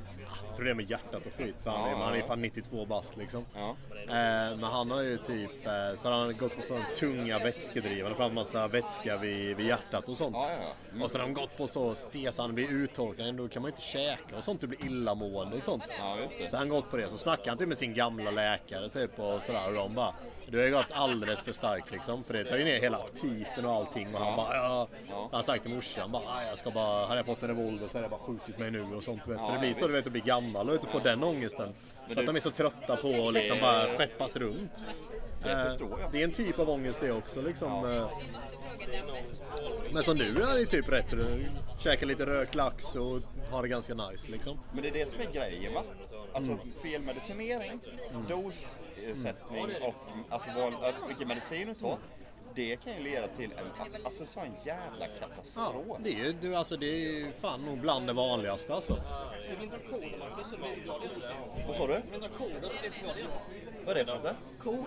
problem 0.56 0.78
med 0.78 0.90
hjärtat 0.90 1.26
och 1.26 1.34
skit. 1.38 1.56
Så 1.60 1.70
han, 1.70 1.88
är, 1.88 1.92
Ja, 1.92 2.06
han 2.06 2.16
är 2.16 2.22
fan 2.22 2.42
92 2.42 2.86
bast 2.86 3.18
liksom. 3.18 3.46
Ja. 3.56 3.76
Eh, 4.08 4.58
men 4.58 4.64
han 4.64 4.92
har 4.92 5.02
ju 5.02 5.18
typ, 5.18 5.68
eh, 5.68 5.96
så 5.98 6.10
har 6.10 6.18
han 6.20 6.38
gått 6.38 6.56
på 6.56 6.62
sådana 6.62 6.86
tunga 6.98 7.40
vätskedrivande 7.40 8.18
för 8.18 8.24
att 8.24 8.34
massa 8.34 8.68
vätska 8.68 9.18
vid, 9.18 9.58
vid 9.58 9.66
hjärtat 9.68 10.10
och 10.10 10.18
sånt. 10.18 10.36
Ja. 10.40 10.50
Mm. 10.92 11.02
Och 11.02 11.12
så 11.12 11.18
har 11.18 11.24
de 11.26 11.34
gått 11.34 11.58
på 11.58 11.68
så 11.68 11.96
stes 11.96 12.38
han 12.38 12.56
blir 12.56 12.72
uttorkad, 12.72 13.36
då 13.36 13.48
kan 13.48 13.62
man 13.62 13.72
inte 13.72 13.82
käka 13.82 14.38
och 14.38 14.44
sånt, 14.44 14.62
du 14.62 14.68
blir 14.68 14.86
illamående 14.86 15.58
och 15.58 15.64
sånt. 15.64 15.84
Så 16.50 16.58
han 16.58 16.70
gått 16.70 16.92
på 16.92 16.98
det, 16.98 17.08
så 17.10 17.18
snackade 17.18 17.50
han 17.50 17.58
typ 17.58 17.68
med 17.68 17.78
sin 17.78 17.94
gamla 17.94 18.32
läkare 18.32 18.90
typ 18.90 19.20
och 19.20 19.44
sådär 19.44 19.68
och 19.68 19.74
de 19.74 19.96
bara 19.96 20.14
Du 20.48 20.58
har 20.58 20.66
ju 20.66 20.72
gått 20.72 20.92
alldeles 20.92 21.42
för 21.42 21.52
starkt 21.52 21.92
liksom 21.92 22.24
för 22.24 22.34
det 22.34 22.44
tar 22.44 22.58
ju 22.58 22.64
ner 22.64 22.80
hela 22.82 22.98
aptiten 22.98 23.66
och 23.66 23.72
allting 23.74 24.16
och 24.16 24.22
han 24.22 24.36
bara 24.36 24.56
ja. 24.56 24.88
Han 25.10 25.28
har 25.32 25.42
sagt 25.44 25.64
till 25.64 25.76
morsan 25.76 26.12
bara 26.12 26.24
"Ah, 26.28 26.44
jag 26.50 26.58
ska 26.58 26.72
bara, 26.72 27.06
hade 27.06 27.20
jag 27.20 27.26
fått 27.26 27.42
en 27.44 27.48
revolver 27.50 27.88
så 27.88 27.98
hade 27.98 28.04
jag 28.04 28.12
bara 28.12 28.20
skjutit 28.22 28.58
mig 28.60 28.72
nu 28.72 28.82
och 28.96 29.04
sånt 29.04 29.28
vet. 29.28 29.38
För 29.40 29.54
det 29.54 29.60
blir 29.60 29.74
så 29.74 29.88
du 29.88 29.94
vet 29.94 30.06
att 30.06 30.12
bli 30.12 30.22
gammal 30.22 30.43
och 30.56 30.70
vet, 30.74 30.84
att 30.84 30.92
få 30.92 31.00
den 31.00 31.24
ångesten. 31.24 31.74
För 32.08 32.16
du- 32.16 32.22
att 32.22 32.28
de 32.28 32.36
är 32.36 32.40
så 32.40 32.52
trötta 32.52 32.96
på 32.96 33.28
att 33.28 33.34
liksom 33.34 33.58
bara 33.62 33.98
skeppas 33.98 34.36
runt. 34.36 34.88
Det 35.44 35.52
Eh, 35.52 35.64
förstår 35.66 36.00
jag. 36.02 36.12
Det 36.12 36.20
är 36.20 36.24
en 36.24 36.32
typ 36.34 36.60
av 36.60 36.70
ångest 36.70 37.00
det 37.02 37.12
också 37.12 37.42
liksom. 37.42 37.92
eh. 37.94 38.10
Men 39.94 40.04
som 40.04 40.18
nu 40.18 40.42
är 40.42 40.56
det 40.56 40.66
typ 40.66 40.90
rätt. 40.92 41.10
Du 41.12 41.46
käkar 41.80 42.06
lite 42.08 42.26
rökt 42.26 42.56
lax 42.56 42.96
och 42.96 43.20
har 43.52 43.62
det 43.62 43.68
ganska 43.68 43.94
nice 43.94 44.32
liksom. 44.32 44.60
Men 44.74 44.82
det 44.84 44.90
är 44.90 44.94
det 44.94 45.10
som 45.10 45.20
är 45.20 45.34
grejen 45.34 45.74
va? 45.74 45.82
Alltså 46.34 46.52
Mm. 46.52 46.74
felmedicinering, 46.84 47.80
dosersättning 48.30 49.66
och 49.82 49.94
alltså 50.30 50.50
vad, 50.56 50.94
vilken 51.08 51.28
medicin 51.28 51.68
du 51.68 51.74
tar. 51.74 51.98
Det 52.56 52.76
kan 52.84 52.94
ju 52.94 53.04
leda 53.04 53.28
till 53.28 53.52
en 53.52 54.06
alltså, 54.06 54.26
sån 54.26 54.44
jävla 54.64 55.06
Ja, 55.08 55.28
katastrof. 55.28 55.98
det 56.00 56.10
är 56.10 56.14
ju 56.26 56.34
det- 56.34 56.56
alltså, 56.56 56.78
det 56.78 56.86
är 56.86 56.98
ju 56.98 57.32
fan 57.42 57.62
nog 57.66 57.78
bland 57.80 58.08
det 58.08 58.14
vanligaste 58.14 58.74
alltså. 58.74 58.98
Du 59.50 59.56
vill 59.56 59.64
inte 59.64 59.76
ha 59.78 59.84
kor 59.84 60.18
Marcus, 60.20 60.50
så 60.50 60.56
du 60.56 60.62
blir 60.62 60.84
glad 60.84 61.02
det. 61.02 61.68
Vad 61.68 61.76
sa 61.76 61.88
du? 61.88 61.94
Du 61.94 62.02
vill 62.02 62.14
inte 62.24 62.28
ha 62.28 62.38
kor, 62.38 62.52
då 62.62 62.70
så 62.70 62.74
blir 62.74 62.82
du 62.82 62.88
inte 62.88 63.00
glad 63.00 63.18
i 63.18 63.22
det. 63.22 63.28
Vad 63.86 63.98
är 63.98 64.06
det 64.06 64.12
för 64.12 64.18
något? 64.18 64.36
Ko? 64.64 64.86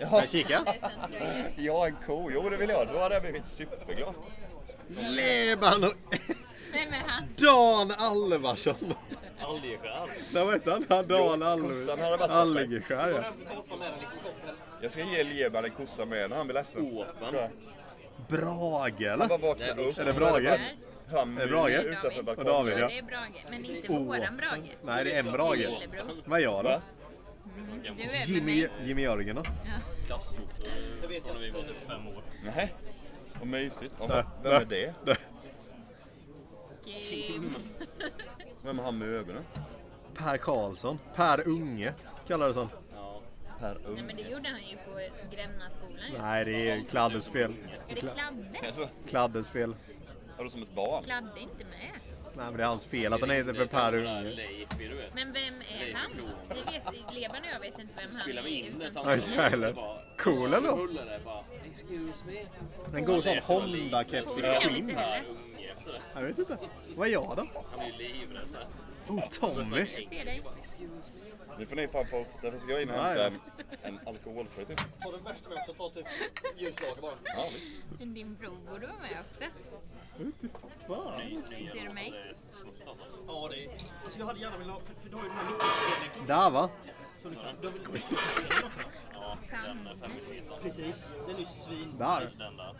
Kan 0.00 0.18
jag 0.18 0.28
kika? 0.28 0.64
Ja, 1.56 1.86
en 1.86 1.96
ko. 2.06 2.30
Jo, 2.34 2.50
det 2.50 2.56
vill 2.56 2.68
jag. 2.70 2.88
Då 2.88 2.98
hade 2.98 3.14
jag 3.14 3.22
blivit 3.22 3.46
superglad. 3.46 4.14
Leban 5.10 5.84
och 5.84 5.92
Vem 6.72 6.92
är 6.92 7.04
han? 7.06 7.24
Dan 7.36 7.92
Alvarsson. 7.98 8.94
Algeskär. 9.40 10.06
Nej 10.32 10.44
vad 10.44 10.54
heter 10.54 10.70
han? 10.70 11.06
Dan 11.06 11.06
Jo, 11.58 11.68
kossan 11.68 12.00
hade 12.00 12.16
varit 12.16 12.30
Alv- 12.30 12.54
perfekt. 12.54 12.90
Algeskär 12.90 13.08
ja. 13.08 13.22
Jag 14.82 14.92
ska 14.92 15.04
ge 15.04 15.24
Leban 15.24 15.64
en 15.64 15.70
kossa 15.70 16.04
med 16.06 16.30
när 16.30 16.36
han 16.36 16.46
blir 16.46 16.54
ledsen. 16.54 16.82
Åpen. 16.96 17.34
Ja. 17.34 17.48
Brage 18.28 18.92
Han 19.00 19.12
eller? 19.12 19.28
bara 19.28 19.38
vaknar 19.38 19.78
upp. 19.78 19.98
Är 19.98 20.04
det 20.04 20.12
Brage? 20.12 20.60
Han 21.10 21.38
Är 21.38 21.40
det 21.46 21.48
Brage? 21.48 21.84
utanför 21.84 22.18
Och 22.18 22.24
balkongen. 22.24 22.52
David 22.52 22.78
ja. 22.78 22.88
Det 22.88 22.98
är 22.98 23.02
Brage, 23.02 23.46
men 23.50 23.64
inte 23.64 23.92
Oh. 23.92 24.04
våran 24.06 24.36
Brage. 24.36 24.76
Nej 24.84 25.04
det 25.04 25.12
är 25.12 25.18
en 25.18 25.32
Brage. 25.32 25.56
Lillebror. 25.58 26.22
Vad 26.24 26.38
är 26.40 26.42
jag 26.44 26.64
då? 26.64 26.68
Va? 26.70 26.82
Med 27.96 28.10
Jimmy. 28.26 28.68
Jimmy 28.84 29.02
Jörgen 29.02 29.36
då? 29.36 29.42
Klassfoto 30.06 30.42
Jag 31.02 31.08
vet 31.08 31.22
från 31.24 31.34
när 31.34 31.42
vi 31.42 31.50
var 31.50 31.62
typ 31.62 31.86
fem 31.88 32.06
år. 32.08 32.22
Nej. 32.56 32.74
Vad 33.38 33.48
mysigt. 33.48 33.94
Ja, 33.98 34.24
Vem 34.42 34.52
är 34.52 34.64
det? 34.64 34.94
Kim. 36.84 37.54
Vem 38.64 38.78
är 38.78 38.82
han 38.82 38.98
med 38.98 39.08
ögonen? 39.08 39.42
Per 40.14 40.36
Karlsson. 40.36 40.98
Per 41.14 41.48
Unge 41.48 41.92
kallades 42.28 42.56
han. 42.56 42.68
Per 43.62 43.74
Nej 43.74 44.00
Ung. 44.00 44.06
men 44.06 44.16
det 44.16 44.22
gjorde 44.22 44.48
han 44.48 44.60
ju 44.60 44.76
på 44.76 45.14
Grännaskolan. 45.36 46.04
Nej 46.18 46.44
det 46.44 46.70
är 46.70 46.84
Kladdes 46.84 47.28
fel. 47.28 47.54
Är 47.88 47.94
det 47.94 48.00
Kladde? 48.00 48.66
Alltså, 48.66 48.88
Kladdes 49.08 49.50
fel. 49.50 49.74
har 50.36 50.44
du 50.44 50.50
som 50.50 50.62
ett 50.62 50.74
barn? 50.74 51.04
Kladde 51.04 51.40
inte 51.40 51.64
med. 51.64 51.90
Nej 52.36 52.46
men 52.46 52.56
det 52.56 52.62
är 52.62 52.66
hans 52.66 52.86
fel 52.86 53.12
att 53.12 53.20
han 53.20 53.30
heter 53.30 53.54
för 53.54 53.66
Per 53.66 53.94
Unge. 53.94 54.46
Men 55.14 55.32
vem 55.32 55.54
är 55.80 55.94
han? 55.94 56.10
Det 56.48 56.54
vet 56.54 57.14
Leban 57.14 57.36
och 57.42 57.48
jag 57.54 57.60
vet 57.60 57.78
inte 57.78 57.94
vem 57.96 58.10
han 58.12 58.22
Spelar 58.22 58.42
vi 58.42 58.60
är 58.60 58.66
in 58.66 58.78
det 58.78 58.86
utan 58.86 59.06
Nej, 59.06 59.18
inte 59.18 59.34
jag 59.34 59.50
heller. 59.50 59.74
Cool 60.18 60.54
ändå. 60.54 60.88
En 62.94 63.04
god 63.04 63.24
sån 63.24 63.36
Honda-keps 63.36 64.38
i 64.38 64.68
skinn. 64.68 64.96
Jag 66.14 66.22
vet 66.22 66.38
inte. 66.38 66.58
Vad 66.96 67.08
är 67.08 67.12
jag 67.12 67.36
då? 67.36 67.62
Han 67.70 67.80
är 67.80 67.86
ju 67.86 67.92
livrädd. 67.92 68.56
Oh, 69.08 69.28
Tommy. 69.28 69.78
Jag 69.78 70.08
ser 70.08 70.24
dig. 70.24 70.42
Nu 71.58 71.66
får 71.66 71.76
ni 71.76 71.88
fan 71.88 72.06
få... 72.06 72.26
Därför 72.42 72.58
ska 72.58 72.70
jag 72.70 72.82
in 72.82 72.90
och 72.90 72.96
hämta 72.96 73.26
en, 73.26 73.40
en 73.82 74.00
alkoholfri 74.06 74.64
typ. 74.64 75.00
Ta 75.00 75.12
den 75.12 75.24
värsta 75.24 75.48
med 75.48 75.58
också, 75.58 75.74
ta 75.74 75.90
typ 75.90 76.06
ljuslager 76.56 77.02
bara. 77.02 77.14
Ja, 77.24 77.48
visst. 77.54 78.14
Din 78.14 78.34
bror 78.34 78.56
borde 78.70 78.86
vara 78.86 78.98
med 78.98 79.18
också. 79.20 79.44
Fan. 80.86 81.42
Ser 81.48 81.86
du 81.86 81.92
mig? 81.92 82.34
Alltså. 82.88 83.04
Ja, 83.26 83.48
det 83.50 83.64
är... 83.64 83.70
Alltså 84.04 84.18
jag 84.18 84.26
hade 84.26 84.40
gärna 84.40 84.56
velat 84.56 84.82
för, 84.82 84.94
för 84.94 85.08
du 85.10 85.16
har 85.16 85.22
ju 85.22 85.28
den 85.28 85.38
här 85.38 85.44
mittlinjen. 85.44 86.26
Där 86.26 86.50
va? 86.50 86.70
Också? 87.14 87.28
Ja, 89.12 89.36
den 89.50 89.86
är 89.86 89.96
fem 90.00 90.10
millimeter. 90.14 90.58
Precis, 90.62 91.12
den 91.26 91.34
är 91.34 91.38
ju 91.38 91.44
svin... 91.44 91.94
Där. 91.98 92.30
Den 92.38 92.56
där. 92.56 92.74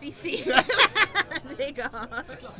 Sissi. 0.00 0.44
Lägg 1.58 1.80
av. 1.80 1.90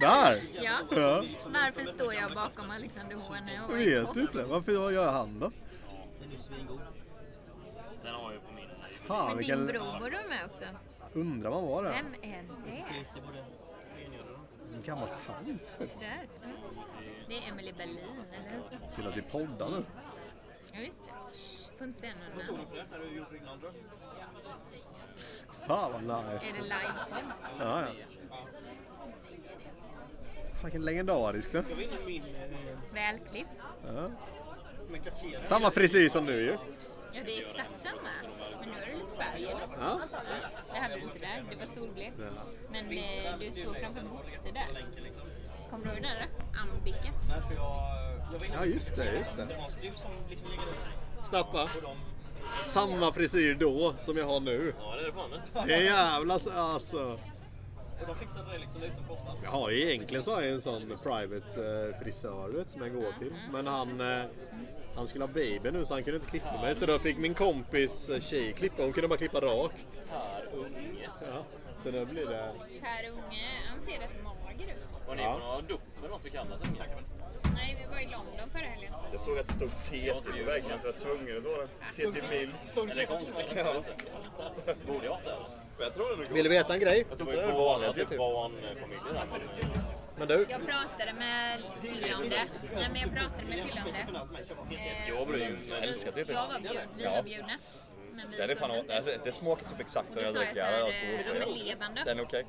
Där! 0.01 0.43
Ja. 0.53 0.81
Ja. 0.91 1.25
Varför 1.47 1.85
står 1.85 2.15
jag 2.15 2.35
bakom 2.35 2.71
Alexander 2.71 3.17
Håne 3.17 3.61
och 3.69 3.83
Jag 3.83 4.07
vet 4.07 4.17
inte. 4.17 4.45
Varför 4.45 4.91
gör 4.91 5.11
han 5.13 5.39
då? 5.39 5.53
Den 8.03 8.15
har 8.15 8.33
jag 8.33 8.47
på 8.47 8.53
min. 8.55 8.69
Fan 9.07 9.27
Men 9.27 9.37
din 9.37 9.39
vilken... 9.39 9.67
bror 9.67 9.99
borde 10.01 10.17
vara 10.17 10.29
med 10.29 10.45
också. 10.45 10.65
Undrar 11.13 11.51
vad 11.51 11.63
var 11.63 11.83
det? 11.85 11.91
Vem 11.91 12.15
är 12.33 12.43
det? 12.67 12.85
En 14.75 14.83
gammal 14.83 15.09
tant. 15.09 15.47
Där. 15.79 15.87
Mm. 16.45 16.57
Det 17.29 17.39
är 17.39 17.49
Emily 17.49 17.73
Berlin, 17.73 17.99
eller 18.33 18.51
hur? 18.51 18.95
Till 18.95 19.07
att 19.07 19.17
vi 19.17 19.23
poddar 19.23 19.69
nu. 19.69 19.85
Ja, 20.73 20.81
just 21.79 22.01
det. 22.01 22.01
Säga 22.01 22.15
Vad 22.37 22.47
tog 22.47 22.59
du 22.59 22.67
för 22.67 22.77
det 22.77 22.85
när 22.91 22.99
du 22.99 23.17
gjorde 23.17 23.31
din 23.31 23.49
andra? 23.49 23.69
Fan 25.67 25.93
vad 25.93 26.03
Är 26.25 26.33
nice. 26.33 26.47
det 26.53 26.63
livepodd? 26.63 27.33
Ja, 27.59 27.81
ja. 27.81 28.07
Vilken 30.63 30.85
legendarisk 30.85 31.55
min... 32.07 32.25
Eh, 32.25 32.95
Välklippt. 32.95 33.61
Ja. 33.87 34.11
Samma 35.43 35.71
frisyr 35.71 36.09
som 36.09 36.27
du 36.27 36.33
ju. 36.33 36.57
Ja, 37.13 37.21
det 37.25 37.39
är 37.39 37.47
exakt 37.47 37.71
samma. 37.85 38.09
Men 38.61 38.69
nu 38.69 38.77
är 38.83 38.87
det 38.87 38.95
lite 38.95 39.17
färg 39.17 39.45
eller? 39.45 39.69
Ja. 39.81 40.01
Det 40.73 40.79
hade 40.79 40.95
du 40.95 41.01
inte 41.01 41.19
där. 41.19 41.45
Det 41.51 41.57
var 41.57 41.75
solblekt. 41.75 42.19
Ja. 42.19 42.43
Men 42.71 42.99
eh, 42.99 43.39
du 43.39 43.45
står 43.53 43.75
framför 43.75 44.03
Bosse 44.03 44.51
där. 44.55 44.87
Kommer 45.71 45.85
du 45.85 45.91
ihåg 45.91 46.03
den 46.03 46.03
där? 46.03 46.29
Inne 46.89 48.53
Ja, 48.55 48.65
just 48.65 48.97
det, 48.97 49.17
just 49.17 49.37
det. 49.37 49.49
De... 51.31 51.97
Samma 52.65 53.13
frisyr 53.13 53.55
då 53.55 53.95
som 53.99 54.17
jag 54.17 54.27
har 54.27 54.41
nu. 54.41 54.75
Ja, 54.81 54.95
det 54.97 55.03
är 55.03 55.07
det 55.07 55.13
fan 55.13 55.31
det. 55.31 55.67
Det 55.67 55.75
är 55.75 55.81
jävla 55.83 56.39
så- 56.39 56.51
alltså. 56.53 57.19
Och 58.01 58.07
de 58.07 58.17
fixade 58.17 58.53
det 58.53 58.59
liksom 58.59 58.83
utan 58.83 59.05
kostnad. 59.09 59.73
Ju 59.73 59.91
egentligen 59.91 60.23
så 60.23 60.35
har 60.35 60.43
jag 60.43 60.53
en 60.53 60.61
sån 60.63 60.99
private 61.03 61.91
eh, 61.95 62.03
frisör 62.03 62.65
som 62.69 62.83
jag 62.83 62.95
går 62.95 63.13
till. 63.19 63.35
Men 63.53 63.67
han, 63.67 64.01
eh, 64.01 64.25
han 64.97 65.07
skulle 65.09 65.25
ha 65.25 65.33
baby 65.33 65.71
nu 65.71 65.85
så 65.85 65.95
han 65.95 66.03
kunde 66.05 66.17
inte 66.17 66.31
klippa 66.31 66.61
mig. 66.61 66.75
Så 66.75 66.87
då 66.87 66.99
fick 66.99 67.19
min 67.19 67.35
kompis 67.35 68.09
eh, 68.09 68.21
tjej 68.21 68.53
klippa. 68.53 68.83
Hon 68.83 68.93
kunde 68.93 69.09
bara 69.09 69.19
klippa 69.19 69.41
rakt. 69.41 70.03
Per 70.09 70.59
Unge. 70.59 71.09
Ja. 71.21 71.43
Så 71.83 71.91
då 71.91 72.05
blir 72.05 72.27
det... 72.27 72.53
Per 72.81 73.11
Unge, 73.11 73.49
han 73.69 73.81
ser 73.81 73.99
rätt 74.01 74.25
mager 74.25 74.67
ut. 74.67 75.07
Var 75.09 75.15
ni 75.15 75.23
Ja. 75.23 75.33
på 75.33 75.39
några 75.47 75.61
dupper 75.61 76.09
de 76.09 76.21
fick 76.21 76.33
kalla 76.33 76.57
sig? 76.59 76.67
Nej, 77.69 77.77
vi 77.83 77.87
var 77.95 78.01
i 78.01 78.07
London 78.07 78.51
förra 78.53 78.63
helgen. 78.63 78.93
Jag 79.13 79.21
såg 79.21 79.39
att 79.39 79.47
det 79.47 79.53
stod 79.55 79.71
TT 79.83 80.13
på 80.39 80.45
väggen 80.47 80.79
så 80.83 80.87
jag 80.87 80.93
var 80.93 81.01
tvungen 81.01 81.37
att 81.39 81.45
ta 81.45 81.51
den. 82.03 82.13
TT 82.13 82.29
Mills. 82.29 82.77
Är 82.77 82.95
det 82.95 83.07
konstigt? 83.07 83.47
Ja. 83.57 83.83
Borde 84.87 85.05
jag 85.07 85.19
inte? 85.19 85.35
Jag 85.79 85.95
tror 85.95 86.17
god. 86.17 86.29
Vill 86.29 86.45
du 86.45 86.51
veta 86.51 86.75
en 86.75 86.81
grej? 86.81 87.05
Jag 87.09 87.19
Det 87.19 87.25
tror 87.25 87.27
var 87.27 87.33
inte 87.33 87.45
ju 87.45 87.51
den 87.53 87.61
är 87.61 87.65
vanlig 87.65 87.89
bara 87.89 87.95
typ 87.95 88.09
TT. 88.09 88.17
men- 90.17 90.29
du, 90.29 90.47
Jag 90.51 90.61
pratade 90.67 91.13
med 91.19 91.61
Fille 91.81 92.15
om 92.15 92.29
det. 92.29 92.45
Nej, 92.75 92.89
men 92.93 93.01
jag 93.01 93.11
pratade 93.13 93.45
med 93.49 93.67
Fille 93.69 93.83
om 93.83 94.69
det. 94.69 94.75
Eh, 94.75 95.09
Jag 95.09 95.29
Jag 95.69 95.83
älskar 95.85 96.13
TT. 96.13 96.33
Jag 96.33 96.49
var 96.49 96.59
bjuden, 96.61 96.89
vi 96.97 97.05
var 97.05 97.23
bjudna. 97.23 97.53
Men 98.13 98.31
vi 98.31 98.37
Den 98.37 98.51
är 98.51 98.55
fan, 98.55 98.71
kunde 98.71 98.99
inte. 98.99 99.21
det 99.25 99.33
smakar 99.33 99.69
typ 99.69 99.81
exakt 99.81 100.13
som 100.13 100.23
jag 100.23 100.29
jag 100.29 100.35
dricker 100.35 100.63
alkoholfri. 100.63 101.15
eh, 101.15 101.27
ja, 101.29 101.35
men 101.39 101.49
Leban 101.59 101.95
då? 101.95 102.03
Den 102.05 102.19
är 102.19 102.23
okej. 102.25 102.45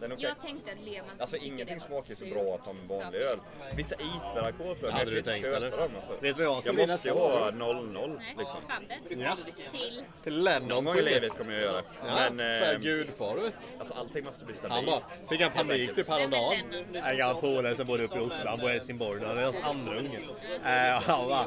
Den 0.00 0.10
är 0.12 0.16
okej. 0.16 0.26
Jag 0.28 0.40
tänkte 0.46 0.72
att 0.72 0.80
Levman 0.84 1.10
Alltså 1.10 1.26
skulle 1.26 1.40
tycka 1.40 1.54
ingenting 1.54 1.78
det 1.78 1.94
var 1.94 2.02
smakar 2.02 2.14
så 2.14 2.24
surt, 2.24 2.34
bra 2.34 2.58
som 2.64 2.76
vanlig 2.88 3.18
öl. 3.20 3.38
Vissa 3.76 3.94
IPor 3.94 4.38
alkoholfria, 4.46 4.90
Hade 4.92 5.04
men 5.04 5.10
du 5.14 5.16
jag 5.16 5.24
kan 5.24 5.32
tänkt, 5.34 5.44
inte 5.46 5.56
eller? 5.56 5.70
köpa 5.70 5.82
dem 5.82 5.92
alltså. 5.96 6.12
Vet 6.12 6.20
du 6.22 6.32
vad 6.32 6.44
jag 6.44 6.54
Jag 6.56 6.62
ska 6.62 6.72
bli 6.72 6.86
måste 6.86 7.08
ju 7.08 7.14
nästa 7.14 7.28
ha 7.28 7.50
gång? 7.50 7.60
0-0 7.60 8.16
Nej, 8.18 8.34
liksom. 8.38 8.60
fadder. 8.68 8.98
Ja. 9.24 9.36
Till. 9.72 10.02
Till 10.22 10.42
Lennon. 10.44 10.68
Någon 10.68 10.84
gång 10.84 10.96
i 10.96 11.02
livet 11.02 11.32
kommer 11.38 11.52
jag 11.52 11.62
göra 11.62 11.76
det. 11.76 11.84
Ja, 12.06 12.30
Men 12.30 12.36
för 12.38 12.72
eh, 12.74 12.78
gudfar 12.80 13.36
du 13.36 13.42
vet. 13.42 13.54
alltså, 13.78 13.94
allting 13.94 14.24
måste 14.24 14.44
bli 14.44 14.54
Han 14.62 14.70
stabilt. 14.70 14.86
bara, 14.90 15.28
fick 15.30 15.40
han 15.42 15.52
panik 15.52 15.94
typ 15.94 16.08
häromdagen. 16.08 16.58
En 16.94 17.16
gammal 17.18 17.40
polare 17.40 17.76
som 17.76 17.86
bodde 17.86 18.04
uppe 18.04 18.16
i 18.18 18.20
Oslo, 18.20 18.48
han 18.48 18.58
bor 18.58 18.70
i 18.70 18.72
Helsingborg 18.72 19.24
han 19.24 19.38
är 19.38 19.42
hans 19.42 19.56
andra 19.62 19.98
unge. 19.98 20.18
Eh, 20.64 20.96
och 20.96 21.02
han 21.02 21.28
bara, 21.28 21.46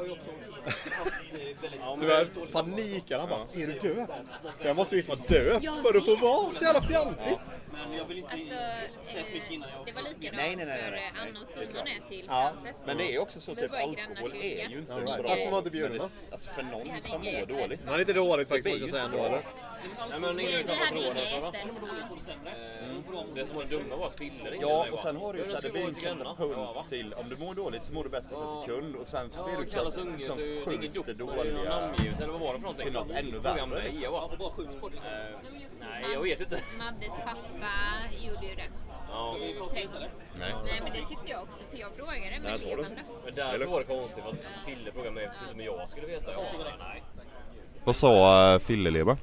så 1.99 2.06
jag 2.06 2.52
panikade, 2.52 3.22
han 3.22 3.30
bara, 3.30 3.41
är 3.64 3.68
du 3.68 3.80
döpt? 3.95 4.12
Jag 4.64 4.76
måste 4.76 4.95
liksom 4.95 5.16
vara 5.16 5.28
döpt 5.28 5.66
för 5.84 5.97
att 5.97 6.06
få 6.06 6.16
vara 6.16 6.54
så 6.54 6.64
jävla 6.64 6.82
fjantigt. 6.82 7.39
Men 7.72 7.97
jag 7.97 8.05
vill 8.05 8.17
inte 8.17 8.32
Alltså, 8.32 8.47
säga 9.11 9.24
för 9.26 9.34
mycket 9.34 9.51
innan 9.51 9.69
jag... 9.69 9.86
det 9.86 9.91
var 9.91 10.01
likadant 10.01 10.36
Nej, 10.38 10.55
nej, 10.55 10.65
nej, 10.65 10.84
för 10.84 10.91
nej. 10.91 11.11
eh, 11.15 11.22
Anna 11.22 11.39
och 11.41 11.47
Simon 11.47 11.88
är 11.88 12.09
till 12.09 12.26
Ja, 12.28 12.51
Frances. 12.53 12.82
Men 12.86 12.97
det 12.97 13.15
är 13.15 13.19
också 13.19 13.41
så, 13.41 13.55
typ 13.55 13.74
alkohol 13.74 14.32
är 14.41 14.69
ju 14.69 14.78
inte 14.80 14.93
bra. 14.93 15.01
Varför 15.05 15.22
får 15.24 15.45
man 15.45 15.53
eh, 15.53 15.57
inte 15.57 15.69
bjuda? 15.72 16.09
Alltså 16.32 16.49
för 16.49 16.63
någon 16.63 17.01
som 17.01 17.22
mår 17.22 17.45
dåligt. 17.45 17.80
Han 17.86 17.95
är 17.95 17.99
inte 17.99 18.13
dåligt 18.13 18.47
faktiskt 18.47 18.67
måste 18.67 18.82
jag 18.84 18.89
säga 18.89 19.03
ändå 19.03 19.17
eller? 19.17 19.41
Nej 20.09 20.19
men 20.19 20.38
Vi 20.38 20.43
ingen 20.51 20.67
som 20.67 20.77
hade 20.77 20.99
inga 20.99 21.13
det. 21.13 21.19
gäster. 21.19 21.51
Det 23.36 23.41
Det 23.41 23.47
som 23.47 23.55
var 23.55 23.63
dumma 23.63 23.95
var 23.95 24.07
att 24.07 24.21
inte 24.21 24.57
Ja, 24.61 24.88
och 24.91 24.99
sen 24.99 25.15
har 25.17 25.34
du 25.34 25.39
ju 25.39 25.45
Men 25.45 25.57
såhär, 25.57 25.61
det 25.61 25.71
blir 25.71 26.07
en 26.07 26.17
punkt 26.38 26.89
till. 26.89 27.13
Om 27.13 27.29
du 27.29 27.38
mår 27.38 27.53
dåligt 27.53 27.84
så 27.84 27.93
mår 27.93 28.03
du 28.03 28.09
bättre 28.09 28.29
på 28.29 28.41
ett 28.41 28.65
sekund 28.69 28.95
och 28.95 29.07
sen 29.07 29.29
så 29.29 29.43
blir 29.43 29.57
du 29.57 29.63
det 29.63 30.75
ingen 30.75 30.93
sjukt 30.93 31.17
dåliga. 31.17 31.43
eller 32.19 32.27
vad 32.27 32.39
var 32.41 32.53
det 32.53 32.59
för 32.59 32.61
någonting? 32.61 32.86
till 32.86 32.93
något 32.93 33.11
ännu 33.11 33.39
värre, 33.39 33.84
liksom. 33.84 34.91
det. 34.91 34.97
Eh, 34.97 35.38
Nej, 35.79 36.05
jag 36.13 36.21
vet 36.21 36.39
inte. 36.39 36.59
Maddes 36.77 37.17
pappa 37.25 37.73
gjorde 38.21 38.45
ju 38.45 38.55
det. 38.55 38.69
Ja. 39.11 39.38
I 39.38 39.53
trädgården. 39.73 40.09
Nej. 40.39 40.53
Nej 40.65 40.82
men 40.84 40.91
det 40.91 41.07
tyckte 41.07 41.32
jag 41.32 41.43
också 41.43 41.63
för 41.71 41.77
jag 41.77 41.91
frågade 41.91 42.39
det 42.43 42.57
levande. 42.57 43.01
Men 43.25 43.36
därför 43.36 43.65
var 43.65 43.79
det 43.79 43.86
konstigt 43.86 44.23
för 44.23 44.32
att 44.32 44.47
Fille 44.65 44.91
frågade 44.91 45.11
mig 45.15 45.29
precis 45.34 45.49
som 45.51 45.61
jag 45.61 45.89
skulle 45.89 46.07
veta. 46.07 46.32
Vad 47.84 47.95
sa 47.95 48.59
Filleleba? 48.59 49.17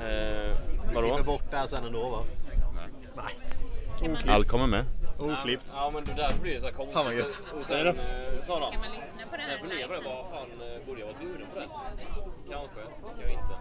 Eh, 0.00 0.56
Klipper 0.88 1.22
bort 1.22 1.42
det 1.50 1.56
här 1.56 1.66
sen 1.66 1.84
ändå 1.84 2.08
va? 2.08 2.24
Kan 4.00 4.12
man, 4.12 4.28
Allt 4.28 4.48
kommer 4.48 4.66
med. 4.66 4.84
Oklippt. 5.18 5.72
Ja 5.74 5.90
men 5.94 6.04
där 6.04 6.32
blir 6.42 6.54
det 6.54 6.60
så 6.60 6.66
här 6.66 6.72
konstigt. 6.72 6.94
Fan, 6.94 7.04
vad 7.04 7.14
gött. 7.14 7.42
Och 7.60 7.66
sen 7.66 7.84
det? 7.84 7.90
eh, 7.90 8.42
sa 8.42 8.60
han. 8.60 8.72
kan 8.72 8.80
man 8.80 8.90
lyssna 8.90 9.22
på 9.30 9.36
det 9.36 9.42
Sen 9.42 9.50
här 9.50 9.58
funderade 9.58 9.80
jag 9.80 9.88
på 9.90 9.94
det, 9.94 10.08
vad 10.08 10.30
fan 10.30 10.50
eh, 10.74 10.86
borde 10.86 11.00
jag 11.00 11.06
varit 11.06 11.18
bjuden 11.20 11.46
på 11.54 11.58
det? 11.60 11.68
Kanske, 12.50 12.80
jag 13.22 13.30
inte. 13.30 13.54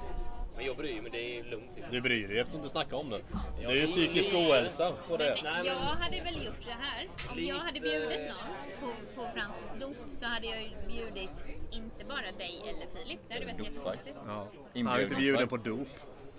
Men 0.55 0.65
jag 0.65 0.77
bryr 0.77 1.01
mig, 1.01 1.11
det 1.11 1.39
är 1.39 1.43
lugnt 1.43 1.71
liksom. 1.75 1.93
Du 1.93 2.01
bryr 2.01 2.27
dig 2.27 2.39
eftersom 2.39 2.61
du 2.61 2.69
snackar 2.69 2.97
om 2.97 3.09
det. 3.09 3.21
Det 3.59 3.65
är 3.65 3.75
ju 3.75 3.87
psykisk 3.87 4.29
ohälsa 4.33 4.91
på 5.07 5.17
det. 5.17 5.39
Men 5.43 5.65
jag 5.65 5.75
hade 5.75 6.21
väl 6.21 6.45
gjort 6.45 6.63
så 6.63 6.69
här. 6.69 7.07
Om 7.31 7.39
jag 7.45 7.55
hade 7.55 7.79
bjudit 7.79 8.19
någon 8.19 8.55
på, 8.79 9.15
på 9.15 9.27
Francis 9.33 9.71
dop 9.79 9.97
så 10.19 10.25
hade 10.25 10.47
jag 10.47 10.61
ju 10.63 10.69
bjudit 10.87 11.29
inte 11.71 12.05
bara 12.05 12.31
dig 12.37 12.61
eller 12.69 12.87
Filip. 12.93 13.19
Det 13.27 13.33
hade 13.33 13.45
varit 13.45 13.65
jättekonstigt. 13.65 14.17
Ja. 14.27 14.47
Han 14.75 14.87
är 14.87 15.01
inte 15.03 15.15
bjuden 15.15 15.47
på 15.47 15.57
dop. 15.57 15.87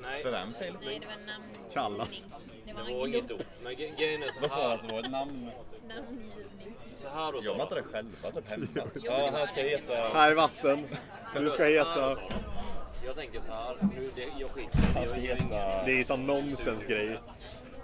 Nej, 0.03 0.23
För 0.23 0.31
vem 0.31 0.55
Filip? 0.55 0.75
Nej, 0.85 0.99
det 1.01 1.07
var 1.07 1.27
namn... 1.27 1.45
Kallas. 1.73 2.27
Det 2.67 2.73
var 2.73 2.81
det 2.83 2.95
var 2.95 3.01
ingen 3.07 3.09
inget 3.09 3.29
dop. 3.29 3.39
dop. 3.39 3.47
Men 3.63 3.75
grejen 3.77 4.23
är 4.23 4.31
så 4.31 4.41
Vad 4.41 4.51
sa 4.51 4.57
du 4.63 4.63
här. 4.69 4.75
att 4.75 4.87
det 4.87 4.93
var 4.93 4.99
ett 5.01 5.11
namn? 5.11 5.51
Namngivning. 5.89 6.75
Så 6.95 7.09
här 7.09 7.33
då 7.33 7.43
Gör 7.43 7.53
man 7.53 7.61
inte 7.61 7.75
det 7.75 7.83
själva 7.83 8.31
typ 8.31 8.49
hemma? 8.49 8.67
Ja, 9.03 9.31
här 9.33 9.47
ska 9.47 9.61
heta... 9.61 9.95
Här 9.95 10.31
är 10.31 10.35
vatten. 10.35 10.87
Du 11.37 11.51
ska 11.51 11.59
Så 11.59 11.63
här, 11.65 11.71
heta... 11.71 12.21
Jag 13.07 13.15
tänker 13.15 13.41
så 13.41 13.53
här, 13.53 13.77
nu, 13.97 14.11
det, 14.15 14.29
jag 14.39 14.51
skiter. 14.51 14.79
Han 14.95 15.07
ska 15.07 15.17
Jag 15.17 15.25
gör 15.27 15.37
ingen- 15.37 15.53
heta... 15.53 15.85
Det 15.87 16.01
är 16.01 16.05
sån 16.05 16.27
nonsensgrej. 16.27 17.19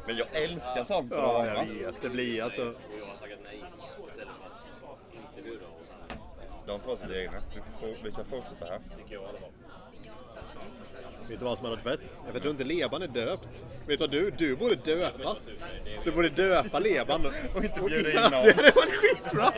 Men 0.07 0.17
jag 0.17 0.27
älskar 0.33 0.85
sånt 0.85 1.13
Ja, 1.13 1.47
jag 1.47 1.65
vet. 1.67 1.95
Det 2.03 2.09
blir 2.09 2.43
alltså... 2.43 2.63
Och. 2.63 2.75
Och 6.61 6.67
De 6.67 6.81
får 6.81 6.97
sitt 6.97 7.11
egna. 7.11 7.43
Vi, 7.55 7.61
får, 7.81 8.05
vi 8.05 8.11
kan 8.13 8.25
fortsätta 8.25 8.65
här. 8.67 8.81
tycker 8.97 9.15
jag 9.15 9.23
i 9.23 9.27
alla 9.27 9.39
fall. 9.39 9.51
Vet 11.29 11.39
du 11.39 11.45
vad 11.45 11.59
som 11.59 11.67
hade 11.67 11.83
varit 11.83 12.01
fett? 12.01 12.11
Jag 12.33 12.43
tror 12.43 12.51
inte 12.51 12.65
Leban 12.65 13.03
är 13.03 13.09
döpt. 13.09 13.49
Vet 13.87 13.99
du 13.99 14.07
vad 14.07 14.11
du? 14.11 14.31
Du 14.31 14.57
borde 14.57 14.75
döpa. 14.75 15.37
Så 16.01 16.11
du 16.11 16.17
borde 16.17 16.29
döpa 16.29 16.79
Leban 16.79 17.27
Och 17.55 17.65
inte 17.65 17.81
bjuda 17.83 18.11
in 18.11 18.31
någon. 18.31 18.31
Det 18.45 18.53
hade 18.57 18.71
varit 18.71 18.95
skitbra. 18.95 19.53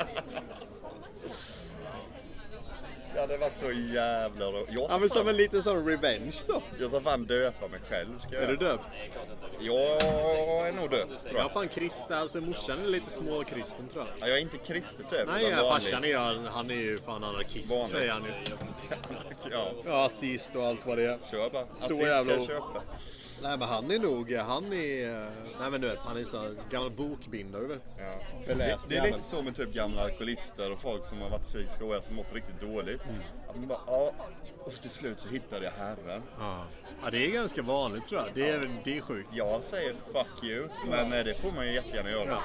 Det 3.18 3.22
hade 3.22 3.36
varit 3.36 3.56
så 3.58 3.72
jävla 3.72 4.46
ro- 4.46 4.66
Jag 4.70 4.90
Ja 4.90 4.98
men 4.98 5.08
som 5.08 5.28
en 5.28 5.36
liten 5.36 5.62
sån 5.62 5.86
revenge 5.88 6.32
så. 6.32 6.62
jag 6.80 6.90
ska 6.90 7.00
fan 7.00 7.24
döpa 7.26 7.68
mig 7.68 7.80
själv. 7.88 8.18
Ska 8.20 8.34
jag 8.34 8.42
Är 8.44 8.48
du 8.48 8.56
döpt? 8.56 8.84
Nej. 8.98 9.12
Jag 9.60 10.68
är 10.68 10.72
nog 10.72 10.90
döpt 10.90 11.22
tror 11.22 11.36
Jag 11.36 11.40
jag. 11.40 11.50
är 11.50 11.54
fan 11.54 11.68
kristen, 11.68 12.18
alltså 12.18 12.40
morsan 12.40 12.78
är 12.84 12.86
lite 12.88 13.10
småkristen 13.10 13.88
tror 13.92 14.04
jag. 14.06 14.14
Ja, 14.20 14.28
jag 14.28 14.38
är 14.38 14.42
inte 14.42 14.56
kristen 14.58 15.04
typ. 15.10 15.26
Nej, 15.26 15.44
utan 15.46 15.58
ja, 15.58 15.64
vanlig. 15.64 15.84
farsan 15.88 16.04
är 16.04 16.08
ju, 16.08 16.16
han 16.48 16.70
är 16.70 16.74
ju 16.74 16.98
fan 16.98 17.24
anarkist 17.24 17.70
Vanligt. 17.70 17.88
säger 17.90 18.12
han 18.12 18.24
ju. 18.24 18.30
Ja, 19.50 19.72
Ja, 19.84 20.04
ateist 20.04 20.50
och 20.56 20.66
allt 20.66 20.86
vad 20.86 20.98
det 20.98 21.04
är. 21.04 21.18
kör 21.30 21.50
bara. 21.50 21.66
Så 21.74 21.94
jävla- 21.94 22.32
ska 22.32 22.42
jag 22.42 22.46
köpa. 22.46 22.82
Nej 23.42 23.58
men 23.58 23.68
han 23.68 23.90
är 23.90 23.98
nog, 23.98 24.32
han 24.32 24.72
är, 24.72 25.30
nej 25.60 25.70
men 25.70 25.80
du 25.80 25.88
vet, 25.88 25.98
han 25.98 26.16
är 26.16 26.24
så 26.24 26.54
gammal 26.70 26.90
bokbindare 26.90 27.62
du 27.62 27.68
vet. 27.68 27.82
Ja. 27.98 28.54
Det, 28.54 28.78
det 28.88 28.96
är 28.96 29.06
lite 29.06 29.22
så 29.22 29.42
med 29.42 29.56
typ 29.56 29.74
gamla 29.74 30.02
alkoholister 30.02 30.72
och 30.72 30.80
folk 30.80 31.06
som 31.06 31.20
har 31.20 31.30
varit 31.30 31.42
psykiska 31.42 31.84
ohälsa 31.84 32.06
som 32.06 32.16
mått 32.16 32.32
riktigt 32.32 32.60
dåligt. 32.60 33.02
Mm. 33.04 33.22
Att 33.48 33.56
man 33.56 33.68
bara, 33.68 33.80
ja. 33.86 34.12
Och 34.68 34.74
till 34.74 34.90
slut 34.90 35.20
så 35.20 35.28
hittade 35.28 35.64
jag 35.64 35.72
Herren. 35.72 36.22
Ja. 36.38 36.64
ja, 37.02 37.10
det 37.10 37.26
är 37.26 37.30
ganska 37.30 37.62
vanligt 37.62 38.06
tror 38.06 38.20
jag. 38.20 38.30
Det 38.34 38.50
är, 38.50 38.80
det 38.84 38.96
är 38.96 39.00
sjukt. 39.00 39.28
Jag 39.32 39.62
säger 39.62 39.94
fuck 40.12 40.44
you, 40.44 40.68
men 40.90 41.12
eh, 41.12 41.24
det 41.24 41.34
får 41.42 41.52
man 41.52 41.66
ju 41.66 41.72
jättegärna 41.72 42.10
göra. 42.10 42.38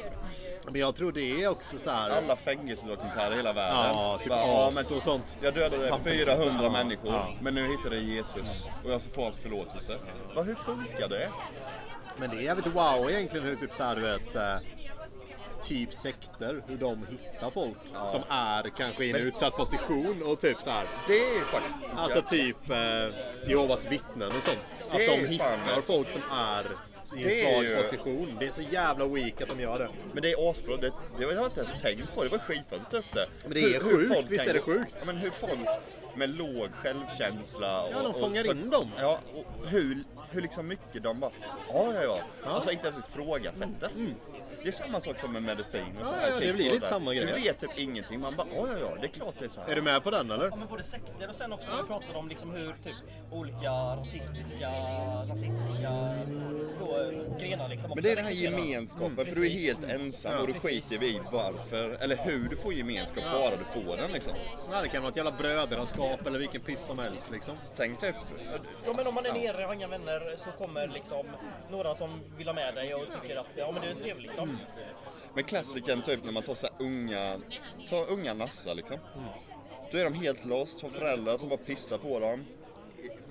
Men 0.64 0.80
jag 0.80 0.94
tror 0.94 1.12
det 1.12 1.42
är 1.42 1.48
också 1.48 1.78
så 1.78 1.90
här. 1.90 2.10
Alla 2.10 2.36
fängelsedokumentärer 2.36 3.32
i 3.32 3.36
hela 3.36 3.52
världen. 3.52 3.92
Ja, 3.94 4.18
typ 4.18 4.28
ja, 4.30 4.68
as 4.68 4.92
och 4.92 5.02
sånt. 5.02 5.38
Jag 5.42 5.54
dödade 5.54 5.88
Pampista, 5.88 6.36
400 6.36 6.60
ja. 6.62 6.70
människor, 6.70 7.12
Ja. 7.12 7.34
men 7.40 7.54
nu 7.54 7.68
hittade 7.68 7.96
jag 7.96 8.04
Jesus 8.04 8.64
och 8.84 8.90
jag 8.90 9.02
får 9.02 9.22
hans 9.22 9.36
förlåtelse. 9.36 9.98
Va, 10.34 10.42
hur 10.42 10.54
funkar 10.54 11.08
det? 11.08 11.30
Men 12.16 12.30
det 12.30 12.36
är 12.36 12.40
jävligt 12.40 12.66
wow 12.66 13.10
egentligen 13.10 13.46
hur 13.46 13.56
typ 13.56 13.74
så 13.74 13.82
här 13.82 13.96
du 13.96 14.02
vet 14.02 14.36
eh, 14.36 14.56
Typ 15.64 15.94
sekter, 15.94 16.62
hur 16.68 16.76
de 16.76 17.06
hittar 17.10 17.50
folk 17.50 17.76
som 18.10 18.22
är 18.28 18.62
kanske 18.76 19.04
i 19.04 19.10
en 19.10 19.16
Men- 19.16 19.26
utsatt 19.26 19.56
position 19.56 20.22
och 20.22 20.40
typ 20.40 20.62
så 20.62 20.70
här. 20.70 20.86
Det 21.06 21.18
är 21.18 21.40
faktiskt... 21.44 21.92
Alltså 21.96 22.22
typ 22.22 22.70
eh, 22.70 23.48
Jehovas 23.50 23.84
vittnen 23.84 24.28
och 24.36 24.42
sånt. 24.42 24.74
Att 24.90 24.96
Det 24.96 25.06
är 25.06 25.10
de 25.10 25.38
fan 25.38 25.60
hittar 25.60 25.80
folk 25.82 26.10
som 26.10 26.22
är 26.32 26.64
i 27.16 27.42
en 27.44 27.52
svag 27.52 27.64
ju- 27.64 27.76
position. 27.82 28.36
Det 28.40 28.46
är 28.46 28.52
så 28.52 28.62
jävla 28.62 29.06
weak 29.06 29.40
att 29.42 29.48
de 29.48 29.60
gör 29.60 29.78
det. 29.78 29.88
Men 30.12 30.22
det 30.22 30.32
är 30.32 30.50
asbra, 30.50 30.76
det, 30.76 30.92
det 31.18 31.24
har 31.24 31.32
jag 31.32 31.44
inte 31.44 31.60
ens 31.60 31.82
tänkt 31.82 32.14
på. 32.14 32.22
Det 32.24 32.28
var 32.28 32.38
skitbra 32.38 32.78
att 32.78 32.90
du 32.90 32.98
upp 32.98 33.14
det. 33.14 33.26
Men 33.44 33.52
det 33.52 33.60
är 33.76 33.80
sjukt, 33.80 34.14
folk 34.14 34.30
visst 34.30 34.46
är 34.46 34.54
det 34.54 34.60
sjukt? 34.60 34.94
Ja, 34.98 35.04
men 35.06 35.16
hur 35.16 35.30
folk 35.30 35.58
med 36.14 36.30
låg 36.30 36.68
självkänsla 36.74 37.82
och, 37.82 37.92
Ja, 37.92 38.02
de 38.02 38.20
fångar 38.20 38.40
och 38.40 38.46
så, 38.46 38.52
in 38.52 38.70
dem. 38.70 38.90
Ja, 38.98 39.20
och 39.34 39.66
hur, 39.68 39.98
hur 40.30 40.40
liksom 40.40 40.68
mycket 40.68 41.02
de 41.02 41.20
bara, 41.20 41.30
ja 41.72 41.92
ja 41.94 42.02
ja. 42.02 42.20
Alltså 42.44 42.70
inte 42.70 42.86
ens 42.88 43.00
ifrågasätter. 43.10 43.90
Det 44.62 44.68
är 44.68 44.72
samma 44.72 45.00
sak 45.00 45.18
som 45.20 45.32
med 45.32 45.42
medicin 45.42 45.80
och 45.80 46.00
Ja, 46.00 46.04
så 46.04 46.12
här. 46.12 46.30
ja, 46.30 46.46
det 46.46 46.52
blir 46.52 46.70
lite 46.70 46.86
samma 46.86 47.14
grej. 47.14 47.26
Du 47.26 47.32
vet 47.32 47.60
typ 47.60 47.70
ingenting. 47.78 48.20
Man 48.20 48.36
bara, 48.36 48.46
ja 48.54 48.66
ja 48.72 48.78
ja, 48.80 48.96
det 49.00 49.06
är 49.06 49.10
klart 49.10 49.34
det 49.38 49.44
är 49.44 49.48
så 49.48 49.60
här. 49.60 49.68
Är 49.68 49.74
du 49.74 49.82
med 49.82 50.02
på 50.02 50.10
den 50.10 50.30
eller? 50.30 50.48
Ja, 50.48 50.56
men 50.56 50.68
både 50.68 50.82
sekter 50.82 51.28
och 51.28 51.36
sen 51.36 51.52
också 51.52 51.70
när 51.70 51.82
vi 51.82 51.88
pratade 51.88 52.18
om 52.18 52.28
liksom 52.28 52.50
hur 52.50 52.74
typ 52.84 52.94
olika 53.30 53.70
rasistiska, 53.70 54.70
nazistiska 55.28 56.16
grenar 57.40 57.68
liksom 57.68 57.90
Men 57.94 58.02
det 58.02 58.12
är 58.12 58.16
den 58.16 58.24
här 58.24 58.32
gemenskapen, 58.32 59.16
för 59.26 59.34
du 59.34 59.46
är 59.46 59.50
helt 59.50 59.84
ensam 59.84 60.40
och 60.40 60.46
du 60.46 60.52
skiter 60.54 61.02
i 61.02 61.20
varför, 61.32 61.90
eller 62.00 62.16
hur 62.16 62.48
du 62.48 62.56
får 62.56 62.72
gemenskap, 62.74 63.24
bara 63.32 63.56
du 63.56 63.80
får 63.80 63.96
den 63.96 64.12
liksom. 64.12 64.32
Ja, 64.72 64.82
det 64.82 64.88
kan 64.88 65.02
vara 65.02 65.10
ett 65.10 65.16
jävla 65.16 65.32
brödraskap 65.32 66.26
eller 66.26 66.38
vilken 66.38 66.60
piss 66.60 66.86
som 66.86 66.98
helst 66.98 67.30
liksom. 67.32 67.56
Tänk 67.76 68.00
typ... 68.00 68.14
Ja 68.86 68.92
men 68.96 69.06
om 69.06 69.14
man 69.14 69.26
är 69.26 69.32
nere 69.32 69.56
och 69.56 69.68
har 69.68 69.74
inga 69.74 69.88
vänner 69.88 70.36
så 70.44 70.64
kommer 70.64 70.86
liksom 70.86 71.26
några 71.70 71.94
som 71.94 72.20
vill 72.36 72.46
ha 72.46 72.54
med 72.54 72.74
dig 72.74 72.94
och 72.94 73.04
tycker 73.22 73.36
att 73.36 73.46
ja 73.56 73.72
men 73.72 73.82
det 73.82 73.88
är 73.88 73.94
trevligt 73.94 74.18
liksom. 74.18 74.49
Men 75.34 75.44
klassikern 75.44 76.02
typ 76.02 76.24
när 76.24 76.32
man 76.32 76.42
tar 76.42 76.54
så 76.54 76.68
unga, 76.78 77.40
tar 77.88 78.10
unga 78.10 78.34
nassar 78.34 78.74
liksom. 78.74 78.98
Då 79.92 79.98
är 79.98 80.04
de 80.04 80.14
helt 80.14 80.44
lost, 80.44 80.82
har 80.82 80.90
föräldrar 80.90 81.38
som 81.38 81.48
bara 81.48 81.58
pissar 81.58 81.98
på 81.98 82.18
dem. 82.18 82.44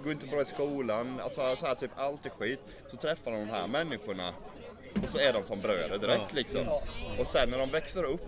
Går 0.03 0.11
inte 0.11 0.27
bra 0.27 0.41
i 0.41 0.45
skolan, 0.45 1.19
alltså 1.19 1.55
så 1.55 1.65
här, 1.65 1.75
typ 1.75 1.91
allt 1.95 2.25
är 2.25 2.29
skit. 2.29 2.59
Så 2.91 2.97
träffar 2.97 3.31
de 3.31 3.39
de 3.39 3.49
här 3.49 3.67
människorna 3.67 4.33
och 5.03 5.09
så 5.11 5.17
är 5.17 5.33
de 5.33 5.45
som 5.45 5.61
bröder 5.61 5.97
direkt 5.97 6.33
liksom. 6.33 6.67
Och 7.19 7.27
sen 7.27 7.49
när 7.49 7.57
de 7.57 7.69
växer 7.69 8.03
upp 8.03 8.27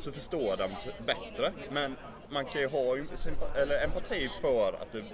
så 0.00 0.12
förstår 0.12 0.56
de 0.56 0.70
bättre. 1.06 1.52
Men 1.70 1.96
man 2.30 2.44
kan 2.44 2.60
ju 2.60 2.66
ha 2.66 2.96
eller 3.56 3.84
empati 3.84 4.30
för 4.40 4.72
att 4.72 4.92
det, 4.92 5.04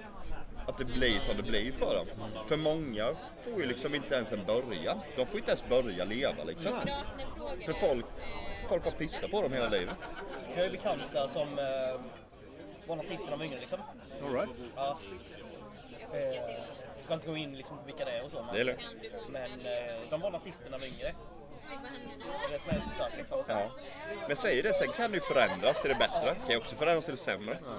att 0.67 0.77
det 0.77 0.85
blir 0.85 1.19
som 1.19 1.37
det 1.37 1.43
blir 1.43 1.71
för 1.71 1.95
dem. 1.95 2.07
För 2.47 2.57
många 2.57 3.15
får 3.43 3.59
ju 3.61 3.65
liksom 3.65 3.95
inte 3.95 4.15
ens 4.15 4.31
en 4.31 4.45
början. 4.45 5.01
De 5.15 5.25
får 5.25 5.39
inte 5.39 5.51
ens 5.51 5.69
börja 5.69 6.05
leva 6.05 6.43
liksom. 6.43 6.71
För 7.65 7.73
folk, 7.73 8.05
folk 8.69 8.83
har 8.83 8.91
pissat 8.91 9.31
på 9.31 9.41
dem 9.41 9.53
hela 9.53 9.69
livet. 9.69 9.95
Jag 10.55 10.65
är 10.65 10.69
bekanta 10.71 11.29
som 11.33 11.59
eh, 11.59 12.01
var 12.87 12.95
nazister 12.95 13.23
när 13.25 13.31
de 13.31 13.37
var 13.39 13.45
yngre 13.45 13.59
liksom. 13.59 13.79
All 14.23 14.33
right. 14.33 14.49
Ja. 14.75 14.99
Eh, 16.13 16.63
ska 17.03 17.13
inte 17.13 17.27
gå 17.27 17.37
in 17.37 17.55
liksom 17.57 17.77
på 17.77 17.83
vilka 17.85 18.05
det 18.05 18.11
är 18.11 18.25
och 18.25 18.31
så. 18.31 18.43
Men, 18.43 18.55
Det 18.55 18.59
är 18.61 18.65
lugnt. 18.65 18.95
men 19.29 19.51
eh, 19.51 20.09
de 20.09 20.21
var 20.21 20.31
nazister 20.31 20.63
när 20.69 20.71
de 20.71 20.79
var 20.79 20.87
yngre. 20.95 21.15
Det 22.51 22.59
som 22.59 22.69
är 22.69 22.81
så 22.81 22.89
stört 22.95 23.17
liksom. 23.17 23.43
Ja. 23.47 23.71
Men 24.27 24.37
säger 24.37 24.63
det, 24.63 24.73
sen 24.73 24.91
kan 24.93 25.11
det 25.11 25.17
ju 25.17 25.21
förändras 25.21 25.81
till 25.81 25.89
det 25.89 25.95
bättre. 25.95 26.29
Det 26.33 26.39
kan 26.39 26.49
ju 26.49 26.57
också 26.57 26.75
förändras 26.75 27.05
till 27.05 27.15
det 27.15 27.21
sämre. 27.21 27.57
Ja, 27.65 27.71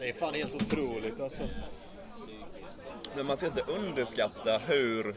det 0.00 0.08
är 0.08 0.12
fan 0.12 0.34
helt 0.34 0.54
otroligt 0.54 1.20
alltså. 1.20 1.44
Men 3.16 3.26
man 3.26 3.36
ska 3.36 3.46
inte 3.46 3.62
underskatta 3.62 4.58
hur, 4.58 5.16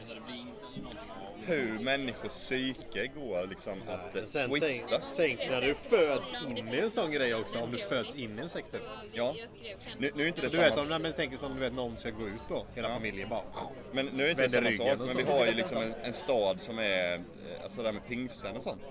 hur 1.46 1.78
människors 1.78 2.32
psyke 2.32 3.06
går 3.06 3.46
liksom 3.46 3.82
att 3.88 4.16
eh, 4.16 4.24
Sen 4.24 4.50
tänk, 4.50 4.62
twista. 4.62 5.02
tänk 5.16 5.38
när 5.38 5.60
du 5.60 5.74
föds 5.74 6.34
in 6.48 6.68
i 6.68 6.78
en 6.78 6.90
sån 6.90 7.10
grej 7.10 7.34
också. 7.34 7.58
Om 7.58 7.70
du 7.70 7.78
föds 7.78 8.14
in 8.14 8.38
i 8.38 8.42
en 8.42 8.48
typ. 8.48 8.64
Ja. 9.12 9.34
Nu, 9.98 10.10
nu 10.14 10.22
är 10.22 10.28
inte 10.28 10.40
det 10.40 10.46
Du 10.46 10.50
samma 10.50 10.62
vet 10.62 10.78
om 10.78 10.88
nej, 10.88 10.98
men 10.98 11.12
tänk 11.16 11.38
som 11.38 11.54
du 11.54 11.60
vet 11.60 11.72
någon 11.74 11.96
ska 11.96 12.10
gå 12.10 12.28
ut 12.28 12.42
då. 12.48 12.66
Hela 12.74 12.88
familjen 12.88 13.28
bara. 13.28 13.42
Men 13.92 14.06
nu 14.06 14.26
är 14.26 14.30
inte 14.30 14.42
det 14.46 14.76
samma 14.76 14.96
sak. 14.96 14.98
Men 15.06 15.16
vi 15.16 15.32
har 15.32 15.46
ju 15.46 15.52
liksom 15.54 15.76
en, 15.82 15.94
en 16.02 16.12
stad 16.12 16.60
som 16.60 16.78
är, 16.78 17.14
eh, 17.14 17.20
alltså 17.62 17.82
där 17.82 17.92
med 17.92 18.06
pingstvänner 18.06 18.56
och 18.56 18.62
sånt. 18.62 18.82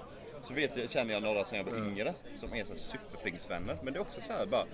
Så 0.44 0.54
vet 0.54 0.78
jag, 0.78 0.90
känner 0.90 1.14
jag 1.14 1.24
några 1.24 1.46
som 1.46 1.58
jag 1.58 1.64
var 1.64 1.78
yngre 1.78 2.14
som 2.38 2.54
är 2.54 2.64
så 2.64 2.74
här 2.74 2.80
superpingstvänner. 2.80 3.78
Men 3.84 3.94
det 3.94 4.00
är 4.00 4.02
också 4.02 4.22
så 4.22 4.34
här 4.34 4.46
bara, 4.46 4.66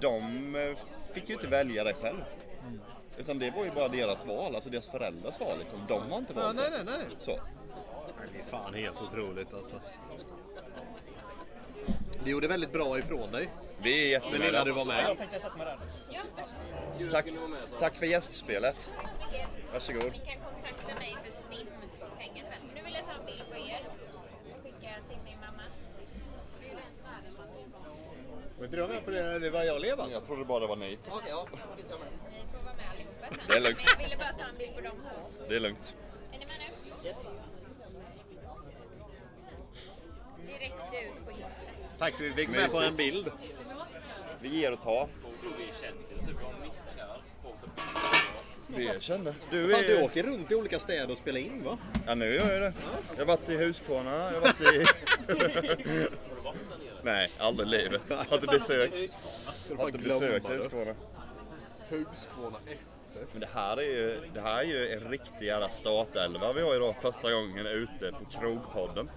de 0.00 0.54
eh, 0.56 0.78
fick 1.14 1.28
ju 1.28 1.34
inte 1.34 1.46
välja 1.46 1.84
det 1.84 1.94
själv. 1.94 2.24
Utan 3.18 3.38
det 3.38 3.50
var 3.50 3.64
ju 3.64 3.70
bara 3.70 3.88
deras 3.88 4.26
val, 4.26 4.54
alltså 4.54 4.70
deras 4.70 4.88
föräldrars 4.88 5.40
val 5.40 5.58
liksom. 5.58 5.78
De 5.88 6.10
har 6.10 6.18
inte 6.18 6.32
Ja, 6.36 6.40
valt 6.42 6.56
nej, 6.56 6.70
det. 6.70 6.84
nej, 6.84 6.94
nej. 7.08 7.16
Så. 7.18 7.30
Det 8.32 8.38
är 8.38 8.44
fan 8.44 8.74
helt 8.74 9.02
otroligt 9.02 9.54
alltså. 9.54 9.80
Du 12.24 12.30
gjorde 12.30 12.48
väldigt 12.48 12.72
bra 12.72 12.98
ifrån 12.98 13.32
dig. 13.32 13.48
Vi 13.82 14.14
är 14.14 14.20
Det 14.32 14.38
lilla 14.38 14.64
du 14.64 14.72
var 14.72 14.78
jättenöjda. 14.80 15.02
Jag 15.02 15.08
med. 15.08 15.18
tänkte 15.18 15.40
sätta 15.40 15.56
mig 15.56 15.66
där. 17.00 17.10
Tack, 17.10 17.26
tack 17.78 17.96
för 17.96 18.06
gästspelet. 18.06 18.90
Varsågod. 19.72 20.02
Ni 20.02 20.18
kan 20.18 20.38
kontakta 20.52 20.94
mig 20.98 21.16
för 21.24 21.30
STIM-pengar 21.56 22.44
sen. 22.50 22.70
Nu 22.74 22.82
vill 22.82 22.94
jag 22.94 23.04
ta 23.06 23.12
en 23.12 23.26
bild 23.26 23.42
på 23.50 23.56
er 23.56 23.80
och 23.88 24.62
skicka 24.62 24.88
till 25.08 25.18
min 25.24 25.38
mamma. 25.40 25.62
Men 28.70 28.70
du 28.70 28.86
med 28.86 29.04
på 29.04 29.10
det? 29.10 29.38
Det 29.38 29.50
var 29.50 29.62
jag 29.62 29.80
leva. 29.80 30.10
Jag 30.10 30.24
trodde 30.24 30.44
bara 30.44 30.60
det 30.60 30.66
var 30.66 30.76
ni. 30.76 30.98
Okej, 31.08 31.30
ja. 31.30 31.46
jag. 31.50 31.60
Ni 31.76 31.82
får 31.82 32.64
vara 32.64 32.74
med 32.74 32.84
allihopa 32.90 33.26
sen. 33.28 33.38
Det 33.48 33.54
är 33.56 33.60
lugnt. 33.60 33.78
Men 33.78 33.86
jag 33.86 34.04
ville 34.04 34.16
bara 34.16 34.32
ta 34.32 34.44
en 34.50 34.58
bild 34.58 34.74
på 34.74 34.80
dem. 34.80 34.96
Det 35.48 35.56
är 35.56 35.60
lugnt. 35.60 35.94
Är 36.32 36.38
ni 36.38 36.46
med 36.46 36.54
nu? 37.02 37.08
Yes. 37.08 37.16
Direkt 40.46 40.74
ut 40.74 41.24
på 41.24 41.30
Insta. 41.30 41.46
Tack 41.98 42.14
för 42.14 42.24
att 42.24 42.30
vi 42.30 42.34
fick 42.34 42.48
med 42.48 42.70
på 42.70 42.78
en 42.78 42.96
bild. 42.96 43.30
Vi 44.40 44.48
ger 44.48 44.72
och 44.72 44.82
tar. 44.82 45.08
Folk 45.22 45.40
tror 45.40 45.52
vi 45.58 45.64
är 45.64 45.74
kändisar. 45.82 46.26
Vi 46.26 46.44
har 46.44 46.52
mickar. 46.62 47.22
Folk 47.42 47.60
tar 47.60 47.68
bilder 47.76 48.32
på 48.34 48.40
oss. 48.40 48.58
Vi 48.66 48.88
är 48.88 49.00
kända. 49.00 49.34
Du 49.50 49.70
Fan, 49.70 49.82
du 49.82 50.02
åker 50.02 50.22
runt 50.22 50.52
i 50.52 50.54
olika 50.54 50.78
städer 50.78 51.10
och 51.10 51.18
spelar 51.18 51.40
in 51.40 51.64
va? 51.64 51.78
Ja, 52.06 52.14
nu 52.14 52.34
gör 52.34 52.52
jag 52.52 52.62
det. 52.62 52.72
Jag 53.16 53.26
har 53.26 53.26
varit 53.26 53.48
i 53.48 53.56
Huskvarna, 53.56 54.32
jag 54.32 54.40
har 54.40 54.40
varit 54.40 54.60
i... 54.60 56.06
Nej, 57.04 57.30
aldrig 57.38 57.68
i 57.68 57.70
livet. 57.70 58.12
Har 58.28 58.34
inte 58.34 58.46
besökt, 58.46 59.16
har 59.78 59.86
inte 59.86 59.98
besökt. 59.98 60.48
Huskvarna. 60.48 60.94
Huskvarna 61.88 62.58
F. 62.66 62.78
Men 63.32 63.40
det 63.40 63.48
här 63.54 63.76
är 63.76 63.82
ju, 63.82 64.20
det 64.34 64.40
här 64.40 64.58
är 64.58 64.64
ju 64.64 64.92
en 64.92 65.10
riktig 65.10 65.46
jävla 65.46 65.68
startelva 65.68 66.52
vi 66.52 66.62
har 66.62 66.74
idag 66.74 66.94
första 67.02 67.32
gången 67.32 67.66
ute 67.66 68.12
på 68.12 68.24
Krogpodden. 68.24 69.10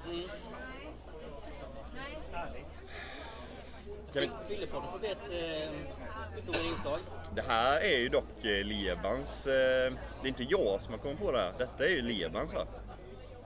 Kan 4.13 4.21
vi, 4.21 4.29
Fyllepodden 4.47 4.91
får 4.91 4.99
bli 4.99 5.09
ett 5.09 5.31
eh, 5.31 6.39
stort 6.41 6.55
inslag. 6.55 6.99
det 7.35 7.41
här 7.41 7.79
är 7.79 7.99
ju 7.99 8.09
dock 8.09 8.45
eh, 8.45 8.65
Lebans, 8.65 9.47
eh, 9.47 9.93
det 10.21 10.27
är 10.27 10.27
inte 10.27 10.43
jag 10.43 10.81
som 10.81 10.93
har 10.93 10.99
kommit 10.99 11.19
på 11.19 11.31
det 11.31 11.39
här. 11.39 11.53
Detta 11.57 11.85
är 11.85 11.89
ju 11.89 12.01
Lebans 12.01 12.53
va? 12.53 12.65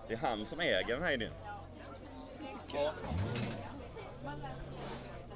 Det 0.08 0.14
är 0.14 0.18
han 0.18 0.46
som 0.46 0.60
äger 0.60 0.94
den 0.94 1.04
här 1.04 1.14
idén. 1.14 1.34
Ja. 2.74 2.94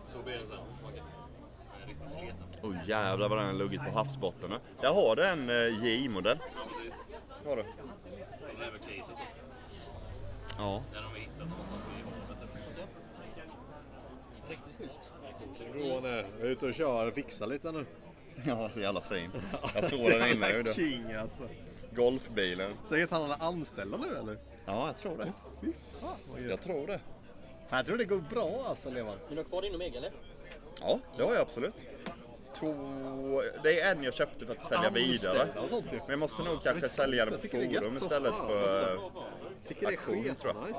Så 0.08 0.22
blir 0.22 0.38
det 0.38 0.48
sen. 0.48 0.58
Är. 0.58 2.36
Åh 2.64 2.72
oh, 2.72 2.90
jävlar 2.90 3.30
vad 3.30 3.38
den 3.38 3.48
har 3.48 3.54
luggit 3.54 3.82
på 3.86 3.92
havsbotten. 3.92 4.54
Där 4.82 4.94
har 4.94 5.16
du 5.16 5.26
en 5.26 5.50
eh, 5.50 5.86
JI-modell. 5.86 6.38
Ja, 6.56 6.62
precis. 6.78 7.02
Har 7.46 7.56
du? 7.56 7.64
Kolla 8.54 8.66
över 8.66 8.78
caset. 8.78 9.16
Ja. 10.58 10.84
Den 10.94 11.04
har 11.04 11.14
vi 11.14 11.20
hittat 11.20 11.50
någonstans 11.50 11.88
i 11.88 12.04
havet. 12.04 12.26
Riktigt 14.50 14.78
schysst. 14.78 15.12
Rån 15.74 16.06
är 16.06 16.46
ute 16.46 16.66
och 16.66 16.74
kör 16.74 17.08
och 17.08 17.14
fixar 17.14 17.48
lite 17.48 17.72
nu. 17.72 17.86
Ja, 18.46 18.70
så 18.74 18.80
jävla 18.80 19.02
fin. 19.02 19.32
Jag 19.76 19.86
såg 19.90 20.00
den 20.00 20.32
inne. 20.32 20.50
ju 20.52 20.64
då. 20.64 20.74
King 20.74 21.14
alltså. 21.14 21.44
Golfbilen. 21.92 22.74
Säg 22.90 23.04
att 23.04 23.12
han 23.12 23.32
är 23.32 23.44
anställda 23.44 23.98
nu 23.98 24.18
eller? 24.18 24.38
Ja, 24.66 24.88
jag 24.88 24.98
tror 24.98 25.18
det. 25.18 25.34
Gött. 26.42 26.50
Jag 26.50 26.62
tror 26.62 26.88
det. 26.88 27.00
Fan, 27.70 27.78
Jag 27.78 27.86
tror 27.86 27.98
det 27.98 28.06
går 28.06 28.18
bra 28.18 28.66
alltså 28.68 28.90
Levan. 28.90 29.18
Vill 29.28 29.36
du 29.36 29.42
ha 29.44 29.50
kvar 29.50 29.62
din 29.62 29.76
Omega 29.76 29.98
eller? 29.98 30.12
Ja, 30.82 31.00
det 31.18 31.24
har 31.24 31.34
jag 31.34 31.42
absolut. 31.42 31.74
Två... 32.60 32.74
Det 33.64 33.80
är 33.80 33.92
en 33.96 34.04
jag 34.04 34.14
köpte 34.14 34.46
för 34.46 34.56
att 34.56 34.68
sälja 34.68 34.90
vidare. 34.90 35.48
Men 35.90 36.02
jag 36.08 36.20
måste 36.20 36.44
nog 36.44 36.64
kanske 36.64 36.90
sälja 36.90 37.26
den 37.26 37.40
på 37.40 37.48
forum 37.48 37.94
istället 37.96 38.34
för 38.34 39.00
auktion 39.86 40.36
tror 40.36 40.54
jag. 40.56 40.76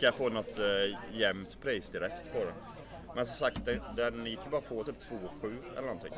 Kan 0.00 0.06
jag 0.06 0.14
få 0.14 0.28
något 0.28 0.58
äh, 0.58 1.18
jämnt 1.18 1.60
pris 1.60 1.88
direkt 1.88 2.32
på 2.32 2.38
den. 2.38 2.54
Men 3.14 3.26
som 3.26 3.34
sagt, 3.36 3.64
den, 3.64 3.80
den 3.96 4.26
gick 4.26 4.38
ju 4.44 4.50
bara 4.50 4.60
på 4.60 4.84
typ 4.84 4.96
2,7 5.42 5.58
eller 5.72 5.82
någonting. 5.82 6.12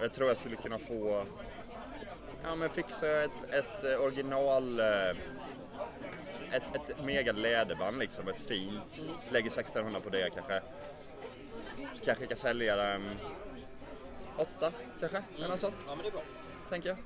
Jag 0.00 0.12
tror 0.12 0.28
jag 0.28 0.36
skulle 0.36 0.56
kunna 0.56 0.78
få... 0.78 1.24
Ja 2.44 2.54
men 2.54 2.70
fixa 2.70 3.22
ett, 3.24 3.30
ett 3.50 3.84
eh, 3.84 4.02
original... 4.04 4.80
eh, 4.80 4.86
Ett, 6.52 6.62
ett 6.90 7.04
mega 7.04 7.32
läderband 7.32 7.98
liksom, 7.98 8.28
ett 8.28 8.40
fint. 8.40 9.04
Lägger 9.30 9.46
1600 9.50 10.00
på 10.00 10.10
det 10.10 10.30
kanske. 10.34 10.60
Så 11.94 12.04
kanske 12.04 12.22
jag 12.22 12.28
kan 12.28 12.38
sälja 12.38 12.76
den... 12.76 13.02
Åtta 14.36 14.72
kanske, 15.00 15.22
eller 15.36 15.48
något 15.48 15.60
sånt. 15.60 15.74
Ja, 15.86 15.94
men 15.94 16.02
det 16.02 16.08
är 16.08 16.12
bra. 16.12 16.22
Tänker 16.70 16.88
jag. 16.88 16.98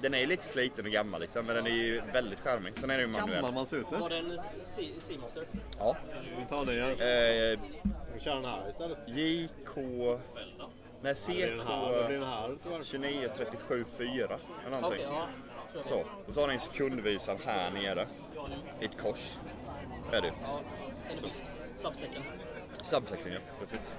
Den 0.00 0.14
är 0.14 0.26
lite 0.26 0.44
sliten 0.44 0.84
och 0.86 0.92
gammal 0.92 1.20
liksom, 1.20 1.46
men 1.46 1.56
den 1.56 1.66
är 1.66 1.70
ju 1.70 2.00
väldigt 2.12 2.40
charmig. 2.40 2.72
Sen 2.80 2.90
är 2.90 2.98
den 2.98 3.06
ju 3.06 3.12
manuell. 3.12 3.34
Gammal 3.34 3.52
man 3.54 3.66
ser 3.66 3.76
ut 3.76 3.86
Var 3.90 4.08
nu. 4.08 4.08
det 4.08 4.16
en 4.34 4.38
C- 4.64 4.94
Seamaster? 5.00 5.46
Ja. 5.78 5.96
Vi 6.38 6.44
tar 6.48 6.64
den 6.66 6.74
igen. 6.74 6.90
Eh, 6.90 7.60
Vi 8.14 8.20
kör 8.20 8.34
den 8.34 8.44
här 8.44 8.68
istället. 8.70 8.98
JK... 9.08 9.76
Nej, 11.02 11.14
den 11.14 11.14
CK 11.14 11.28
den 12.08 12.22
här 12.22 12.56
tyvärr. 12.62 12.82
29 12.82 13.28
37 13.36 13.84
4 13.98 14.38
eller 14.66 14.80
någonting. 14.80 15.02
ja. 15.02 15.28
Så. 15.82 16.04
Och 16.26 16.34
så 16.34 16.40
har 16.40 16.48
ni 16.48 16.54
en 16.54 16.60
sekundvisare 16.60 17.38
här 17.44 17.70
nere. 17.70 18.08
I 18.80 18.84
ett 18.84 18.98
kors. 19.02 19.32
Är 20.12 20.20
det. 20.22 20.32
Ja, 20.42 20.60
en 21.10 21.16
schysst. 21.16 21.42
Subsäcken. 21.76 22.22
Subsection 22.82 23.32
ja, 23.32 23.38
precis. 23.60 23.94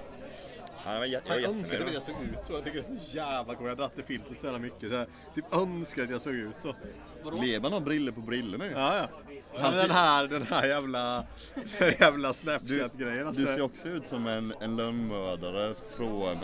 Ja, 0.84 0.92
jag 0.92 0.98
var, 1.00 1.06
jä- 1.06 1.20
jag 1.26 1.34
var 1.34 1.40
Jag 1.40 1.50
önskar 1.50 1.74
jättenöjd. 1.74 1.88
att 1.88 1.94
jag 1.94 2.02
såg 2.16 2.22
ut 2.24 2.44
så. 2.44 2.52
Jag 2.52 2.64
tycker 2.64 2.82
det 2.88 2.94
är 2.94 2.98
så 3.04 3.16
jävla 3.16 3.44
coolt. 3.54 3.60
Jag 3.60 3.68
har 3.68 3.74
dragit 3.76 3.98
i 3.98 4.02
filtret 4.02 4.40
så 4.40 4.46
jävla 4.46 4.58
mycket. 4.58 4.88
Så 4.90 4.94
jag 4.94 5.06
typ 5.34 5.54
önskar 5.54 6.02
att 6.02 6.10
jag 6.10 6.20
såg 6.20 6.34
ut 6.34 6.60
så. 6.60 6.74
Leban 7.42 7.72
har 7.72 7.80
briller 7.80 8.12
på 8.12 8.20
briller 8.20 8.58
nu. 8.58 8.70
Ja, 8.76 8.96
ja. 8.96 9.08
Han 9.52 9.62
Men 9.62 9.72
den 9.72 9.86
ser- 9.88 9.94
här, 9.94 10.26
den 10.28 10.42
här 10.42 10.66
jävla, 10.66 11.24
den 11.78 11.94
jävla 12.00 12.32
Snapchat-grejen. 12.32 13.26
Alltså. 13.26 13.42
Du 13.42 13.46
ser 13.46 13.60
också 13.62 13.88
ut 13.88 14.06
som 14.06 14.26
en, 14.26 14.54
en 14.60 14.76
lönnmördare 14.76 15.74
från 15.96 16.38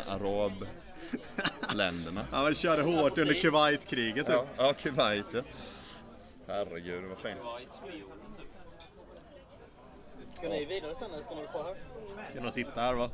arabländerna. 1.60 2.26
Ja, 2.32 2.42
men 2.42 2.54
körde 2.54 2.82
hårt 2.82 3.18
under 3.18 3.34
Kuwait-kriget. 3.34 4.26
Typ. 4.26 4.34
Ja, 4.34 4.44
ja 4.56 4.72
Kuwait 4.72 5.26
ja. 5.32 5.42
Herregud 6.46 7.04
vad 7.04 7.18
fint. 7.18 7.38
Ska 10.32 10.48
ni 10.48 10.64
vidare 10.64 10.94
sen 10.94 11.10
eller 11.10 11.22
ska 11.22 11.34
ni 11.34 11.40
vara 11.40 11.50
kvar 11.50 11.64
här? 11.64 12.30
Ska 12.30 12.40
nog 12.40 12.52
sitta 12.52 12.80
här 12.80 12.94
va? 12.94 13.10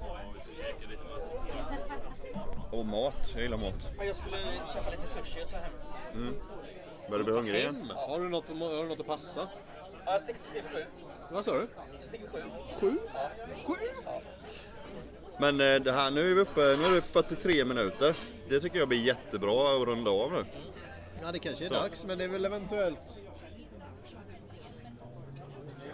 Och 2.71 2.87
mat, 2.87 3.31
jag 3.35 3.43
gillar 3.43 3.57
mat. 3.57 3.89
Ja, 3.99 4.05
jag 4.05 4.17
skulle 4.17 4.37
köpa 4.75 4.91
lite 4.91 5.07
sushi 5.07 5.43
och 5.45 5.49
ta 5.49 5.57
hem. 5.57 6.35
Börjar 7.11 7.19
du 7.19 7.25
bli 7.25 7.35
hungrig 7.35 7.61
igen? 7.61 7.77
Hem. 7.77 7.97
Har 7.97 8.21
du 8.21 8.29
något, 8.29 8.49
har 8.49 8.83
du 8.83 8.89
något 8.89 9.01
att 9.01 9.07
passa? 9.07 9.49
Ja, 10.07 10.13
jag 10.13 10.21
sticker 10.21 10.41
till 10.41 10.51
steg 10.51 10.63
sju. 10.73 10.85
Vad 11.31 11.45
sa 11.45 11.53
du? 11.53 11.69
Steg 12.01 12.21
sju. 12.33 12.43
Sju? 12.81 12.97
Sju? 13.67 13.75
Men 15.41 15.61
eh, 15.61 15.81
det 15.83 15.93
här, 15.93 16.11
nu 16.11 16.31
är 16.31 16.35
vi 16.35 16.41
uppe, 16.41 16.61
nu 16.61 16.85
är 16.85 16.95
det 16.95 17.03
43 17.03 17.65
minuter. 17.65 18.17
Det 18.49 18.61
tycker 18.61 18.79
jag 18.79 18.89
blir 18.89 19.03
jättebra 19.03 19.77
att 19.77 19.89
runda 19.89 20.11
av 20.11 20.33
nu. 20.33 20.45
Ja, 21.23 21.33
det 21.33 21.39
kanske 21.39 21.65
är 21.65 21.69
Så. 21.69 21.75
dags, 21.75 22.05
men 22.05 22.19
det 22.19 22.25
är 22.25 22.29
väl 22.29 22.45
eventuellt... 22.45 23.21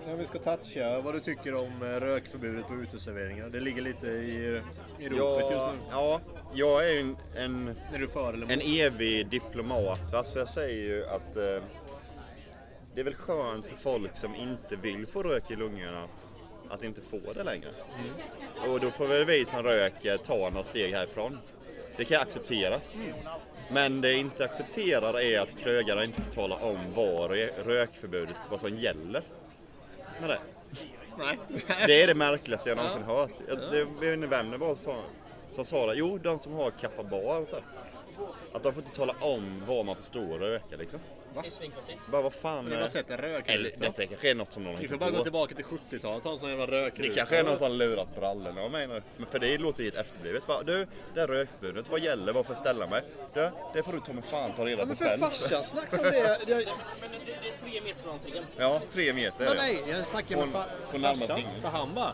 Om 0.07 0.19
vi 0.19 0.27
ska 0.27 0.39
toucha 0.39 1.01
vad 1.01 1.15
du 1.15 1.21
tycker 1.21 1.55
om 1.55 1.83
eh, 1.83 1.87
rökförbudet 1.87 2.67
på 2.69 2.75
uteserveringar. 2.75 3.49
Det 3.49 3.61
ligger 3.61 3.83
lite 3.83 4.07
i, 4.07 4.63
i 4.99 5.09
ropet 5.09 5.51
just 5.51 5.53
Ja, 5.53 5.73
nu. 5.73 5.79
ja, 5.91 6.21
jag 6.55 6.91
är 6.91 7.01
en, 7.01 7.17
en, 7.37 7.69
Är 7.93 8.53
en 8.53 8.61
evig 8.61 9.29
diplomat. 9.29 10.15
Alltså 10.15 10.39
jag 10.39 10.49
säger 10.49 10.83
ju 10.83 11.07
att 11.07 11.37
eh, 11.37 11.63
det 12.95 13.01
är 13.01 13.05
väl 13.05 13.15
skönt 13.15 13.67
för 13.67 13.77
folk 13.77 14.17
som 14.17 14.35
inte 14.35 14.77
vill 14.77 15.07
få 15.07 15.23
rök 15.23 15.51
i 15.51 15.57
lungorna 15.57 16.09
att 16.71 16.85
inte 16.85 17.01
få 17.01 17.33
det 17.33 17.43
längre. 17.43 17.69
Och 18.69 18.81
då 18.81 18.91
får 18.91 19.07
väl 19.07 19.25
vi 19.25 19.45
som 19.45 19.63
röker 19.63 20.17
ta 20.17 20.51
några 20.51 20.65
steg 20.65 20.93
härifrån. 20.95 21.39
Det 21.97 22.05
kan 22.05 22.15
jag 22.15 22.23
acceptera. 22.23 22.81
Men 23.71 24.01
det 24.01 24.11
jag 24.11 24.21
inte 24.21 24.45
accepterar 24.45 25.21
är 25.21 25.41
att 25.41 25.59
krögare 25.59 26.05
inte 26.05 26.23
får 26.23 26.33
tala 26.33 26.57
om 26.57 26.79
vad 26.95 27.31
rö- 27.31 27.65
rökförbudet, 27.65 28.37
vad 28.51 28.61
som 28.61 28.77
gäller 28.77 29.23
med 30.21 30.31
det. 30.31 30.39
Nej. 31.19 31.39
Det 31.87 32.03
är 32.03 32.07
det 32.07 32.15
märkligaste 32.15 32.69
jag 32.69 32.77
någonsin 32.77 33.03
hört. 33.03 33.31
Jag, 33.49 33.59
det, 33.59 33.79
jag 33.79 34.01
vet 34.01 34.15
inte 34.15 34.27
vem 34.27 34.51
det 34.51 34.57
var 34.59 34.75
som, 34.75 34.97
som 35.53 35.65
sa 35.65 35.87
det. 35.87 35.95
Jo, 35.95 36.19
de 36.19 36.39
som 36.39 36.53
har 36.53 36.71
kappa 36.71 37.03
bar. 37.03 37.47
Så. 37.51 37.57
Att 38.53 38.63
de 38.63 38.73
får 38.75 38.83
inte 38.83 38.97
tala 38.97 39.15
om 39.21 39.63
vad 39.67 39.87
man 39.87 39.97
får 39.97 40.03
stå 40.03 40.33
och 40.33 40.41
röka 40.41 40.77
liksom. 40.77 41.01
Det 41.43 41.49
är 41.49 41.51
svinkonstigt. 41.51 42.07
Bara 42.11 42.23
vad 42.23 42.33
fan. 42.35 42.57
Har 42.57 42.63
ni 42.63 42.77
eh, 42.81 42.87
sett 42.89 43.11
en 43.11 43.19
Eller 43.19 43.29
rökruta? 43.29 43.79
detta 43.79 44.07
kanske 44.07 44.31
är 44.31 44.35
något 44.35 44.53
som 44.53 44.65
någon 44.65 44.77
Vi 44.77 44.89
får 44.89 44.97
bara 44.97 45.11
gå 45.11 45.17
på. 45.17 45.23
tillbaka 45.23 45.55
till 45.55 45.65
70-talet 45.65 46.17
och 46.17 46.23
ta 46.23 46.33
en 46.33 46.39
sån 46.39 46.49
jävla 46.49 46.67
rökruta. 46.67 47.09
Det 47.09 47.15
kanske 47.15 47.37
är 47.39 47.45
någon 47.45 47.59
som 47.59 47.73
lurat 47.73 48.17
brallorna 48.17 48.63
av 48.63 48.71
mig 48.71 48.87
nu. 48.87 49.03
Men 49.17 49.27
för 49.27 49.39
det 49.39 49.59
låter 49.59 49.83
ju 49.83 49.89
ett 49.89 49.95
efterblivet. 49.95 50.47
Bara, 50.47 50.63
du, 50.63 50.87
det 51.15 51.21
här 51.21 51.27
rökförbudet, 51.27 51.87
vad 51.91 52.01
gäller? 52.01 52.35
Jag 52.35 52.57
ställa 52.59 52.87
mig? 52.87 53.03
Du, 53.35 53.51
det 53.75 53.83
får 53.83 53.93
du 53.93 54.01
ta 54.01 54.13
med 54.13 54.25
fan 54.25 54.53
ta 54.57 54.65
reda 54.67 54.77
Ja, 54.77 54.83
på 54.83 54.89
men 54.89 54.97
för 54.97 55.05
själv. 55.05 55.21
farsan, 55.21 55.65
snacka 55.65 55.97
om 55.97 56.03
det. 56.11 56.19
Jag, 56.19 56.39
Men 56.47 56.49
det, 57.27 57.39
det 57.43 57.49
är 57.49 57.59
tre 57.59 57.81
meter 57.81 58.03
från 58.03 58.13
entrén. 58.13 58.45
Ja, 58.59 58.81
tre 58.91 59.13
meter 59.13 59.45
men 59.45 59.49
det. 59.49 59.55
nej, 59.57 59.83
jag 59.89 60.07
snackar 60.07 60.37
med 60.37 60.49
farsan. 61.19 61.39
ingen. 61.39 61.61
För 61.63 61.69
han 61.69 61.95
bara. 61.95 62.13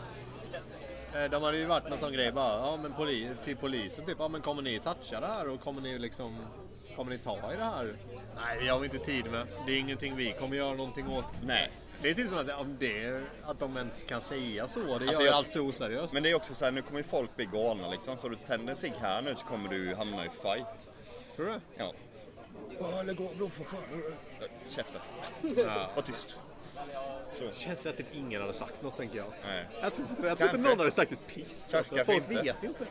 eh, 1.23 1.29
De 1.31 1.43
hade 1.43 1.57
ju 1.57 1.65
varit 1.65 1.89
någon 1.89 1.99
sån 1.99 2.13
grej 2.13 2.31
bara, 2.31 2.53
ja 2.57 2.77
men 2.81 2.93
poli, 2.93 3.29
till 3.45 3.57
polisen 3.57 4.05
typ, 4.05 4.15
ja 4.19 4.27
men 4.27 4.41
kommer 4.41 4.61
ni 4.61 4.79
toucha 4.79 5.19
det 5.19 5.27
här 5.27 5.49
och 5.49 5.61
kommer 5.61 5.81
ni 5.81 5.99
liksom, 5.99 6.37
kommer 6.95 7.11
ni 7.11 7.17
ta 7.17 7.53
i 7.53 7.55
det 7.57 7.63
här? 7.63 7.95
Nej 8.35 8.57
det 8.61 8.67
har 8.67 8.79
vi 8.79 8.85
inte 8.85 8.99
tid 8.99 9.31
med. 9.31 9.47
Det 9.67 9.73
är 9.73 9.79
ingenting 9.79 10.15
vi 10.15 10.31
kommer 10.39 10.57
göra 10.57 10.73
någonting 10.73 11.07
åt. 11.09 11.25
Nej. 11.43 11.71
Det 12.01 12.09
är 12.09 12.13
typ 12.13 12.29
som 12.29 12.37
att 12.37 12.59
om 12.61 12.75
det, 12.79 13.21
att 13.43 13.59
de 13.59 13.77
ens 13.77 14.03
kan 14.03 14.21
säga 14.21 14.67
så, 14.67 14.79
det 14.79 14.93
Alltså, 14.93 15.13
gör 15.13 15.21
jag- 15.21 15.33
allt 15.35 15.51
så 15.51 15.59
oseriöst. 15.61 16.13
Men 16.13 16.23
det 16.23 16.29
är 16.29 16.35
också 16.35 16.53
så 16.53 16.65
här, 16.65 16.71
nu 16.71 16.81
kommer 16.81 16.99
ju 16.99 17.03
folk 17.03 17.35
bli 17.35 17.45
galna 17.45 17.87
liksom. 17.89 18.17
Så 18.17 18.29
du 18.29 18.35
tänder 18.35 18.75
cigg 18.75 18.93
här 19.01 19.21
nu 19.21 19.35
så 19.35 19.45
kommer 19.45 19.69
du 19.69 19.95
hamna 19.95 20.25
i 20.25 20.29
fight. 20.29 20.87
Tror 21.35 21.45
du? 21.45 21.59
Ja. 21.77 21.93
Åh, 22.79 23.05
lägg 23.05 23.21
av 23.21 23.31
då 23.39 23.49
för 23.49 23.63
fan. 23.63 23.79
Käften. 24.69 25.01
Ja. 25.57 25.89
Var 25.95 26.01
tyst. 26.01 26.39
Så. 27.39 27.51
Känns 27.51 27.79
det 27.81 27.89
att 27.89 27.97
typ 27.97 28.13
ingen 28.15 28.41
hade 28.41 28.53
sagt 28.53 28.81
något 28.81 28.97
tänker 28.97 29.17
jag. 29.17 29.27
Nej. 29.45 29.65
Jag 29.81 29.93
tror 29.93 30.07
inte 30.09 30.21
det. 30.21 30.27
Jag 30.27 30.37
tror 30.37 30.49
inte 30.49 30.69
någon 30.69 30.79
hade 30.79 30.91
sagt 30.91 31.11
ett 31.11 31.27
piss. 31.27 31.67
Kanske, 31.71 31.95
Alltså, 31.99 32.11
folk 32.13 32.23
inte. 32.31 32.43
vet 32.43 32.63
inte. 32.63 32.85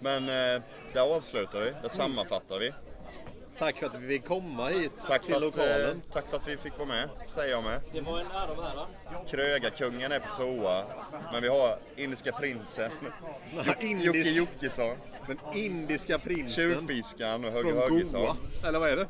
Men 0.00 0.22
eh, 0.28 0.62
där 0.92 1.16
avslutar 1.16 1.60
vi. 1.60 1.72
Där 1.82 1.88
sammanfattar 1.88 2.58
vi. 2.58 2.72
Tack 3.58 3.76
för 3.76 3.86
att 3.86 3.94
vi 3.94 4.08
fick 4.08 4.24
komma 4.24 4.68
hit 4.68 4.92
Tack 5.06 5.22
till 5.24 5.34
för, 5.34 5.46
att, 5.48 5.56
eh, 5.56 5.62
lokalen. 5.62 6.02
tack 6.12 6.24
för 6.30 6.36
att 6.36 6.48
vi 6.48 6.56
fick 6.56 6.78
vara 6.78 6.88
med, 6.88 7.08
säger 7.34 7.50
jag 7.50 7.64
med. 7.64 7.80
Det 7.92 8.00
var 8.00 8.20
en 8.20 8.26
ära 8.26 8.42
att 8.42 8.56
vara. 8.56 8.86
Krögarkungen 9.30 10.12
är 10.12 10.18
på 10.20 10.36
toa. 10.36 10.84
Men 11.32 11.42
vi 11.42 11.48
har 11.48 11.78
Indiska 11.96 12.32
prinsen, 12.32 12.90
Jocke 13.66 13.86
Indisk, 13.86 14.30
Jockesson, 14.36 14.96
den 15.26 15.38
indiska 15.54 16.18
prinsen 16.18 16.48
Tjuvfiskan 16.48 17.44
och 17.44 17.52
från 17.52 17.62
Goa. 17.72 17.88
Högesson. 17.88 18.36
Eller 18.64 18.78
vad 18.78 18.90
är 18.90 18.96
det? 18.96 19.06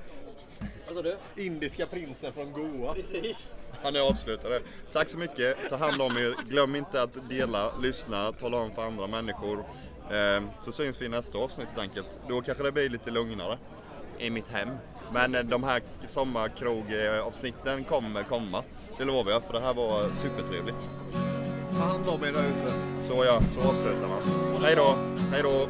Vad 0.87 0.97
sa 0.97 1.03
du? 1.03 1.17
Indiska 1.37 1.87
prinsen 1.87 2.33
från 2.33 2.53
Goa. 2.53 2.95
Precis. 2.95 3.55
Ja, 3.83 3.91
nu 3.91 4.01
avslutar 4.01 4.51
det. 4.51 4.61
Tack 4.93 5.09
så 5.09 5.19
mycket. 5.19 5.57
Ta 5.71 5.77
hand 5.77 6.03
om 6.03 6.17
er. 6.17 6.35
Glöm 6.49 6.77
inte 6.77 7.03
att 7.03 7.29
dela, 7.29 7.77
lyssna, 7.77 8.33
tala 8.33 8.57
om 8.57 8.75
för 8.75 8.83
andra 8.85 9.07
människor. 9.07 9.65
Eh, 10.11 10.43
så 10.65 10.73
syns 10.73 11.01
vi 11.01 11.07
i 11.07 11.09
nästa 11.09 11.39
avsnitt 11.39 11.69
helt 11.69 11.81
enkelt. 11.81 12.19
Då 12.29 12.43
kanske 12.43 12.65
det 12.65 12.73
blir 12.73 12.89
lite 12.89 13.11
lugnare 13.11 13.59
i 14.25 14.31
mitt 14.31 14.49
hem. 14.49 14.69
Men 15.13 15.35
eh, 15.35 15.43
de 15.43 15.65
här 15.65 15.83
sommarkrogavsnitten 16.07 17.85
kommer 17.85 18.23
komma. 18.23 18.63
Det 18.99 19.05
lovar 19.05 19.33
jag, 19.33 19.43
för 19.43 19.53
det 19.53 19.61
här 19.61 19.75
var 19.75 20.09
supertrevligt. 20.23 20.91
Ta 21.77 21.83
hand 21.83 22.09
om 22.09 22.25
er 22.25 22.33
där 22.33 22.45
ute. 22.49 22.73
Så 23.09 23.25
ja, 23.25 23.41
så 23.55 23.69
avslutar 23.69 24.09
man. 24.09 24.21
Hej 24.63 24.77
då, 24.77 24.97
hej 25.33 25.43
då. 25.43 25.69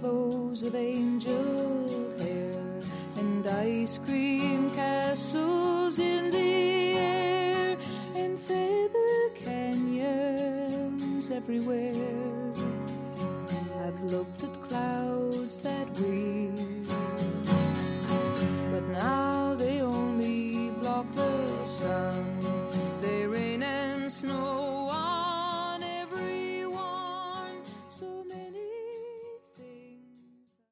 Flows 0.00 0.62
of 0.62 0.74
angel 0.74 1.88
hair 2.18 2.80
and 3.18 3.46
ice 3.46 3.98
cream 4.06 4.70
castles 4.70 5.98
in 5.98 6.30
the 6.30 6.98
air 6.98 7.76
and 8.14 8.40
feather 8.40 9.30
canyons 9.44 10.57
everywhere. 11.30 11.92
I've 13.84 14.02
looked 14.02 14.42
at 14.44 14.62
clouds 14.62 15.60
that 15.62 15.86
weep, 15.98 16.86
but 18.70 18.82
now 18.92 19.54
they 19.54 19.80
only 19.80 20.70
block 20.80 21.06
the 21.14 21.64
sun. 21.64 22.17